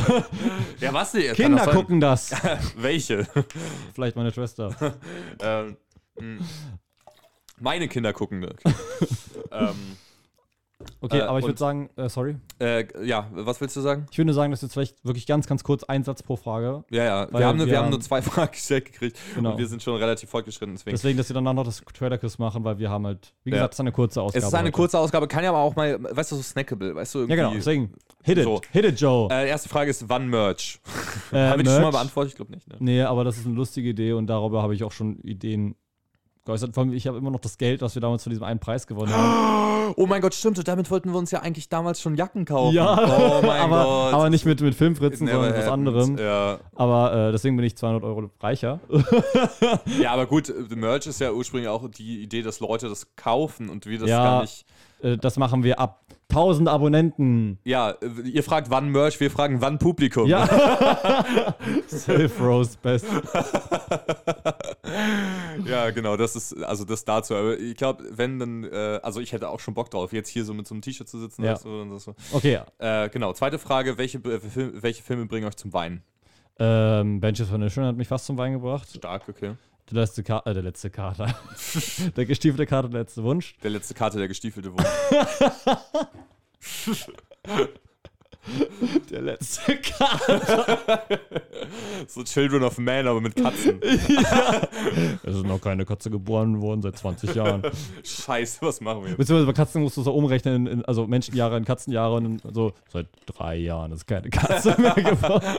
ja, 0.81 0.93
was 0.93 1.13
denn? 1.13 1.35
Kinder 1.35 1.67
gucken 1.67 2.01
das. 2.01 2.33
Welche? 2.77 3.27
Vielleicht 3.95 4.17
meine 4.17 4.33
Schwester. 4.33 4.75
ähm, 5.41 5.77
mh. 6.21 6.45
meine 7.61 7.89
Kinder 7.89 8.13
gucken. 8.13 8.41
ne? 8.41 8.55
Ähm, 9.51 9.75
Okay, 11.01 11.19
Äh, 11.19 11.23
aber 11.23 11.39
ich 11.39 11.45
würde 11.47 11.59
sagen, 11.59 11.91
äh, 11.97 12.09
sorry. 12.09 12.37
äh, 12.61 12.85
ja, 13.07 13.29
was 13.33 13.61
willst 13.61 13.77
du 13.77 13.81
sagen? 13.81 14.07
Ich 14.11 14.19
würde 14.19 14.33
sagen, 14.33 14.51
dass 14.51 14.63
jetzt 14.63 14.73
vielleicht 14.73 15.05
wirklich 15.05 15.27
ganz, 15.27 15.47
ganz 15.47 15.65
kurz 15.65 15.85
ein 15.85 16.05
Satz 16.05 16.23
pro 16.23 16.37
Frage. 16.37 16.85
Ja, 16.91 17.05
ja. 17.05 17.29
Wir 17.33 17.47
haben, 17.47 17.59
nur, 17.59 17.67
wir 17.67 17.73
wir 17.73 17.79
haben 17.81 17.91
nur 17.91 18.01
zwei 18.01 18.23
Fragen 18.23 18.53
gestellt 18.53 18.87
gekriegt 18.87 19.19
Genau. 19.35 19.53
und 19.53 19.59
wir 19.59 19.67
sind 19.67 19.83
schon 19.83 19.97
relativ 19.97 20.31
fortgeschritten. 20.31 20.75
Deswegen. 20.75 20.95
Deswegen, 20.95 21.19
dass 21.19 21.29
wir 21.29 21.35
danach 21.35 21.53
noch 21.55 21.65
das 21.65 21.83
Trailer-Quiz 21.93 22.39
machen, 22.39 22.65
weil 22.65 22.79
wir 22.79 22.91
haben 22.91 23.07
halt, 23.07 23.35
wie 23.45 23.51
Ja. 23.51 23.57
gesagt, 23.57 23.75
es 23.75 23.77
ist 23.77 23.81
eine 23.81 23.93
kurze 23.93 24.23
Ausgabe. 24.23 24.39
es 24.43 24.49
ist 24.49 24.55
eine 24.55 24.65
heute. 24.69 24.73
kurze 24.73 24.99
Ausgabe, 24.99 25.29
kann 25.29 25.45
ja 25.45 25.51
aber 25.51 25.59
auch 25.61 25.77
mal, 25.77 26.03
weißt 26.03 26.33
du, 26.33 26.37
so 26.37 26.43
snackable, 26.43 26.95
weißt 26.95 27.15
du, 27.15 27.19
Ja, 27.19 27.23
irgendwie. 27.25 27.37
genau, 27.37 27.53
deswegen. 27.55 27.93
Hit 28.23 28.39
it, 28.39 28.45
So. 28.45 28.61
hit 28.73 28.85
it, 28.85 29.01
Joe. 29.01 29.29
Äh, 29.31 29.49
erste 29.49 29.69
Frage 29.69 29.91
ist, 29.91 30.09
wann 30.09 30.29
Merch? 30.29 30.81
Äh, 31.33 31.37
haben 31.51 31.59
wir 31.59 31.65
die 31.65 31.71
schon 31.71 31.83
mal 31.83 31.91
beantwortet? 31.91 32.33
Ich 32.33 32.37
glaube 32.37 32.53
nicht. 32.53 32.67
Ne? 32.69 32.77
Nee, 32.81 33.03
aber 33.03 33.25
das 33.25 33.37
ist 33.37 33.47
eine 33.47 33.55
lustige 33.55 33.91
Idee 33.91 34.13
und 34.13 34.27
darüber 34.29 34.63
habe 34.63 34.75
ich 34.75 34.83
auch 34.85 34.93
schon 34.93 35.19
Ideen 35.21 35.75
geäußert. 36.45 36.75
Vor 36.75 36.83
allem, 36.85 36.93
ich 36.93 37.07
habe 37.07 37.19
immer 37.19 37.31
noch 37.31 37.41
das 37.41 37.59
Geld, 37.59 37.83
was 37.83 37.95
wir 37.95 38.03
damals 38.03 38.23
für 38.23 38.31
diesen 38.31 38.45
einen 38.45 38.61
Preis 38.61 38.87
gewonnen 38.87 39.13
haben. 39.13 39.65
Oh 39.97 40.07
mein 40.07 40.23
Gott, 40.23 40.35
stimmt. 40.35 40.57
Und 40.59 40.67
damit 40.67 40.91
wollten 40.91 41.13
wir 41.13 41.19
uns 41.19 41.31
ja 41.31 41.41
eigentlich 41.41 41.69
damals 41.69 42.01
schon 42.01 42.15
Jacken 42.17 42.47
kaufen. 42.47 42.75
Ja, 42.75 42.95
oh 42.95 43.43
mein 43.43 43.61
aber, 43.61 43.85
Gott. 43.85 44.15
aber 44.15 44.31
nicht 44.31 44.47
mit, 44.47 44.63
mit 44.63 44.75
Filmfritzen, 44.75 45.27
sondern 45.29 45.51
mit 45.51 45.59
was 45.59 45.69
anderem. 45.69 46.17
Ja. 46.17 46.59
Aber 46.75 47.29
äh, 47.29 47.33
deswegen 47.33 47.55
bin 47.57 47.67
ich 47.67 47.77
200 47.77 48.03
Euro 48.03 48.31
reicher. 48.41 48.81
ja, 50.01 50.13
aber 50.13 50.25
gut, 50.25 50.49
äh, 50.49 50.75
Merch 50.75 51.07
ist 51.07 51.21
ja 51.21 51.33
ursprünglich 51.33 51.69
auch 51.69 51.87
die 51.91 52.23
Idee, 52.23 52.41
dass 52.41 52.61
Leute 52.61 52.89
das 52.89 53.15
kaufen 53.15 53.69
und 53.69 53.85
wir 53.85 53.99
das 53.99 54.09
Ja. 54.09 54.25
gar 54.25 54.41
nicht. 54.41 54.65
Äh, 55.03 55.19
das 55.19 55.37
machen 55.37 55.63
wir 55.63 55.79
ab 55.79 56.04
1000 56.31 56.69
Abonnenten. 56.69 57.59
Ja, 57.65 57.95
ihr 58.25 58.43
fragt 58.43 58.71
wann 58.71 58.89
Merch, 58.91 59.21
wir 59.21 59.31
fragen 59.31 59.61
wann 59.61 59.79
Publikum. 59.79 60.27
Ja. 60.29 60.47
Self-Roast 61.89 62.81
Best. 62.83 63.07
ja, 65.67 65.91
genau, 65.91 66.17
das 66.17 66.37
ist, 66.37 66.57
also 66.65 66.85
das 66.85 67.05
dazu. 67.05 67.35
Aber 67.35 67.59
ich 67.59 67.77
glaube, 67.77 68.05
wenn 68.11 68.39
dann, 68.39 68.65
äh, 68.65 69.01
also 69.03 69.21
ich 69.21 69.33
hätte 69.33 69.49
auch 69.49 69.61
schon 69.61 69.75
Bock 69.75 69.91
drauf, 69.91 70.13
jetzt 70.13 70.29
hier 70.29 70.45
so 70.45 70.55
mit 70.55 70.67
so 70.67 70.75
einem 70.75 70.83
T-Shirt 70.83 71.09
zu 71.09 71.19
sitzen. 71.19 71.45
Ja. 71.45 71.53
das 71.55 71.63
so. 71.63 72.15
Okay, 72.33 72.61
Äh, 72.79 73.09
genau, 73.11 73.33
zweite 73.33 73.59
Frage, 73.59 73.99
welche, 73.99 74.19
äh, 74.19 74.41
welche 74.83 75.03
Filme 75.03 75.27
bringen 75.27 75.47
euch 75.47 75.57
zum 75.57 75.73
Weinen? 75.73 76.03
ähm, 76.59 77.21
Benches 77.21 77.49
von 77.49 77.61
der 77.61 77.69
Schön 77.69 77.85
hat 77.85 77.97
mich 77.97 78.07
fast 78.07 78.27
zum 78.27 78.39
Wein 78.39 78.53
gebracht. 78.53 78.89
Stark, 78.95 79.29
okay. 79.29 79.55
Der 79.91 80.01
letzte, 80.01 80.23
Ka 80.23 80.43
äh, 80.47 80.55
der 80.55 80.63
letzte 80.63 80.91
Kater. 80.91 81.35
der 82.17 82.27
gestiefelte 82.27 82.67
Kater, 82.67 82.89
der 82.89 83.01
letzte 83.01 83.23
Wunsch. 83.23 83.57
Der 83.63 83.71
letzte 83.71 83.95
Karte, 83.95 84.19
der 84.19 84.29
gestiefelte 84.29 84.73
Wunsch. 84.73 84.87
Der 89.11 89.23
letzte 89.23 89.77
Kater. 89.77 91.03
so 92.07 92.23
Children 92.23 92.65
of 92.65 92.79
Man, 92.79 93.07
aber 93.07 93.21
mit 93.21 93.37
Katzen. 93.37 93.81
Es 93.83 95.35
ist 95.35 95.47
noch 95.47 95.61
keine 95.61 95.87
Katze 95.87 96.11
geboren 96.11 96.61
worden 96.61 96.83
seit 96.83 96.99
20 96.99 97.35
Jahren. 97.35 97.63
Scheiße, 98.05 98.59
was 98.61 98.83
machen 98.83 99.05
wir? 99.05 99.17
Beziehungsweise 99.17 99.47
bei 99.47 99.55
Katzen 99.55 99.83
musst 99.83 99.97
du 99.97 100.03
so 100.03 100.13
umrechnen, 100.13 100.67
in, 100.67 100.85
also 100.85 101.07
Menschenjahre 101.07 101.57
in 101.57 101.65
Katzenjahre 101.65 102.17
und 102.17 102.43
so 102.53 102.73
seit 102.93 103.07
drei 103.27 103.57
Jahren 103.57 103.93
ist 103.93 104.07
keine 104.07 104.29
Katze 104.29 104.79
mehr 104.79 104.95
geboren. 104.95 105.57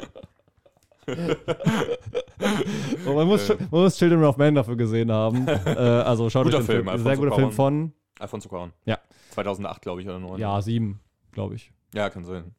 Man, 3.06 3.28
muss, 3.28 3.50
man 3.50 3.68
muss 3.70 3.98
Children 3.98 4.24
of 4.24 4.38
Men 4.38 4.56
dafür 4.56 4.76
gesehen 4.76 5.12
haben. 5.12 5.46
Äh, 5.66 5.80
also 5.80 6.30
schaut 6.30 6.46
Guter 6.46 6.58
euch 6.60 6.66
den 6.66 6.84
Film, 6.84 6.88
Film. 6.88 7.04
Sehr 7.04 7.18
guter 7.18 7.36
Film 7.36 7.52
von, 7.52 7.94
Alfonso 8.20 8.48
Cuarón. 8.50 8.72
Ja. 8.86 9.00
2008, 9.32 9.82
glaube 9.82 10.02
ich, 10.02 10.08
oder 10.08 10.20
9. 10.20 10.40
ja, 10.40 10.62
sieben, 10.62 11.02
glaube 11.32 11.56
ich. 11.56 11.72
Ja, 11.94 12.10
kann 12.10 12.24
sein. 12.24 12.56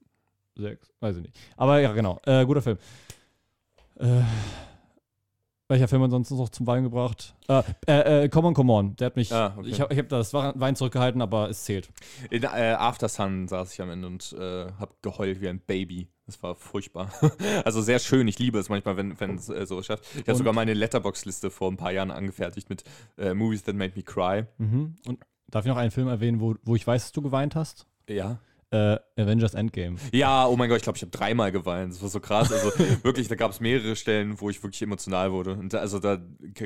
Sechs, 0.56 0.92
weiß 1.00 1.16
ich 1.16 1.22
nicht. 1.22 1.38
Aber 1.56 1.80
ja, 1.80 1.92
genau. 1.92 2.20
Äh, 2.26 2.44
guter 2.44 2.62
Film. 2.62 2.78
Äh, 3.98 4.22
welcher 5.68 5.88
Film 5.88 6.02
ansonsten 6.02 6.37
noch 6.37 6.48
zum 6.48 6.66
Wein 6.66 6.85
gebracht? 6.85 7.35
Äh, 7.48 7.62
äh, 7.87 8.24
äh, 8.24 8.29
Come 8.29 8.48
on, 8.48 8.55
come 8.55 8.72
on. 8.72 8.96
Der 8.96 9.07
hat 9.07 9.16
mich. 9.16 9.33
Ah, 9.33 9.55
okay. 9.57 9.68
Ich 9.68 9.81
habe 9.81 9.96
hab 9.96 10.09
das 10.09 10.33
Wein 10.33 10.76
zurückgehalten, 10.76 11.20
aber 11.20 11.50
es 11.50 11.64
zählt. 11.64 11.88
In 12.31 12.44
äh, 12.44 12.76
After 12.79 13.09
Sun 13.09 13.48
saß 13.48 13.72
ich 13.72 13.81
am 13.81 13.90
Ende 13.90 14.07
und 14.07 14.35
äh, 14.38 14.70
habe 14.79 14.94
geheult 15.02 15.40
wie 15.40 15.48
ein 15.48 15.61
Baby. 15.61 16.09
Das 16.26 16.42
war 16.42 16.57
furchtbar. 16.57 17.11
also 17.64 17.81
sehr 17.83 17.98
schön. 17.98 18.26
Ich 18.26 18.38
liebe 18.38 18.59
es 18.59 18.68
manchmal, 18.68 18.96
wenn 18.96 19.35
es 19.37 19.48
äh, 19.48 19.66
so 19.66 19.83
schafft. 19.83 20.05
Ich 20.14 20.29
habe 20.29 20.37
sogar 20.37 20.52
meine 20.52 20.74
Letterbox-Liste 20.74 21.50
vor 21.50 21.70
ein 21.70 21.76
paar 21.76 21.92
Jahren 21.92 22.11
angefertigt 22.11 22.68
mit 22.68 22.85
äh, 23.16 23.33
Movies 23.33 23.62
that 23.64 23.76
made 23.76 23.92
me 23.94 24.02
cry. 24.02 24.44
Mhm. 24.59 24.96
Und 25.07 25.20
darf 25.48 25.64
ich 25.64 25.68
noch 25.68 25.76
einen 25.76 25.92
Film 25.92 26.09
erwähnen, 26.09 26.40
wo, 26.40 26.57
wo 26.64 26.74
ich 26.74 26.87
weiß, 26.87 27.05
dass 27.05 27.12
du 27.12 27.22
geweint 27.22 27.55
hast? 27.55 27.87
Ja. 28.09 28.38
Äh, 28.70 28.98
Avengers 29.16 29.55
Endgame. 29.55 29.96
Ja, 30.12 30.46
oh 30.46 30.57
mein 30.57 30.68
Gott, 30.68 30.79
ich 30.79 30.83
glaube, 30.83 30.96
ich 30.96 31.02
habe 31.02 31.12
dreimal 31.12 31.52
geweint. 31.52 31.92
Das 31.92 32.02
war 32.02 32.09
so 32.09 32.18
krass. 32.18 32.50
Also 32.52 32.72
wirklich, 33.05 33.29
da 33.29 33.37
gab 33.37 33.52
es 33.52 33.61
mehrere 33.61 33.94
Stellen, 33.94 34.40
wo 34.40 34.50
ich 34.50 34.61
wirklich 34.61 34.83
emotional 34.83 35.31
wurde. 35.31 35.52
Und 35.52 35.72
da, 35.72 35.79
also 35.79 36.00
da 36.00 36.18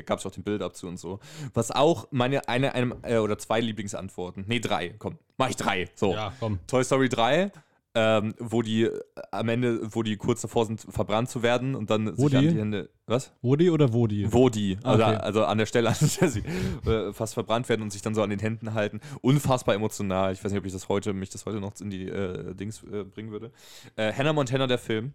gab 0.05 0.17
es 0.17 0.25
auch 0.25 0.31
den 0.31 0.43
Bild 0.43 0.61
dazu 0.61 0.87
und 0.87 0.97
so. 0.97 1.19
Was 1.53 1.69
auch 1.69 2.07
meine 2.09 2.47
eine, 2.49 2.73
eine 2.73 2.97
äh, 3.03 3.17
oder 3.17 3.37
zwei 3.37 3.59
Lieblingsantworten. 3.59 4.45
Nee, 4.47 4.59
drei. 4.59 4.95
Komm, 4.97 5.19
mach 5.37 5.49
ich 5.49 5.57
drei. 5.57 5.89
So. 5.93 6.15
komm. 6.39 6.59
Toy 6.65 6.83
Story 6.83 7.07
3, 7.07 7.51
ähm, 7.93 8.33
wo 8.39 8.61
die 8.61 8.83
äh, 8.83 8.99
am 9.31 9.49
Ende, 9.49 9.79
wo 9.93 10.03
die 10.03 10.15
kurz 10.17 10.41
davor 10.41 10.65
sind, 10.65 10.81
verbrannt 10.81 11.29
zu 11.29 11.43
werden 11.43 11.75
und 11.75 11.89
dann 11.89 12.17
Wo 12.17 12.27
sich 12.29 12.37
an 12.37 12.43
die? 12.43 12.49
die 12.53 12.59
Hände. 12.59 12.89
Was? 13.07 13.33
Woody 13.41 13.69
oder 13.69 13.91
Woody? 13.93 14.31
Wo 14.31 14.49
die, 14.49 14.77
Ah, 14.83 14.91
also, 14.91 15.03
okay. 15.03 15.15
also 15.17 15.45
an 15.45 15.57
der 15.57 15.65
Stelle, 15.65 15.89
an 15.99 16.09
der 16.19 16.29
sie 16.29 16.43
äh, 16.85 17.11
fast 17.11 17.33
verbrannt 17.33 17.67
werden 17.67 17.81
und 17.81 17.91
sich 17.91 18.01
dann 18.01 18.15
so 18.15 18.21
an 18.23 18.29
den 18.29 18.39
Händen 18.39 18.73
halten. 18.73 19.01
Unfassbar 19.21 19.75
emotional. 19.75 20.31
Ich 20.33 20.43
weiß 20.43 20.51
nicht, 20.51 20.59
ob 20.59 20.65
ich 20.65 20.73
das 20.73 20.87
heute, 20.87 21.13
mich 21.13 21.29
das 21.29 21.45
heute 21.45 21.59
noch 21.59 21.73
in 21.81 21.89
die 21.89 22.07
äh, 22.07 22.53
Dings 22.55 22.81
äh, 22.83 23.03
bringen 23.03 23.31
würde. 23.31 23.51
Äh, 23.97 24.13
Hannah 24.13 24.33
Montana, 24.33 24.67
der 24.67 24.77
Film. 24.77 25.13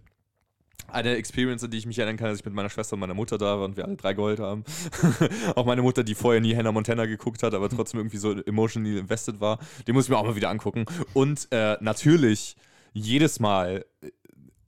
Eine 0.88 1.16
Experience, 1.16 1.64
an 1.64 1.70
die 1.70 1.78
ich 1.78 1.86
mich 1.86 1.98
erinnern 1.98 2.16
kann, 2.16 2.28
dass 2.28 2.38
ich 2.38 2.44
mit 2.44 2.54
meiner 2.54 2.70
Schwester 2.70 2.94
und 2.94 3.00
meiner 3.00 3.14
Mutter 3.14 3.38
da 3.38 3.58
war 3.58 3.64
und 3.64 3.76
wir 3.76 3.84
alle 3.84 3.96
drei 3.96 4.14
geheult 4.14 4.38
haben. 4.38 4.64
auch 5.56 5.66
meine 5.66 5.82
Mutter, 5.82 6.04
die 6.04 6.14
vorher 6.14 6.40
nie 6.40 6.54
Hannah 6.54 6.72
Montana 6.72 7.06
geguckt 7.06 7.42
hat, 7.42 7.54
aber 7.54 7.68
trotzdem 7.68 8.00
irgendwie 8.00 8.18
so 8.18 8.32
emotionally 8.32 8.98
invested 8.98 9.40
war. 9.40 9.58
Die 9.86 9.92
muss 9.92 10.04
ich 10.04 10.10
mir 10.10 10.16
auch 10.16 10.24
mal 10.24 10.36
wieder 10.36 10.50
angucken. 10.50 10.84
Und 11.12 11.48
äh, 11.50 11.76
natürlich 11.80 12.56
jedes 12.92 13.40
Mal, 13.40 13.84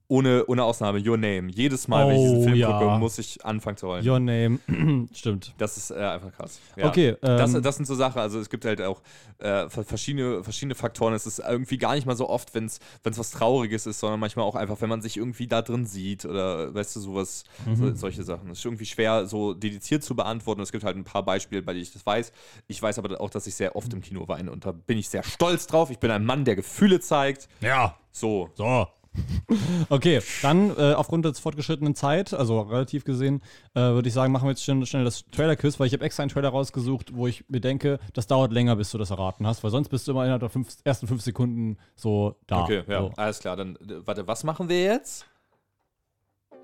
ohne, 0.08 0.46
ohne 0.46 0.64
Ausnahme, 0.64 0.98
Your 1.06 1.18
Name. 1.18 1.50
Jedes 1.50 1.86
Mal, 1.86 2.08
wenn 2.08 2.16
ich 2.16 2.22
diesen 2.22 2.38
Oh, 2.38 2.42
Film 2.44 2.54
ja. 2.56 2.78
gucke, 2.78 2.98
muss 2.98 3.18
ich 3.18 3.44
anfangen 3.44 3.76
zu 3.76 3.88
heulen. 3.88 4.08
Your 4.08 4.18
Name. 4.18 4.58
Stimmt. 5.12 5.52
Das 5.58 5.76
ist 5.76 5.90
äh, 5.90 5.96
einfach 5.96 6.32
krass. 6.32 6.58
Ja. 6.76 6.86
Okay, 6.88 7.16
das, 7.20 7.54
ähm, 7.54 7.62
das 7.62 7.76
sind 7.76 7.84
so 7.86 7.94
Sachen, 7.94 8.18
also 8.20 8.40
es 8.40 8.48
gibt 8.48 8.64
halt 8.64 8.80
auch 8.80 9.02
äh, 9.38 9.68
ver- 9.68 9.84
verschiedene, 9.84 10.42
verschiedene 10.42 10.74
Faktoren. 10.74 11.12
Es 11.12 11.26
ist 11.26 11.40
irgendwie 11.40 11.76
gar 11.78 11.94
nicht 11.94 12.06
mal 12.06 12.16
so 12.16 12.28
oft, 12.28 12.54
wenn 12.54 12.64
es 12.64 12.80
was 13.04 13.30
Trauriges 13.32 13.86
ist, 13.86 14.00
sondern 14.00 14.18
manchmal 14.18 14.46
auch 14.46 14.54
einfach, 14.54 14.80
wenn 14.80 14.88
man 14.88 15.02
sich 15.02 15.16
irgendwie 15.18 15.46
da 15.46 15.60
drin 15.62 15.84
sieht 15.86 16.24
oder 16.24 16.72
weißt 16.74 16.96
du, 16.96 17.00
sowas, 17.00 17.44
Mhm. 17.66 17.76
so, 17.76 17.94
solche 17.94 18.22
Sachen. 18.22 18.50
Es 18.50 18.60
ist 18.60 18.64
irgendwie 18.64 18.86
schwer, 18.86 19.26
so 19.26 19.52
dediziert 19.54 20.02
zu 20.04 20.16
beantworten. 20.16 20.60
Es 20.62 20.72
gibt 20.72 20.84
halt 20.84 20.96
ein 20.96 21.04
paar 21.04 21.22
Beispiele, 21.24 21.60
bei 21.62 21.72
denen 21.72 21.82
ich 21.82 21.92
das 21.92 22.06
weiß. 22.06 22.32
Ich 22.66 22.80
weiß 22.82 22.98
aber 22.98 23.20
auch, 23.20 23.30
dass 23.30 23.46
ich 23.46 23.54
sehr 23.54 23.76
oft 23.76 23.92
im 23.92 24.00
Kino 24.00 24.26
weine 24.28 24.50
und 24.50 24.64
da 24.64 24.72
bin 24.72 24.96
ich 24.96 25.08
sehr 25.08 25.22
stolz 25.22 25.66
drauf. 25.66 25.90
Ich 25.90 25.98
bin 25.98 26.10
ein 26.10 26.24
Mann, 26.24 26.44
der 26.44 26.56
Gefühle 26.56 27.00
zeigt. 27.00 27.48
Ja. 27.60 27.96
So. 28.10 28.48
So. 28.54 28.86
Okay, 29.90 30.20
dann 30.42 30.70
äh, 30.76 30.92
aufgrund 30.92 31.24
der 31.24 31.34
fortgeschrittenen 31.34 31.94
Zeit, 31.94 32.34
also 32.34 32.60
relativ 32.60 33.04
gesehen, 33.04 33.40
äh, 33.74 33.80
würde 33.80 34.08
ich 34.08 34.14
sagen, 34.14 34.32
machen 34.32 34.44
wir 34.46 34.50
jetzt 34.50 34.62
schnell, 34.62 34.84
schnell 34.86 35.04
das 35.04 35.24
Trailer-Quiz, 35.30 35.80
weil 35.80 35.86
ich 35.86 35.92
habe 35.92 36.04
extra 36.04 36.22
einen 36.22 36.30
Trailer 36.30 36.50
rausgesucht, 36.50 37.14
wo 37.14 37.26
ich 37.26 37.44
mir 37.48 37.60
denke, 37.60 37.98
das 38.12 38.26
dauert 38.26 38.52
länger, 38.52 38.76
bis 38.76 38.90
du 38.90 38.98
das 38.98 39.10
erraten 39.10 39.46
hast, 39.46 39.64
weil 39.64 39.70
sonst 39.70 39.88
bist 39.88 40.06
du 40.06 40.12
immer 40.12 40.22
innerhalb 40.22 40.40
der 40.40 40.50
fünf, 40.50 40.68
ersten 40.84 41.06
fünf 41.06 41.22
Sekunden 41.22 41.78
so 41.96 42.36
da. 42.46 42.64
Okay, 42.64 42.82
ja, 42.88 43.00
So. 43.02 43.12
alles 43.16 43.38
klar. 43.38 43.56
Dann, 43.56 43.76
äh, 43.76 44.06
warte, 44.06 44.26
was 44.26 44.44
machen 44.44 44.68
wir 44.68 44.82
jetzt? 44.82 45.26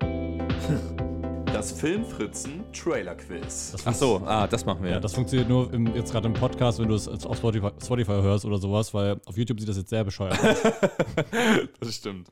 Das 1.55 1.71
Filmfritzen 1.71 2.65
Trailer 2.73 3.15
Quiz. 3.15 3.73
Ach 3.85 3.93
so, 3.93 4.21
ah, 4.25 4.45
das 4.45 4.65
machen 4.65 4.83
wir. 4.83 4.91
Ja, 4.91 4.99
das 4.99 5.13
funktioniert 5.13 5.47
nur 5.47 5.71
im, 5.73 5.95
jetzt 5.95 6.11
gerade 6.11 6.27
im 6.27 6.33
Podcast, 6.33 6.79
wenn 6.79 6.89
du 6.89 6.95
es 6.95 7.07
auf 7.07 7.37
Spotify, 7.37 7.69
Spotify 7.81 8.11
hörst 8.11 8.43
oder 8.43 8.57
sowas, 8.57 8.93
weil 8.93 9.21
auf 9.25 9.37
YouTube 9.37 9.61
sieht 9.61 9.69
das 9.69 9.77
jetzt 9.77 9.89
sehr 9.89 10.03
bescheuert 10.03 10.37
aus. 10.43 10.57
Das 11.79 11.95
stimmt. 11.95 12.27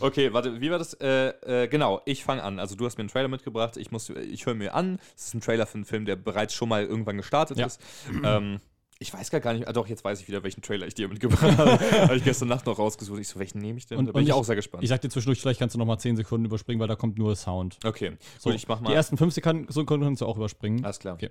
Okay, 0.00 0.32
warte, 0.32 0.60
wie 0.60 0.72
war 0.72 0.78
das? 0.78 0.94
Äh, 0.94 1.28
äh, 1.62 1.68
genau, 1.68 2.02
ich 2.04 2.24
fange 2.24 2.42
an. 2.42 2.58
Also 2.58 2.74
du 2.74 2.84
hast 2.84 2.98
mir 2.98 3.02
einen 3.02 3.10
Trailer 3.10 3.28
mitgebracht. 3.28 3.76
Ich 3.76 3.92
muss, 3.92 4.10
ich 4.10 4.44
höre 4.44 4.54
mir 4.54 4.74
an. 4.74 4.98
Es 5.16 5.26
ist 5.26 5.34
ein 5.34 5.40
Trailer 5.40 5.66
für 5.66 5.76
einen 5.76 5.84
Film, 5.84 6.04
der 6.04 6.16
bereits 6.16 6.52
schon 6.52 6.68
mal 6.68 6.82
irgendwann 6.84 7.16
gestartet 7.16 7.58
Ja. 7.58 7.66
ist. 7.66 7.80
Ähm, 8.24 8.58
ich 9.06 9.12
weiß 9.12 9.30
gar 9.30 9.52
nicht. 9.52 9.68
Ah, 9.68 9.72
doch, 9.72 9.86
jetzt 9.86 10.02
weiß 10.02 10.20
ich 10.20 10.28
wieder, 10.28 10.42
welchen 10.42 10.62
Trailer 10.62 10.86
ich 10.86 10.94
dir 10.94 11.08
mitgebracht 11.08 11.58
habe. 11.58 11.72
habe 12.02 12.16
ich 12.16 12.24
gestern 12.24 12.48
Nacht 12.48 12.64
noch 12.64 12.78
rausgesucht. 12.78 13.20
Ich 13.20 13.28
so, 13.28 13.38
welchen 13.38 13.58
nehme 13.58 13.76
ich 13.78 13.86
denn? 13.86 13.98
Und- 13.98 14.06
da 14.06 14.12
bin 14.12 14.16
und 14.18 14.22
ich 14.22 14.28
ich- 14.28 14.34
auch 14.34 14.44
sehr 14.44 14.56
gespannt. 14.56 14.82
Ich 14.82 14.88
sag 14.88 15.00
dir 15.02 15.10
zwischendurch, 15.10 15.40
vielleicht 15.40 15.58
kannst 15.60 15.74
du 15.74 15.78
noch 15.78 15.84
mal 15.86 15.98
10 15.98 16.16
Sekunden 16.16 16.46
überspringen, 16.46 16.80
weil 16.80 16.88
da 16.88 16.96
kommt 16.96 17.18
nur 17.18 17.36
Sound. 17.36 17.78
okay, 17.84 18.16
So, 18.38 18.48
gut, 18.50 18.56
ich 18.56 18.66
mach 18.66 18.80
mal. 18.80 18.88
Die 18.88 18.94
ersten 18.94 19.16
5 19.18 19.34
Sekunden 19.34 19.66
kannst 20.04 20.22
du 20.22 20.26
auch 20.26 20.36
überspringen. 20.36 20.84
Alles 20.84 20.98
klar. 20.98 21.14
Okay. 21.14 21.30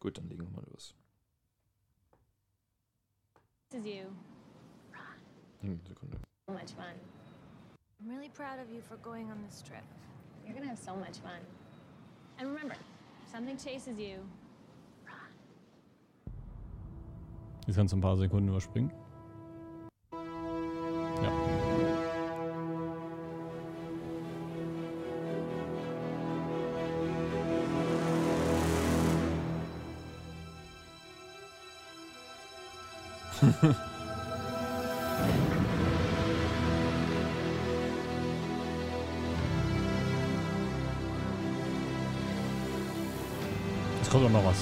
Gut, 0.00 0.16
dann 0.16 0.28
legen 0.28 0.44
wir 0.44 0.50
mal 0.50 0.64
los. 0.72 0.94
This 3.70 3.80
is 3.80 3.86
you. 3.86 4.06
Hm, 5.60 5.80
Sekunde. 5.86 6.16
So 6.46 6.52
much 6.54 6.70
fun. 6.74 6.94
I'm 8.00 8.08
really 8.08 8.30
proud 8.30 8.58
of 8.64 8.70
you 8.72 8.80
for 8.80 8.96
going 8.98 9.26
on 9.30 9.42
this 9.46 9.62
trip. 9.62 9.82
You're 10.46 10.54
gonna 10.54 10.70
have 10.70 10.78
so 10.80 10.94
much 10.96 11.18
fun. 11.20 11.40
And 12.38 12.48
remember, 12.48 12.74
if 13.24 13.30
something 13.30 13.56
chases 13.58 13.98
you, 13.98 14.20
Jetzt 17.68 17.76
kannst 17.76 17.92
du 17.92 17.98
ein 17.98 18.00
paar 18.00 18.16
Sekunden 18.16 18.48
überspringen. 18.48 18.90
Ja. 21.22 21.30
Es 44.02 44.10
kommt 44.10 44.24
auch 44.24 44.30
noch 44.30 44.44
was. 44.44 44.56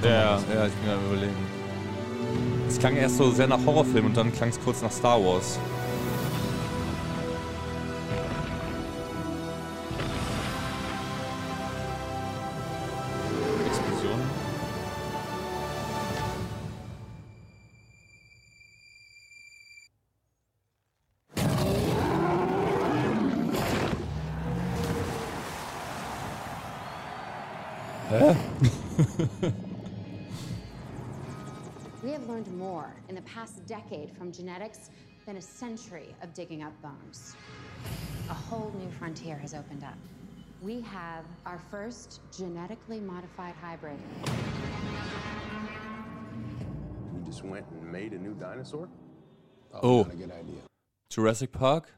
Kommt 0.00 0.04
noch 0.04 0.10
Ja, 0.10 0.34
was. 0.36 0.44
ja, 0.54 0.66
ich 0.66 0.72
bin 0.74 0.84
gerade 0.86 1.06
überlegen. 1.06 1.61
Es 2.72 2.78
klang 2.78 2.96
erst 2.96 3.18
so 3.18 3.30
sehr 3.30 3.46
nach 3.46 3.58
Horrorfilm 3.66 4.06
und 4.06 4.16
dann 4.16 4.32
klang 4.32 4.48
es 4.48 4.58
kurz 4.58 4.80
nach 4.80 4.90
Star 4.90 5.22
Wars. 5.22 5.58
From 34.22 34.30
genetics 34.30 34.90
than 35.26 35.36
a 35.36 35.42
century 35.42 36.14
of 36.22 36.32
digging 36.32 36.62
up 36.62 36.72
bones. 36.80 37.34
A 38.30 38.34
whole 38.34 38.72
new 38.78 38.88
frontier 38.92 39.36
has 39.36 39.52
opened 39.52 39.82
up. 39.82 39.98
We 40.60 40.80
have 40.82 41.24
our 41.44 41.60
first 41.72 42.20
genetically 42.30 43.00
modified 43.00 43.56
hybrid. 43.60 43.98
You 47.12 47.20
just 47.26 47.44
went 47.44 47.66
and 47.72 47.90
made 47.90 48.12
a 48.12 48.18
new 48.18 48.34
dinosaur? 48.34 48.88
Oh. 49.82 50.02
Not 50.04 50.12
a 50.12 50.16
good 50.16 50.30
idea. 50.30 50.60
Jurassic 51.10 51.50
Park? 51.50 51.92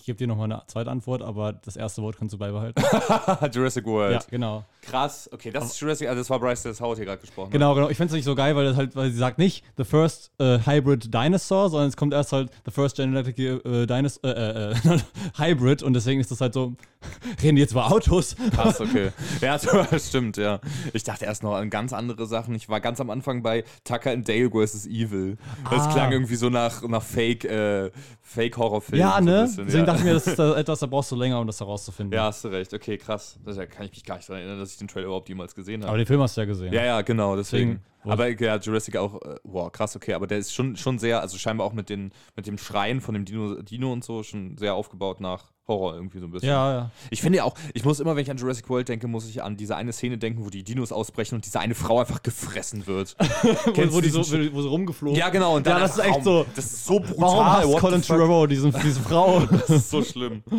Ich 0.00 0.04
gebe 0.04 0.18
dir 0.18 0.26
noch 0.26 0.36
mal 0.36 0.44
eine 0.44 0.62
zweite 0.66 0.90
Antwort, 0.90 1.22
aber 1.22 1.52
das 1.54 1.74
erste 1.76 2.02
Wort 2.02 2.16
kannst 2.18 2.34
du 2.34 2.38
beibehalten. 2.38 2.82
Jurassic 3.52 3.86
World. 3.86 4.12
ja, 4.12 4.20
genau. 4.30 4.64
Krass. 4.82 5.28
Okay, 5.32 5.50
das 5.50 5.64
ist 5.66 5.80
Jurassic, 5.80 6.06
also 6.08 6.20
das 6.20 6.28
war 6.30 6.38
Bryce 6.38 6.62
Dallas 6.64 6.80
Howard 6.80 6.98
hier 6.98 7.06
gerade 7.06 7.20
gesprochen. 7.20 7.50
Genau, 7.50 7.74
genau. 7.74 7.88
Ich 7.88 7.96
finde 7.96 8.08
es 8.10 8.14
nicht 8.14 8.24
so 8.24 8.34
geil, 8.34 8.54
weil 8.54 8.66
das 8.66 8.76
halt, 8.76 8.94
weil 8.94 9.10
sie 9.10 9.16
sagt 9.18 9.38
nicht 9.38 9.64
the 9.78 9.84
first 9.84 10.30
äh, 10.38 10.58
hybrid 10.64 11.12
dinosaur, 11.12 11.70
sondern 11.70 11.88
es 11.88 11.96
kommt 11.96 12.12
erst 12.12 12.32
halt 12.32 12.50
the 12.66 12.70
first 12.70 12.96
genetic 12.96 13.38
äh, 13.38 13.86
dinosaur, 13.86 14.24
äh, 14.24 14.72
äh, 14.72 14.98
hybrid 15.38 15.82
und 15.82 15.94
deswegen 15.94 16.20
ist 16.20 16.30
das 16.30 16.40
halt 16.40 16.52
so, 16.52 16.74
reden 17.42 17.56
die 17.56 17.62
jetzt 17.62 17.72
über 17.72 17.90
Autos? 17.90 18.36
Krass, 18.54 18.80
okay. 18.80 19.10
ja, 19.40 19.56
das 19.58 20.08
stimmt, 20.08 20.36
ja. 20.36 20.60
Ich 20.92 21.04
dachte 21.04 21.24
erst 21.24 21.42
noch 21.42 21.54
an 21.54 21.70
ganz 21.70 21.92
andere 21.92 22.26
Sachen. 22.26 22.54
Ich 22.54 22.68
war 22.68 22.80
ganz 22.80 23.00
am 23.00 23.10
Anfang 23.10 23.42
bei 23.42 23.64
Tucker 23.84 24.10
and 24.10 24.28
Dale 24.28 24.50
vs. 24.50 24.86
Evil. 24.86 25.36
Das 25.70 25.86
Ah. 25.86 25.92
klang 25.92 26.12
irgendwie 26.12 26.36
so 26.36 26.48
nach, 26.50 26.82
nach 26.82 27.02
Fake, 27.02 27.44
äh, 27.44 27.90
Fake-Horrorfilm. 28.22 29.00
ja, 29.00 29.20
ne? 29.20 29.48
ja. 29.56 29.85
dachte 29.92 29.98
ich 30.00 30.04
mir, 30.04 30.14
das 30.14 30.26
ist 30.26 30.38
da 30.38 30.56
etwas, 30.56 30.80
da 30.80 30.86
brauchst 30.86 31.10
du 31.12 31.16
länger, 31.16 31.40
um 31.40 31.46
das 31.46 31.60
herauszufinden. 31.60 32.14
Ja, 32.16 32.24
hast 32.26 32.44
du 32.44 32.48
recht. 32.48 32.72
Okay, 32.74 32.98
krass. 32.98 33.38
Da 33.44 33.66
kann 33.66 33.86
ich 33.86 33.92
mich 33.92 34.04
gar 34.04 34.16
nicht 34.16 34.28
daran 34.28 34.42
erinnern, 34.42 34.58
dass 34.60 34.72
ich 34.72 34.78
den 34.78 34.88
Trailer 34.88 35.06
überhaupt 35.06 35.28
jemals 35.28 35.54
gesehen 35.54 35.82
habe. 35.82 35.88
Aber 35.90 35.98
den 35.98 36.06
Film 36.06 36.20
hast 36.20 36.36
du 36.36 36.40
ja 36.42 36.44
gesehen. 36.46 36.72
Ja, 36.72 36.84
ja, 36.84 37.00
genau, 37.02 37.36
deswegen. 37.36 37.80
Deswegen- 38.04 38.12
aber 38.12 38.28
ja, 38.28 38.56
Jurassic 38.56 38.96
auch, 38.96 39.20
äh, 39.22 39.36
wow, 39.42 39.72
krass, 39.72 39.96
okay, 39.96 40.12
aber 40.14 40.26
der 40.28 40.38
ist 40.38 40.54
schon, 40.54 40.76
schon 40.76 40.98
sehr, 40.98 41.20
also 41.22 41.38
scheinbar 41.38 41.66
auch 41.66 41.72
mit, 41.72 41.88
den, 41.88 42.12
mit 42.36 42.46
dem 42.46 42.56
Schreien 42.56 43.00
von 43.00 43.14
dem 43.14 43.24
Dino, 43.24 43.60
Dino 43.62 43.92
und 43.92 44.04
so, 44.04 44.22
schon 44.22 44.56
sehr 44.58 44.74
aufgebaut 44.74 45.20
nach 45.20 45.50
Horror 45.68 45.94
irgendwie 45.94 46.18
so 46.18 46.26
ein 46.26 46.30
bisschen. 46.30 46.48
ja. 46.48 46.72
ja. 46.72 46.90
Ich 47.10 47.20
finde 47.20 47.38
ja 47.38 47.44
auch, 47.44 47.54
ich 47.74 47.84
muss 47.84 48.00
immer, 48.00 48.14
wenn 48.14 48.22
ich 48.22 48.30
an 48.30 48.36
Jurassic 48.36 48.68
World 48.68 48.88
denke, 48.88 49.08
muss 49.08 49.28
ich 49.28 49.42
an 49.42 49.56
diese 49.56 49.76
eine 49.76 49.92
Szene 49.92 50.18
denken, 50.18 50.44
wo 50.44 50.50
die 50.50 50.62
Dinos 50.62 50.92
ausbrechen 50.92 51.34
und 51.34 51.44
diese 51.44 51.60
eine 51.60 51.74
Frau 51.74 52.00
einfach 52.00 52.22
gefressen 52.22 52.86
wird. 52.86 53.16
Wo, 53.42 53.72
Kennst 53.72 53.94
wo, 53.94 54.00
du 54.00 54.06
die 54.06 54.10
so, 54.10 54.20
wo 54.20 54.62
sie 54.62 54.68
rumgeflogen 54.68 55.18
ja, 55.18 55.28
genau. 55.28 55.56
Und 55.56 55.66
Ja, 55.66 55.74
dann 55.74 55.82
das 55.82 55.96
ist 55.96 56.04
echt 56.04 56.24
so. 56.24 56.46
Das 56.54 56.64
ist 56.64 56.84
so 56.86 57.00
brutal. 57.00 57.16
Warum 57.18 57.46
hasst 57.46 57.68
what 57.68 57.80
Colin? 57.80 58.02
Trevorrow 58.02 58.46
diesen, 58.46 58.72
diese 58.82 59.00
Frau? 59.00 59.40
Das 59.50 59.70
ist 59.70 59.90
so 59.90 60.02
schlimm. 60.02 60.42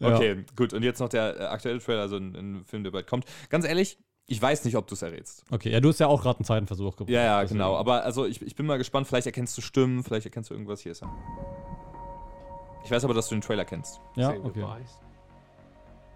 Ja. 0.00 0.14
Okay, 0.14 0.44
gut. 0.54 0.72
Und 0.74 0.84
jetzt 0.84 1.00
noch 1.00 1.08
der 1.08 1.40
äh, 1.40 1.44
aktuelle 1.46 1.80
Trailer, 1.80 2.02
also 2.02 2.16
ein, 2.16 2.34
ein 2.36 2.64
Film, 2.64 2.84
der 2.84 2.92
bald 2.92 3.08
kommt. 3.08 3.24
Ganz 3.48 3.64
ehrlich, 3.64 3.98
ich 4.26 4.40
weiß 4.40 4.64
nicht, 4.64 4.76
ob 4.76 4.86
du 4.86 4.94
es 4.94 5.02
errätst. 5.02 5.42
Okay, 5.50 5.72
ja, 5.72 5.80
du 5.80 5.88
hast 5.88 5.98
ja 5.98 6.06
auch 6.06 6.22
gerade 6.22 6.38
einen 6.38 6.44
zweiten 6.44 6.66
Versuch 6.66 6.92
gebraucht. 6.92 7.10
Ja, 7.10 7.22
ja, 7.22 7.44
genau. 7.44 7.74
Aber 7.76 8.04
also 8.04 8.26
ich, 8.26 8.40
ich 8.42 8.54
bin 8.54 8.66
mal 8.66 8.78
gespannt. 8.78 9.08
Vielleicht 9.08 9.26
erkennst 9.26 9.56
du 9.56 9.62
Stimmen, 9.62 10.04
vielleicht 10.04 10.26
erkennst 10.26 10.50
du 10.50 10.54
irgendwas. 10.54 10.80
Hier 10.82 10.92
ist 10.92 11.02
er. 11.02 11.10
Ich 12.88 12.92
weiß 12.92 13.04
aber, 13.04 13.12
dass 13.12 13.28
du 13.28 13.34
den 13.34 13.42
Trailer 13.42 13.66
kennst. 13.66 14.00
Ja, 14.16 14.30
okay. 14.30 14.64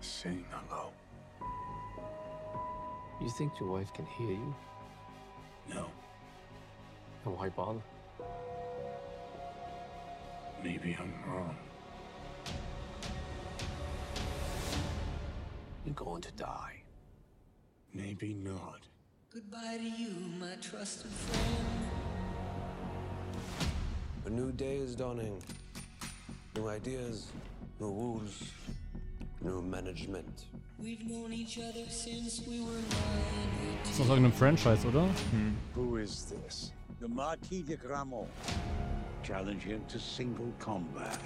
Saying 0.01 0.43
hello. 0.51 0.91
You 3.21 3.29
think 3.37 3.53
your 3.61 3.79
wife 3.79 3.93
can 3.93 4.07
hear 4.07 4.31
you? 4.31 4.55
No, 5.69 5.85
Then 7.25 7.35
why 7.39 7.51
bother? 7.51 7.83
maybe 10.65 10.97
I'm 10.99 11.13
wrong. 11.27 11.55
You're 15.85 15.95
going 15.95 16.23
to 16.23 16.33
die. 16.33 16.85
Maybe 17.93 18.33
not. 18.33 18.89
Goodbye 19.31 19.77
to 19.77 19.85
you, 20.03 20.15
my 20.41 20.57
trusted 20.63 21.11
friend. 21.11 21.91
A 24.25 24.31
new 24.31 24.53
day 24.53 24.77
is 24.77 24.97
dawning. 24.97 25.37
New 26.55 26.69
ideas, 26.69 27.33
new 27.81 27.89
rules, 27.89 28.43
new 29.41 29.63
management. 29.63 30.45
We've 30.79 31.05
known 31.05 31.33
each 31.33 31.59
other 31.59 31.89
since 31.89 32.43
we 32.47 32.61
were 32.61 32.73
nine. 32.73 33.79
Das 33.85 33.93
ist 33.93 34.01
aus 34.01 34.09
irgendeinem 34.09 34.33
Franchise, 34.33 34.87
oder? 34.87 35.09
Hm. 35.31 35.57
Who 35.75 35.97
is 35.97 36.27
this? 36.27 36.73
The 37.01 37.09
Marquis 37.09 37.63
de 37.63 37.77
Gramont. 37.77 38.29
Challenge 39.23 39.63
him 39.63 39.81
to 39.89 39.99
single 39.99 40.53
combat. 40.59 41.19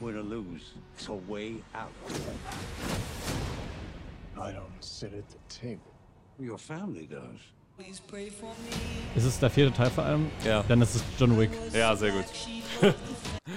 win 0.00 0.16
or 0.16 0.22
lose. 0.22 0.74
It's 0.94 1.08
a 1.08 1.14
way 1.14 1.56
out. 1.74 1.90
I 4.40 4.52
don't 4.52 4.80
sit 4.80 5.14
at 5.14 5.28
the 5.28 5.38
table. 5.48 5.94
Your 6.38 6.58
family 6.58 7.06
does. 7.06 7.40
Ist 9.16 9.24
es 9.24 9.38
der 9.38 9.50
vierte 9.50 9.72
Teil 9.76 9.90
vor 9.90 10.04
allem? 10.04 10.26
Ja. 10.44 10.64
Dann 10.68 10.80
ist 10.82 10.94
es 10.94 11.04
John 11.18 11.38
Wick. 11.38 11.50
Ja, 11.72 11.94
sehr 11.96 12.12
gut. 12.12 12.24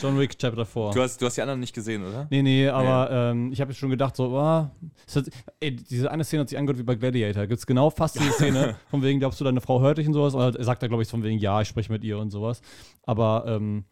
John 0.01 0.17
Wick 0.17 0.37
Chapter 0.37 0.65
4. 0.65 0.91
Du 0.93 1.01
hast, 1.01 1.21
du 1.21 1.25
hast 1.25 1.37
die 1.37 1.41
anderen 1.41 1.59
nicht 1.59 1.73
gesehen, 1.73 2.03
oder? 2.05 2.27
Nee, 2.29 2.41
nee, 2.41 2.67
aber 2.67 3.09
Ähm, 3.11 3.51
ich 3.51 3.61
habe 3.61 3.73
schon 3.73 3.89
gedacht, 3.89 4.15
so, 4.15 4.69
es 5.05 5.15
hat, 5.15 5.25
ey, 5.59 5.75
diese 5.75 6.11
eine 6.11 6.23
Szene 6.23 6.41
hat 6.41 6.49
sich 6.49 6.57
angehört 6.57 6.79
wie 6.79 6.83
bei 6.83 6.95
Gladiator. 6.95 7.47
Gibt 7.47 7.59
es 7.59 7.65
genau 7.65 7.89
fast 7.89 8.15
diese 8.19 8.31
Szene, 8.31 8.75
von 8.89 9.01
wegen, 9.01 9.19
glaubst 9.19 9.39
du, 9.39 9.45
deine 9.45 9.61
Frau 9.61 9.81
hört 9.81 9.97
dich 9.97 10.07
und 10.07 10.13
sowas? 10.13 10.35
Oder 10.35 10.63
sagt 10.63 10.81
er, 10.83 10.89
glaube 10.89 11.03
ich, 11.03 11.09
von 11.09 11.23
wegen, 11.23 11.39
ja, 11.39 11.61
ich 11.61 11.67
spreche 11.67 11.91
mit 11.91 12.03
ihr 12.03 12.17
und 12.19 12.31
sowas. 12.31 12.61
Aber, 13.03 13.45
ähm, 13.47 13.85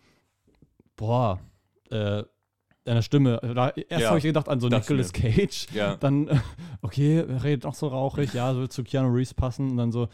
boah, 0.95 1.39
äh, 1.91 2.23
deine 2.85 3.03
Stimme, 3.03 3.39
da, 3.41 3.69
erst 3.69 4.01
Ja, 4.03 4.09
habe 4.09 4.19
ich 4.19 4.23
gedacht 4.23 4.47
an 4.47 4.59
so 4.59 4.69
Nicolas. 4.69 5.11
Cage. 5.11 5.67
Ja. 5.73 5.95
Dann, 5.99 6.27
äh, 6.29 6.39
okay, 6.81 7.17
er 7.27 7.43
redet 7.43 7.65
auch 7.65 7.75
so 7.75 7.87
rauchig, 7.87 8.33
ja, 8.33 8.53
soll 8.53 8.69
zu 8.69 8.83
Keanu 8.83 9.13
Reeves 9.13 9.33
passen. 9.33 9.71
Und 9.71 9.77
dann 9.77 9.91
so, 9.91 10.07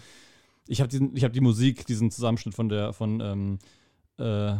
ich 0.67 0.81
habe 0.81 0.91
habe 0.95 1.33
die 1.33 1.41
Musik, 1.41 1.85
diesen 1.85 2.09
Zusammenschnitt 2.09 2.55
von 2.55 2.69
der, 2.69 2.93
von, 2.93 3.19
ähm, 3.19 3.59
äh, 4.17 4.55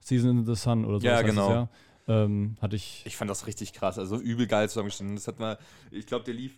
Season 0.00 0.30
in 0.30 0.46
the 0.46 0.54
Sun 0.54 0.84
oder 0.84 1.00
so. 1.00 1.06
Ja, 1.06 1.20
es 1.20 1.26
genau. 1.26 1.50
ja. 1.50 1.68
Ähm, 2.08 2.56
hatte 2.60 2.76
ich. 2.76 3.02
Ich 3.04 3.16
fand 3.16 3.28
das 3.30 3.46
richtig 3.48 3.72
krass. 3.72 3.98
Also 3.98 4.16
übel 4.16 4.46
geil 4.46 4.68
zusammengestellt. 4.68 5.16
Das 5.16 5.26
hat 5.26 5.40
mal, 5.40 5.58
ich 5.90 6.06
glaube, 6.06 6.24
der 6.24 6.34
lief. 6.34 6.52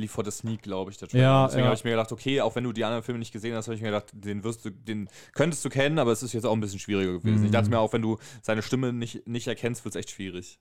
Lief 0.00 0.10
vor 0.12 0.24
der 0.24 0.32
Sneak, 0.32 0.62
glaube 0.62 0.90
ich, 0.90 0.98
der 0.98 1.08
Trailer. 1.08 1.22
Ja, 1.22 1.46
Deswegen 1.46 1.60
ja. 1.60 1.66
habe 1.66 1.76
ich 1.76 1.84
mir 1.84 1.90
gedacht, 1.90 2.12
okay, 2.12 2.40
auch 2.40 2.54
wenn 2.56 2.64
du 2.64 2.72
die 2.72 2.84
anderen 2.84 3.02
Filme 3.02 3.18
nicht 3.18 3.32
gesehen 3.32 3.54
hast, 3.54 3.66
habe 3.66 3.74
ich 3.76 3.82
mir 3.82 3.88
gedacht, 3.88 4.10
den 4.12 4.42
wirst 4.44 4.64
du, 4.64 4.70
den 4.70 5.08
könntest 5.34 5.64
du 5.64 5.68
kennen, 5.68 5.98
aber 5.98 6.12
es 6.12 6.22
ist 6.22 6.32
jetzt 6.32 6.44
auch 6.44 6.52
ein 6.52 6.60
bisschen 6.60 6.78
schwieriger 6.78 7.12
gewesen. 7.12 7.44
Ich 7.44 7.50
dachte 7.50 7.66
Mhm. 7.66 7.70
mir 7.74 7.78
auch, 7.80 7.92
wenn 7.92 8.02
du 8.02 8.18
seine 8.42 8.62
Stimme 8.62 8.92
nicht, 8.92 9.26
nicht 9.26 9.46
erkennst, 9.46 9.84
wird 9.84 9.94
es 9.94 9.98
echt 10.00 10.10
schwierig. 10.10 10.58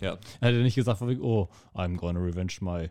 Ja. 0.00 0.18
Er 0.40 0.48
hätte 0.48 0.62
nicht 0.62 0.74
gesagt, 0.76 1.02
oh, 1.02 1.48
I'm 1.74 1.96
gonna 1.96 2.20
revenge 2.20 2.54
my 2.60 2.88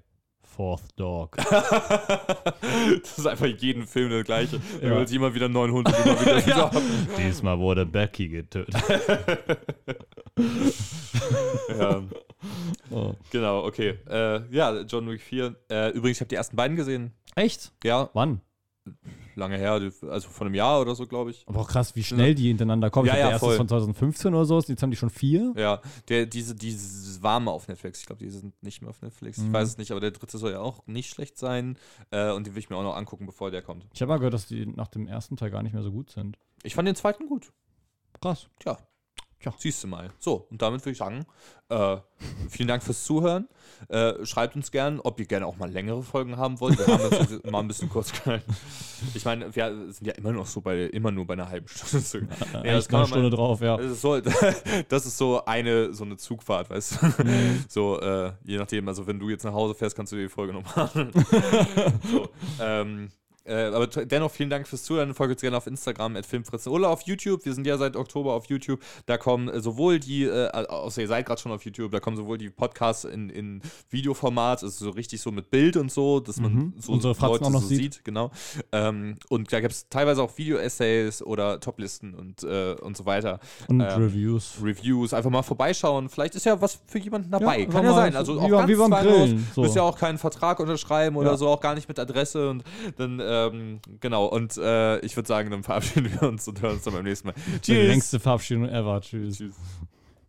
fourth 0.55 0.83
dog. 0.97 1.35
das 1.37 3.17
ist 3.17 3.25
einfach 3.27 3.45
jeden 3.45 3.85
Film 3.87 4.09
das 4.11 4.23
gleiche. 4.25 4.59
Er 4.81 5.01
Ja. 5.01 5.15
immer 5.15 5.33
wieder 5.33 5.45
einen 5.45 5.53
neuen 5.53 5.71
Hund 5.71 5.87
und 5.87 6.05
immer 6.05 6.19
wieder. 6.21 6.39
Ja. 6.47 6.71
Diesmal 7.17 7.57
wurde 7.59 7.85
Becky 7.85 8.27
getötet. 8.27 8.75
ja. 11.79 12.03
Oh. 12.91 13.13
Genau, 13.31 13.65
okay. 13.65 13.97
Äh, 14.09 14.41
ja, 14.55 14.81
John 14.81 15.09
Wick 15.09 15.21
4. 15.21 15.55
Äh, 15.69 15.89
übrigens, 15.91 16.17
ich 16.17 16.21
habe 16.21 16.29
die 16.29 16.35
ersten 16.35 16.55
beiden 16.55 16.75
gesehen. 16.75 17.13
Echt? 17.35 17.71
Ja, 17.83 18.09
Wann? 18.13 18.41
Lange 19.39 19.57
her, 19.57 19.71
also 19.71 20.29
vor 20.29 20.45
einem 20.45 20.53
Jahr 20.55 20.79
oder 20.81 20.93
so, 20.93 21.07
glaube 21.07 21.31
ich. 21.31 21.43
Aber 21.47 21.61
auch 21.61 21.67
krass, 21.67 21.95
wie 21.95 22.03
schnell 22.03 22.35
die 22.35 22.47
hintereinander 22.49 22.89
kommen. 22.91 23.07
Ja, 23.07 23.13
ich 23.13 23.19
ja, 23.19 23.25
der 23.25 23.31
erste 23.33 23.45
voll. 23.45 23.53
ist 23.53 23.57
von 23.57 23.67
2015 23.67 24.33
oder 24.33 24.45
so, 24.45 24.59
jetzt 24.59 24.83
haben 24.83 24.91
die 24.91 24.97
schon 24.97 25.09
vier. 25.09 25.53
Ja, 25.57 25.81
der, 26.09 26.25
diese, 26.27 26.53
diese 26.55 27.23
warme 27.23 27.49
auf 27.51 27.67
Netflix. 27.67 28.01
Ich 28.01 28.05
glaube, 28.05 28.23
die 28.23 28.29
sind 28.29 28.61
nicht 28.61 28.81
mehr 28.81 28.89
auf 28.91 29.01
Netflix. 29.01 29.37
Ich 29.39 29.45
Mhm. 29.45 29.53
weiß 29.53 29.67
es 29.69 29.77
nicht, 29.77 29.91
aber 29.91 29.99
der 29.99 30.11
dritte 30.11 30.37
soll 30.37 30.51
ja 30.51 30.59
auch 30.59 30.85
nicht 30.85 31.09
schlecht 31.09 31.37
sein. 31.37 31.77
Äh, 32.11 32.31
und 32.31 32.45
den 32.45 32.53
will 32.55 32.59
ich 32.59 32.69
mir 32.69 32.75
auch 32.77 32.83
noch 32.83 32.95
angucken, 32.95 33.25
bevor 33.25 33.49
der 33.51 33.61
kommt. 33.61 33.85
Ich 33.93 34.01
habe 34.01 34.09
mal 34.09 34.17
gehört, 34.17 34.33
dass 34.33 34.45
die 34.47 34.65
nach 34.65 34.87
dem 34.87 35.07
ersten 35.07 35.37
Teil 35.37 35.49
gar 35.51 35.63
nicht 35.63 35.73
mehr 35.73 35.83
so 35.83 35.91
gut 35.91 36.11
sind. 36.11 36.37
Ich 36.63 36.75
fand 36.75 36.87
den 36.87 36.95
zweiten 36.95 37.27
gut. 37.27 37.51
Krass. 38.21 38.47
Tja. 38.59 38.77
Tja. 39.41 39.53
Siehst 39.57 39.83
du 39.83 39.87
mal. 39.87 40.09
So, 40.19 40.47
und 40.51 40.61
damit 40.61 40.81
würde 40.81 40.91
ich 40.91 40.97
sagen, 40.97 41.25
äh, 41.69 41.97
vielen 42.49 42.67
Dank 42.67 42.83
fürs 42.83 43.03
Zuhören. 43.05 43.47
Äh, 43.87 44.25
schreibt 44.25 44.55
uns 44.57 44.71
gern, 44.71 44.99
ob 44.99 45.17
ihr 45.19 45.25
gerne 45.27 45.45
auch 45.45 45.55
mal 45.55 45.71
längere 45.71 46.03
Folgen 46.03 46.35
haben 46.35 46.59
wollt. 46.59 46.77
Wir 46.77 46.87
haben 46.87 47.03
jetzt 47.11 47.45
mal 47.51 47.59
ein 47.59 47.67
bisschen 47.67 47.89
kurz 47.89 48.11
gehalten. 48.11 48.53
Ich 49.13 49.23
meine, 49.23 49.55
wir 49.55 49.85
sind 49.93 50.07
ja 50.07 50.13
immer 50.15 50.33
noch 50.33 50.45
so 50.47 50.59
bei, 50.59 50.81
immer 50.87 51.11
nur 51.11 51.25
bei 51.25 51.33
einer 51.35 51.47
halben 51.49 51.67
Stunde. 51.67 52.05
So. 52.05 52.17
Ja, 52.17 52.25
Eigentlich 52.61 52.87
kann 52.89 52.99
eine 53.01 53.07
Stunde 53.07 53.29
mal- 53.29 53.35
drauf, 53.35 53.61
ja. 53.61 53.77
Das 53.77 53.91
ist 53.91 54.01
so, 54.01 54.19
das 54.89 55.05
ist 55.05 55.17
so 55.17 55.45
eine, 55.45 55.93
so 55.93 56.03
eine 56.03 56.17
Zugfahrt, 56.17 56.69
weißt 56.69 56.99
du? 57.01 57.23
Mhm. 57.23 57.63
So, 57.69 57.99
äh, 58.01 58.33
je 58.43 58.57
nachdem, 58.57 58.87
also 58.89 59.07
wenn 59.07 59.19
du 59.19 59.29
jetzt 59.29 59.45
nach 59.45 59.53
Hause 59.53 59.73
fährst, 59.75 59.95
kannst 59.95 60.11
du 60.11 60.17
dir 60.17 60.23
die 60.23 60.29
Folge 60.29 60.51
noch 60.53 60.75
machen. 60.75 61.11
so, 62.11 62.27
ähm, 62.59 63.09
äh, 63.49 63.71
aber 63.73 63.87
dennoch 63.87 64.31
vielen 64.31 64.49
Dank 64.49 64.67
fürs 64.67 64.83
Zuhören. 64.83 65.13
Folgt 65.13 65.33
uns 65.33 65.41
gerne 65.41 65.57
auf 65.57 65.67
Instagram, 65.67 66.15
at 66.15 66.25
Filmfritzen 66.25 66.71
oder 66.71 66.89
auf 66.89 67.01
YouTube. 67.03 67.43
Wir 67.45 67.53
sind 67.53 67.65
ja 67.67 67.77
seit 67.77 67.95
Oktober 67.95 68.33
auf 68.33 68.45
YouTube. 68.45 68.79
Da 69.05 69.17
kommen 69.17 69.49
äh, 69.49 69.59
sowohl 69.61 69.99
die, 69.99 70.23
äh, 70.25 70.49
außer 70.51 71.01
ihr 71.01 71.07
seid 71.07 71.25
gerade 71.25 71.41
schon 71.41 71.51
auf 71.51 71.63
YouTube, 71.65 71.91
da 71.91 71.99
kommen 71.99 72.15
sowohl 72.17 72.37
die 72.37 72.49
Podcasts 72.49 73.03
in, 73.05 73.29
in 73.29 73.61
Videoformat, 73.89 74.63
also 74.63 74.85
so 74.85 74.91
richtig 74.91 75.21
so 75.21 75.31
mit 75.31 75.49
Bild 75.49 75.75
und 75.77 75.91
so, 75.91 76.19
dass 76.19 76.39
man 76.39 76.53
Mhm. 76.53 76.73
so 76.79 76.91
Unsere 76.93 77.15
Fratzen 77.15 77.31
Leute 77.33 77.45
auch 77.45 77.49
noch 77.51 77.61
so 77.61 77.67
sieht. 77.67 77.93
sieht. 77.95 78.05
Genau. 78.05 78.31
Ähm, 78.71 79.15
und 79.29 79.51
da 79.51 79.59
gibt 79.59 79.73
es 79.73 79.89
teilweise 79.89 80.21
auch 80.23 80.37
Video-Essays 80.37 81.21
oder 81.23 81.59
Toplisten 81.59 82.13
und, 82.13 82.43
äh, 82.43 82.73
und 82.81 82.95
so 82.97 83.05
weiter. 83.05 83.39
Und 83.67 83.81
Ähm, 83.81 83.87
Reviews. 84.03 84.53
Reviews, 84.63 85.13
einfach 85.13 85.29
mal 85.29 85.41
vorbeischauen. 85.43 86.09
Vielleicht 86.09 86.35
ist 86.35 86.45
ja 86.45 86.59
was 86.61 86.79
für 86.87 86.99
jemanden 86.99 87.31
dabei. 87.31 87.59
Ja, 87.61 87.65
Kann 87.65 87.83
ja 87.85 87.93
sein. 87.93 88.11
so- 88.13 88.17
Also 88.19 88.35
wie 88.35 88.37
auch 88.39 88.41
beim- 88.49 88.51
ganz 88.51 88.69
wie 88.69 88.75
beim. 88.75 88.91
Grillen, 89.03 89.47
so. 89.55 89.61
Müsst 89.61 89.75
ja 89.75 89.81
auch 89.83 89.97
keinen 89.97 90.17
Vertrag 90.17 90.59
unterschreiben 90.59 91.15
oder 91.15 91.31
Ja. 91.31 91.37
so, 91.37 91.47
auch 91.47 91.61
gar 91.61 91.75
nicht 91.75 91.87
mit 91.87 91.99
Adresse 91.99 92.49
und 92.49 92.63
dann, 92.97 93.19
ähm, 93.47 93.79
genau. 93.99 94.25
Und 94.25 94.57
äh, 94.57 94.99
ich 94.99 95.15
würde 95.15 95.27
sagen, 95.27 95.51
dann 95.51 95.63
verabschieden 95.63 96.11
wir 96.11 96.27
uns 96.27 96.47
und 96.47 96.61
hören 96.61 96.73
uns 96.73 96.83
dann 96.83 96.93
beim 96.93 97.03
nächsten 97.03 97.27
Mal. 97.27 97.35
Die 97.65 97.73
längste 97.73 98.19
Verabschiedung 98.19 98.67
ever. 98.67 99.01
Tschüss. 99.01 99.37
Tschüss. 99.37 99.55